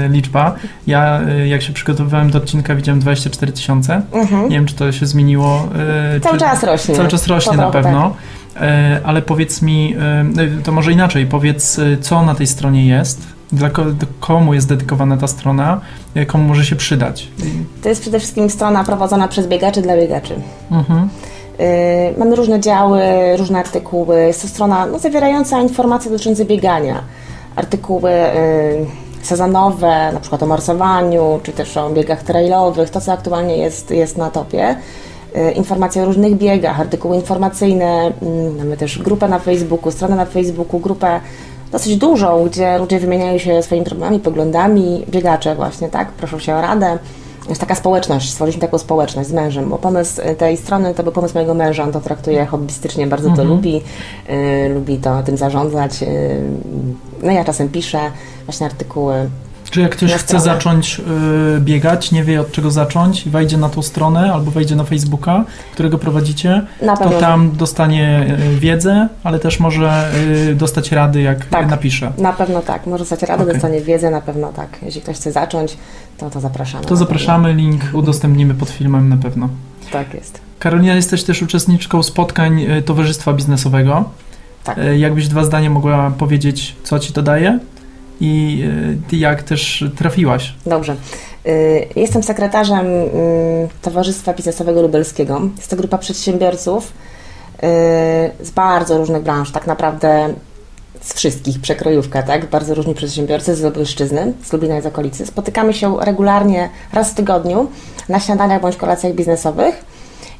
y, 0.06 0.08
liczba. 0.08 0.54
Ja, 0.86 1.20
y, 1.42 1.48
jak 1.48 1.62
się 1.62 1.72
przygotowywałem 1.72 2.30
do 2.30 2.38
odcinka, 2.38 2.74
widziałem 2.74 3.00
24 3.00 3.52
tysiące. 3.52 4.02
Mhm. 4.12 4.42
Nie 4.48 4.56
wiem, 4.56 4.66
czy 4.66 4.74
to 4.74 4.92
się 4.92 5.06
zmieniło. 5.06 5.68
y, 6.16 6.20
Cały 6.20 6.38
czas 6.38 6.62
rośnie. 6.62 6.94
Cały 6.94 7.08
czas 7.08 7.26
rośnie 7.26 7.56
na 7.56 7.70
pewno. 7.70 8.14
Y, 8.56 8.60
Ale 9.04 9.22
powiedz 9.22 9.62
mi, 9.62 9.94
y, 10.60 10.62
to 10.62 10.72
może 10.72 10.92
inaczej, 10.92 11.26
powiedz, 11.26 11.80
co 12.00 12.22
na 12.22 12.34
tej 12.34 12.46
stronie 12.46 12.86
jest, 12.86 13.22
dla 13.52 13.70
komu 14.20 14.54
jest 14.54 14.68
dedykowana 14.68 15.16
ta 15.16 15.26
strona, 15.26 15.80
komu 16.26 16.44
może 16.48 16.64
się 16.64 16.76
przydać. 16.76 17.28
To 17.82 17.88
jest 17.88 18.00
przede 18.00 18.18
wszystkim 18.18 18.50
strona 18.50 18.84
prowadzona 18.84 19.28
przez 19.28 19.46
biegaczy 19.46 19.82
dla 19.82 19.96
biegaczy. 19.96 20.34
Mhm. 20.70 21.08
Mamy 22.18 22.36
różne 22.36 22.60
działy, 22.60 23.02
różne 23.38 23.58
artykuły. 23.58 24.20
Jest 24.20 24.42
to 24.42 24.48
strona 24.48 24.86
no, 24.86 24.98
zawierająca 24.98 25.60
informacje 25.60 26.10
dotyczące 26.10 26.44
biegania. 26.44 27.00
Artykuły 27.58 28.10
yy, 28.10 28.86
sezonowe, 29.22 30.12
na 30.12 30.20
przykład 30.20 30.42
o 30.42 30.46
morsowaniu, 30.46 31.40
czy 31.42 31.52
też 31.52 31.76
o 31.76 31.90
biegach 31.90 32.22
trailowych, 32.22 32.90
to 32.90 33.00
co 33.00 33.12
aktualnie 33.12 33.56
jest, 33.56 33.90
jest 33.90 34.16
na 34.16 34.30
topie. 34.30 34.76
Yy, 35.34 35.52
informacje 35.52 36.02
o 36.02 36.04
różnych 36.04 36.36
biegach, 36.36 36.80
artykuły 36.80 37.16
informacyjne. 37.16 38.12
Yy, 38.22 38.50
mamy 38.58 38.76
też 38.76 38.98
grupę 38.98 39.28
na 39.28 39.38
Facebooku, 39.38 39.92
stronę 39.92 40.16
na 40.16 40.24
Facebooku, 40.24 40.80
grupę 40.80 41.20
dosyć 41.72 41.96
dużą, 41.96 42.44
gdzie 42.44 42.78
ludzie 42.78 42.98
wymieniają 43.00 43.38
się 43.38 43.62
swoimi 43.62 43.84
problemami, 43.84 44.20
poglądami. 44.20 45.04
Biegacze 45.08 45.54
właśnie, 45.54 45.88
tak? 45.88 46.12
Proszą 46.12 46.38
się 46.38 46.54
o 46.54 46.60
radę 46.60 46.98
jest 47.48 47.60
taka 47.60 47.74
społeczność, 47.74 48.30
stworzyliśmy 48.30 48.60
taką 48.60 48.78
społeczność 48.78 49.28
z 49.28 49.32
mężem, 49.32 49.68
bo 49.68 49.78
pomysł 49.78 50.20
y, 50.20 50.34
tej 50.34 50.56
strony 50.56 50.94
to 50.94 51.02
był 51.02 51.12
pomysł 51.12 51.34
mojego 51.34 51.54
męża, 51.54 51.82
on 51.84 51.92
to 51.92 52.00
traktuje 52.00 52.46
hobbystycznie, 52.46 53.06
bardzo 53.06 53.28
to 53.28 53.42
Mhm. 53.42 53.48
lubi, 53.48 53.76
y, 53.76 54.68
lubi 54.74 54.96
to 54.98 55.22
tym 55.22 55.36
zarządzać. 55.36 56.02
Y, 56.02 56.06
no 57.22 57.32
ja 57.32 57.44
czasem 57.44 57.68
piszę 57.68 58.00
właśnie 58.46 58.66
artykuły. 58.66 59.28
Czy 59.70 59.80
jak 59.80 59.90
ktoś 59.92 60.12
chce 60.12 60.40
zacząć 60.40 61.00
y, 61.56 61.60
biegać, 61.60 62.12
nie 62.12 62.24
wie 62.24 62.40
od 62.40 62.52
czego 62.52 62.70
zacząć, 62.70 63.28
wejdzie 63.28 63.56
na 63.56 63.68
tą 63.68 63.82
stronę 63.82 64.32
albo 64.32 64.50
wejdzie 64.50 64.76
na 64.76 64.84
Facebooka, 64.84 65.44
którego 65.72 65.98
prowadzicie, 65.98 66.62
Na 66.82 66.96
to 66.96 67.10
tam 67.10 67.50
dostanie 67.56 68.36
y, 68.54 68.58
wiedzę, 68.60 69.08
ale 69.24 69.38
też 69.38 69.60
może 69.60 70.10
y, 70.50 70.54
dostać 70.54 70.92
rady, 70.92 71.22
jak 71.22 71.44
Tak. 71.46 71.70
napisze. 71.70 72.12
na 72.18 72.32
pewno 72.32 72.60
tak, 72.60 72.86
może 72.86 72.98
dostać 72.98 73.22
radę, 73.22 73.42
Okej. 73.42 73.54
dostanie 73.54 73.80
wiedzę, 73.80 74.10
na 74.10 74.20
pewno 74.20 74.52
tak. 74.52 74.68
Jeśli 74.82 75.00
ktoś 75.00 75.16
chce 75.16 75.32
zacząć, 75.32 75.76
to 76.18 76.30
to 76.30 76.40
zapraszamy. 76.40 76.84
To 76.84 76.96
zapraszamy, 76.96 77.54
link 77.54 77.80
udostępnimy 77.92 78.54
pod 78.54 78.70
filmem 78.70 79.08
na 79.08 79.16
pewno. 79.16 79.28
pewno. 79.28 79.48
Tak 79.92 80.14
jest. 80.14 80.40
Karolina, 80.58 80.94
jesteś 80.94 81.24
też 81.24 81.42
uczestniczką 81.42 82.02
spotkań 82.02 82.60
y, 82.62 82.82
Towarzystwa 82.82 83.32
Biznesowego. 83.32 84.04
Tak. 84.64 84.78
Y, 84.78 84.98
Jakbyś 84.98 85.28
dwa 85.28 85.44
zdania 85.44 85.70
mogła 85.70 86.10
powiedzieć, 86.18 86.76
co 86.82 86.98
ci 86.98 87.12
to 87.12 87.22
daje 87.22 87.58
i 88.20 88.62
y, 89.04 89.08
ty 89.08 89.16
jak 89.16 89.42
też 89.42 89.84
trafiłaś. 89.96 90.54
Dobrze. 90.66 90.96
Y, 91.46 91.88
Jestem 91.96 92.22
sekretarzem 92.22 92.86
y, 92.86 93.68
Towarzystwa 93.82 94.32
Biznesowego 94.32 94.82
Lubelskiego. 94.82 95.40
Jest 95.56 95.70
to 95.70 95.76
grupa 95.76 95.98
przedsiębiorców 95.98 96.84
y, 96.86 97.60
z 98.40 98.50
bardzo 98.54 98.98
różnych 98.98 99.22
branż, 99.22 99.50
tak 99.50 99.66
naprawdę 99.66 100.34
z 101.00 101.14
wszystkich, 101.14 101.60
przekrojówka, 101.60 102.22
tak? 102.22 102.46
Bardzo 102.46 102.74
różni 102.74 102.94
przedsiębiorcy 102.94 103.54
z 103.54 103.62
Lubelszczyzny, 103.62 104.32
z 104.44 104.52
Lublina 104.52 104.78
i 104.78 104.82
z 104.82 104.86
okolicy. 104.86 105.26
Spotykamy 105.26 105.74
się 105.74 105.96
regularnie 106.00 106.70
raz 106.92 107.10
w 107.10 107.14
tygodniu 107.14 107.70
na 108.08 108.20
śniadaniach 108.20 108.60
bądź 108.60 108.76
kolacjach 108.76 109.12
biznesowych. 109.12 109.84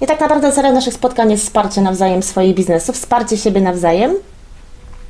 I 0.01 0.07
tak 0.07 0.21
naprawdę 0.21 0.53
celem 0.53 0.75
naszych 0.75 0.95
spotkań 0.95 1.31
jest 1.31 1.45
wsparcie 1.45 1.81
nawzajem 1.81 2.23
swoich 2.23 2.55
biznesów, 2.55 2.97
wsparcie 2.97 3.37
siebie 3.37 3.61
nawzajem 3.61 4.15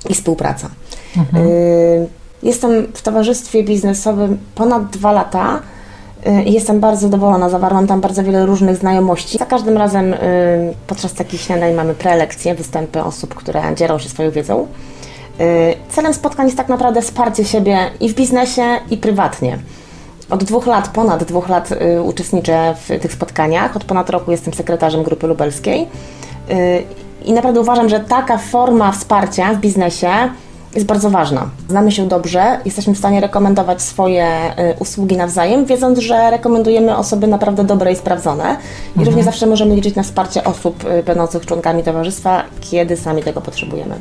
i 0.08 0.14
współpraca. 0.14 0.70
Mhm. 1.16 1.46
Y, 1.46 2.06
Jestem 2.42 2.86
w 2.94 3.02
towarzystwie 3.02 3.64
biznesowym 3.64 4.38
ponad 4.54 4.90
dwa 4.90 5.12
lata 5.12 5.60
y, 6.26 6.42
i 6.42 6.52
jestem 6.52 6.80
bardzo 6.80 7.00
zadowolona. 7.00 7.48
Zawarłam 7.48 7.86
tam 7.86 8.00
bardzo 8.00 8.22
wiele 8.24 8.46
różnych 8.46 8.76
znajomości. 8.76 9.38
Za 9.38 9.46
każdym 9.46 9.76
razem 9.76 10.14
y, 10.14 10.18
podczas 10.86 11.12
takich 11.12 11.40
śniadań 11.40 11.74
mamy 11.74 11.94
prelekcje, 11.94 12.54
występy 12.54 13.02
osób, 13.02 13.34
które 13.34 13.62
dzielą 13.74 13.98
się 13.98 14.08
swoją 14.08 14.30
wiedzą. 14.30 14.66
Y, 15.40 15.74
Celem 15.88 16.14
spotkań 16.14 16.46
jest 16.46 16.56
tak 16.56 16.68
naprawdę 16.68 17.02
wsparcie 17.02 17.44
siebie 17.44 17.78
i 18.00 18.08
w 18.08 18.14
biznesie, 18.14 18.62
i 18.90 18.96
prywatnie. 18.96 19.58
Od 20.30 20.44
dwóch 20.44 20.66
lat, 20.66 20.88
ponad 20.88 21.24
dwóch 21.24 21.48
lat 21.48 21.68
uczestniczę 22.04 22.74
w 22.74 23.00
tych 23.00 23.12
spotkaniach. 23.12 23.76
Od 23.76 23.84
ponad 23.84 24.10
roku 24.10 24.30
jestem 24.30 24.54
sekretarzem 24.54 25.02
grupy 25.02 25.26
lubelskiej. 25.26 25.88
I 27.24 27.32
naprawdę 27.32 27.60
uważam, 27.60 27.88
że 27.88 28.00
taka 28.00 28.38
forma 28.38 28.92
wsparcia 28.92 29.54
w 29.54 29.56
biznesie 29.56 30.08
jest 30.74 30.86
bardzo 30.86 31.10
ważna. 31.10 31.50
Znamy 31.68 31.92
się 31.92 32.08
dobrze, 32.08 32.60
jesteśmy 32.64 32.94
w 32.94 32.98
stanie 32.98 33.20
rekomendować 33.20 33.82
swoje 33.82 34.26
y, 34.26 34.74
usługi 34.80 35.16
nawzajem, 35.16 35.64
wiedząc, 35.64 35.98
że 35.98 36.30
rekomendujemy 36.30 36.96
osoby 36.96 37.26
naprawdę 37.26 37.64
dobre 37.64 37.92
i 37.92 37.96
sprawdzone. 37.96 38.56
I 38.96 39.04
również 39.04 39.24
zawsze 39.24 39.46
możemy 39.46 39.74
liczyć 39.74 39.94
na 39.94 40.02
wsparcie 40.02 40.44
osób 40.44 40.84
y, 40.84 41.02
będących 41.02 41.46
członkami 41.46 41.82
towarzystwa, 41.82 42.42
kiedy 42.60 42.96
sami 42.96 43.22
tego 43.22 43.40
potrzebujemy. 43.40 43.94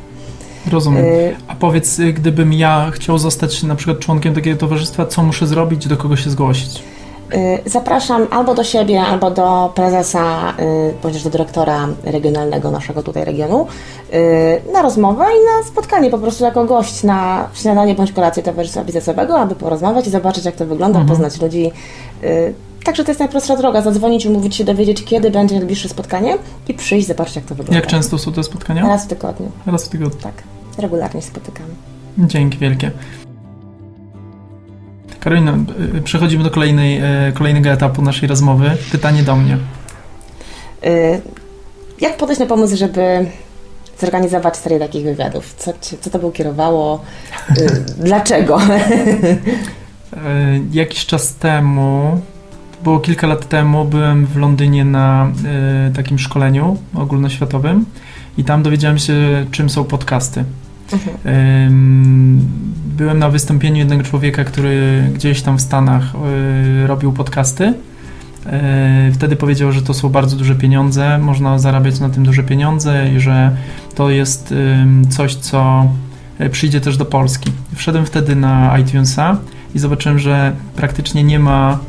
Rozumiem. 0.72 1.06
Y- 1.06 1.36
A 1.48 1.56
powiedz, 1.56 2.00
gdybym 2.14 2.54
ja 2.54 2.92
chciał 2.94 3.18
zostać 3.18 3.64
na 3.64 3.76
przykład 3.76 4.00
członkiem 4.00 4.34
takiego 4.34 4.58
towarzystwa, 4.60 5.06
co 5.06 5.24
muszę 5.24 5.48
zrobić, 5.48 5.88
do 5.88 5.98
kogo 5.98 6.16
się 6.16 6.30
zgłosić? 6.30 6.84
Y, 7.34 7.70
Zapraszam 7.70 8.28
albo 8.32 8.56
do 8.56 8.64
siebie, 8.64 9.02
albo 9.02 9.32
do 9.32 9.72
prezesa, 9.76 10.54
y, 10.60 10.94
bądź 11.04 11.24
do 11.24 11.30
dyrektora 11.30 11.88
regionalnego 12.04 12.72
naszego 12.72 13.04
tutaj 13.04 13.26
regionu 13.26 13.68
y, 14.14 14.72
na 14.74 14.82
rozmowę 14.82 15.24
i 15.24 15.46
na 15.60 15.68
spotkanie 15.68 16.10
po 16.10 16.18
prostu 16.18 16.44
jako 16.44 16.66
gość 16.66 17.04
na 17.04 17.48
śniadanie 17.54 17.96
bądź 17.96 18.12
kolację 18.12 18.44
towarzystwa 18.44 18.84
biznesowego, 18.84 19.40
aby 19.40 19.56
porozmawiać 19.56 20.08
i 20.08 20.10
zobaczyć 20.10 20.46
jak 20.46 20.56
to 20.56 20.66
wygląda, 20.66 21.00
Mhm. 21.00 21.08
poznać 21.18 21.42
ludzi. 21.42 21.72
Także 22.84 23.04
to 23.04 23.12
jest 23.12 23.20
najprostsza 23.20 23.56
droga, 23.58 23.82
zadzwonić, 23.82 24.26
umówić 24.26 24.56
się, 24.56 24.64
dowiedzieć 24.64 25.04
kiedy 25.04 25.32
będzie 25.32 25.56
najbliższe 25.58 25.90
spotkanie 25.90 26.38
i 26.68 26.74
przyjść, 26.74 27.08
zobaczyć 27.08 27.36
jak 27.36 27.46
to 27.46 27.56
wygląda. 27.56 27.76
Jak 27.76 27.88
często 27.88 28.18
są 28.18 28.32
te 28.34 28.44
spotkania? 28.44 28.88
Raz 28.88 29.06
w 29.06 29.08
tygodniu, 29.08 29.52
Raz 29.66 29.86
w 29.86 29.90
tygodniu. 29.90 30.20
tak. 30.22 30.34
Regularnie 30.78 31.22
spotykamy. 31.22 31.70
Dzięki 32.18 32.58
wielkie. 32.58 32.92
Karolina, 35.28 35.58
przechodzimy 36.04 36.44
do 36.44 36.50
kolejnej, 36.50 37.02
y, 37.30 37.34
kolejnego 37.34 37.70
etapu 37.70 38.02
naszej 38.02 38.28
rozmowy. 38.30 38.72
Pytanie 38.92 39.24
do 39.24 39.36
mnie. 39.36 39.58
Y, 40.86 41.22
Jak 42.02 42.18
podejść 42.18 42.40
na 42.40 42.46
pomysł, 42.46 42.78
żeby 42.78 43.26
zorganizować 44.00 44.58
serię 44.58 44.80
takich 44.80 45.04
wywiadów? 45.04 45.54
Co, 45.58 45.74
co 46.02 46.10
to 46.10 46.20
było 46.20 46.32
kierowało? 46.32 47.02
Y, 47.58 47.84
Dlaczego? 48.06 48.60
E, 48.62 50.60
Jakiś 50.72 51.06
czas 51.06 51.36
temu, 51.36 52.22
było 52.84 53.00
kilka 53.00 53.28
lat 53.28 53.50
temu, 53.50 53.86
byłem 53.86 54.26
w 54.26 54.38
Londynie 54.38 54.86
na 54.86 55.32
e, 55.88 55.92
takim 55.96 56.20
szkoleniu 56.20 56.78
ogólnoświatowym 56.96 57.86
i 58.38 58.44
tam 58.44 58.64
dowiedziałem 58.64 58.98
się, 58.98 59.46
czym 59.52 59.70
są 59.70 59.84
podcasty. 59.84 60.44
Mhm. 60.94 61.18
Byłem 62.98 63.20
na 63.20 63.30
wystąpieniu 63.30 63.78
jednego 63.78 64.04
człowieka, 64.04 64.44
który 64.44 65.04
gdzieś 65.14 65.42
tam 65.42 65.58
w 65.58 65.62
Stanach 65.62 66.04
y, 66.84 66.88
robił 66.88 67.14
podcasty. 67.14 67.64
Y, 67.64 69.12
Wtedy 69.14 69.36
powiedział, 69.36 69.72
że 69.72 69.82
to 69.82 69.94
są 69.94 70.10
bardzo 70.10 70.36
duże 70.36 70.56
pieniądze, 70.56 71.18
można 71.18 71.60
zarabiać 71.60 72.00
na 72.00 72.10
tym 72.10 72.24
duże 72.24 72.44
pieniądze 72.44 73.10
i 73.16 73.20
że 73.20 73.52
to 73.96 74.10
jest 74.10 74.54
coś, 75.10 75.36
co 75.36 75.88
y, 76.42 76.50
przyjdzie 76.50 76.82
też 76.82 76.98
do 76.98 77.06
Polski. 77.06 77.52
Wszedłem 77.76 78.06
wtedy 78.06 78.36
na 78.36 78.78
iTunesa 78.78 79.38
i 79.76 79.80
zobaczyłem, 79.80 80.20
że 80.20 80.52
praktycznie 80.76 81.24
nie 81.24 81.40
ma 81.40 81.80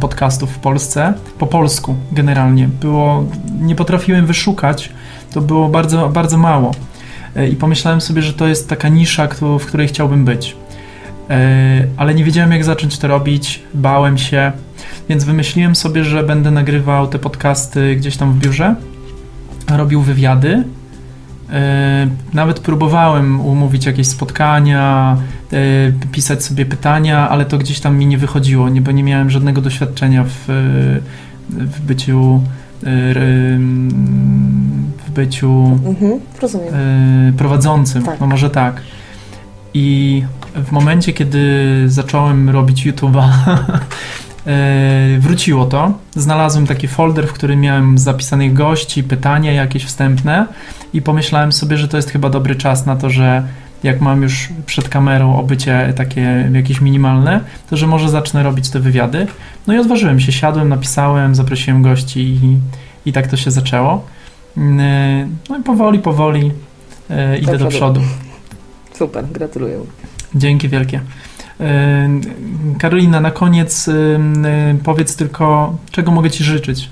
podcastów 0.00 0.50
w 0.50 0.58
Polsce 0.58 1.14
po 1.38 1.46
polsku 1.46 1.94
generalnie. 2.12 2.68
Było, 2.68 3.24
nie 3.60 3.74
potrafiłem 3.74 4.26
wyszukać, 4.26 4.92
to 5.32 5.40
było 5.40 5.68
bardzo, 5.68 6.08
bardzo 6.08 6.38
mało. 6.38 6.72
E, 7.36 7.48
I 7.48 7.56
pomyślałem 7.56 8.00
sobie, 8.00 8.22
że 8.22 8.32
to 8.32 8.46
jest 8.46 8.68
taka 8.68 8.88
nisza, 8.88 9.28
w 9.60 9.66
której 9.66 9.88
chciałbym 9.88 10.24
być. 10.24 10.56
E, 11.30 11.84
Ale 11.96 12.14
nie 12.14 12.24
wiedziałem, 12.24 12.52
jak 12.52 12.64
zacząć 12.64 12.98
to 12.98 13.08
robić, 13.08 13.62
bałem 13.74 14.18
się, 14.18 14.52
więc 15.08 15.24
wymyśliłem 15.24 15.74
sobie, 15.76 16.04
że 16.04 16.22
będę 16.22 16.50
nagrywał 16.50 17.06
te 17.06 17.18
podcasty 17.18 17.96
gdzieś 17.96 18.16
tam 18.16 18.32
w 18.32 18.38
biurze, 18.38 18.74
robił 19.68 20.02
wywiady. 20.02 20.64
E, 21.52 22.08
Nawet 22.34 22.60
próbowałem 22.60 23.40
umówić 23.40 23.86
jakieś 23.86 24.06
spotkania, 24.06 25.16
pisać 26.12 26.44
sobie 26.44 26.66
pytania, 26.66 27.28
ale 27.28 27.44
to 27.44 27.58
gdzieś 27.58 27.80
tam 27.80 27.98
mi 27.98 28.06
nie 28.06 28.18
wychodziło, 28.18 28.68
bo 28.80 28.92
nie 28.92 29.02
miałem 29.02 29.30
żadnego 29.30 29.60
doświadczenia 29.60 30.24
w, 30.24 30.44
w 31.50 31.80
byciu 31.80 32.42
byciu 35.16 35.78
Mhm, 35.86 36.20
e, 36.72 37.32
prowadzącym, 37.32 38.02
Tak. 38.02 38.20
no 38.20 38.26
może 38.26 38.50
tak. 38.50 38.80
I 39.74 40.22
w 40.54 40.72
momencie, 40.72 41.12
kiedy 41.12 41.84
zacząłem 41.86 42.50
robić 42.50 42.86
YouTube'a, 42.86 43.28
e, 44.46 45.18
wróciło 45.18 45.64
to. 45.66 45.92
Znalazłem 46.14 46.66
taki 46.66 46.88
folder, 46.88 47.26
w 47.26 47.32
którym 47.32 47.60
miałem 47.60 47.98
zapisanych 47.98 48.52
gości, 48.52 49.02
pytania 49.02 49.52
jakieś 49.52 49.84
wstępne 49.84 50.46
i 50.92 51.02
pomyślałem 51.02 51.52
sobie, 51.52 51.76
że 51.76 51.88
to 51.88 51.96
jest 51.96 52.10
chyba 52.10 52.30
dobry 52.30 52.54
czas 52.56 52.86
na 52.86 52.96
to, 52.96 53.10
że 53.10 53.42
jak 53.82 54.00
mam 54.00 54.22
już 54.22 54.48
przed 54.66 54.88
kamerą 54.88 55.36
obycie 55.36 55.92
takie 55.96 56.50
jakieś 56.52 56.80
minimalne, 56.80 57.40
to 57.70 57.76
że 57.76 57.86
może 57.86 58.08
zacznę 58.08 58.42
robić 58.42 58.70
te 58.70 58.80
wywiady. 58.80 59.26
No 59.66 59.74
i 59.74 59.78
odważyłem 59.78 60.20
się, 60.20 60.32
siadłem, 60.32 60.68
napisałem, 60.68 61.34
zaprosiłem 61.34 61.82
gości 61.82 62.20
i, 62.20 62.58
i 63.06 63.12
tak 63.12 63.26
to 63.26 63.36
się 63.36 63.50
zaczęło. 63.50 64.04
Mm, 64.56 65.36
No 65.48 65.58
i 65.58 65.62
powoli, 65.62 65.98
powoli 65.98 66.52
e, 67.10 67.38
idę 67.38 67.58
do 67.58 67.66
przodu. 67.66 68.00
Super, 68.94 69.26
gratuluję. 69.26 69.80
Dzięki 70.34 70.68
wielkie. 70.68 71.00
E, 71.60 72.08
Karolina, 72.78 73.20
na 73.20 73.30
koniec 73.30 73.88
e, 73.88 73.92
e, 73.92 74.76
powiedz 74.84 75.16
tylko, 75.16 75.76
czego 75.90 76.12
mogę 76.12 76.30
Ci 76.30 76.44
życzyć? 76.44 76.90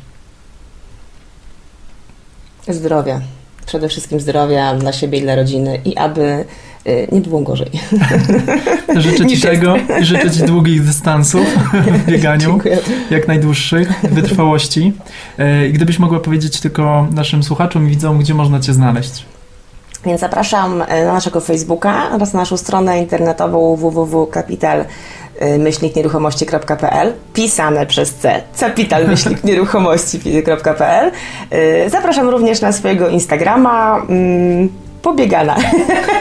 Zdrowia. 2.69 3.21
Przede 3.67 3.89
wszystkim 3.89 4.21
zdrowia 4.21 4.75
dla 4.75 4.93
siebie 4.93 5.19
i 5.19 5.23
dla 5.23 5.35
rodziny 5.35 5.81
i 5.85 5.97
aby 5.97 6.45
y, 6.87 7.09
nie 7.13 7.21
było 7.21 7.41
gorzej. 7.41 7.71
Życzę 8.97 9.27
Ci 9.27 9.41
tego 9.41 9.77
i 10.01 10.05
życzę 10.05 10.31
Ci 10.31 10.43
długich 10.43 10.85
dystansów 10.85 11.47
w 12.05 12.07
bieganiu, 12.07 12.41
Dziękuję. 12.41 12.79
jak 13.11 13.29
najdłuższych, 13.29 13.93
wytrwałości. 14.03 14.93
E, 15.39 15.69
I 15.69 15.73
Gdybyś 15.73 15.99
mogła 15.99 16.21
powiedzieć 16.21 16.61
tylko 16.61 17.09
naszym 17.15 17.43
słuchaczom 17.43 17.87
i 17.87 17.91
widzom, 17.91 18.19
gdzie 18.19 18.35
można 18.35 18.61
Cię 18.61 18.73
znaleźć. 18.73 19.25
Więc 20.07 20.21
zapraszam 20.21 20.83
e, 20.83 21.05
na 21.05 21.13
naszego 21.13 21.41
Facebooka 21.41 22.11
oraz 22.13 22.33
na 22.33 22.41
naszą 22.41 22.57
stronę 22.57 22.99
internetową 22.99 23.77
www.kapital-nieruchomości.pl 25.41 27.13
pisane 27.35 27.87
przez 27.87 28.15
C 28.15 28.43
capital-nieruchomości.pl 28.55 31.11
E, 31.51 31.91
Zapraszam 31.91 32.29
również 32.29 32.61
na 32.61 32.73
swojego 32.73 33.09
Instagrama 33.09 34.03
mm, 34.09 34.69
pobiegana. 35.03 35.57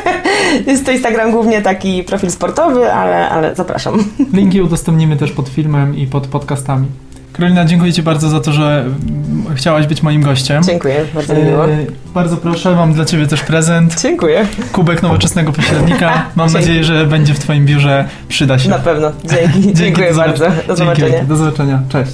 Jest 0.68 0.86
to 0.86 0.92
Instagram 0.92 1.32
głównie 1.32 1.62
taki 1.62 2.04
profil 2.04 2.32
sportowy, 2.32 2.94
ale, 2.94 3.30
ale 3.30 3.56
zapraszam. 3.56 4.04
Linki 4.34 4.62
udostępnimy 4.68 5.18
też 5.18 5.32
pod 5.32 5.50
filmem 5.50 5.98
i 5.98 6.08
pod 6.08 6.28
podcastami. 6.28 6.88
Karolina, 7.34 7.66
dziękuję 7.66 7.94
Ci 7.94 8.04
bardzo 8.04 8.30
za 8.30 8.40
to, 8.40 8.52
że 8.54 8.86
chciałaś 9.56 9.88
być 9.88 10.04
moim 10.04 10.22
gościem. 10.22 10.64
Dziękuję, 10.64 11.06
bardzo 11.14 11.34
mi 11.36 11.44
miło. 11.44 11.66
E, 11.70 11.78
Bardzo 12.14 12.38
proszę, 12.38 12.76
mam 12.76 12.94
dla 12.94 13.06
Ciebie 13.06 13.28
też 13.28 13.42
prezent. 13.44 14.02
Dziękuję. 14.02 14.46
Kubek 14.72 15.04
nowoczesnego 15.04 15.52
pośrednika. 15.52 16.26
Mam 16.36 16.50
Dzięki. 16.50 16.62
nadzieję, 16.62 16.84
że 16.84 17.06
będzie 17.06 17.34
w 17.34 17.40
Twoim 17.40 17.66
biurze. 17.66 18.06
Przyda 18.28 18.60
się. 18.60 18.70
Na 18.70 18.80
pewno. 18.80 19.12
Dzięki. 19.26 19.74
Dziękuję 19.84 20.14
bardzo. 20.14 20.46
Do 20.46 20.52
Dzięki 20.56 20.76
zobaczenia. 20.78 21.08
wielkie. 21.10 21.26
Do 21.28 21.36
zobaczenia. 21.36 21.80
Cześć. 21.90 22.12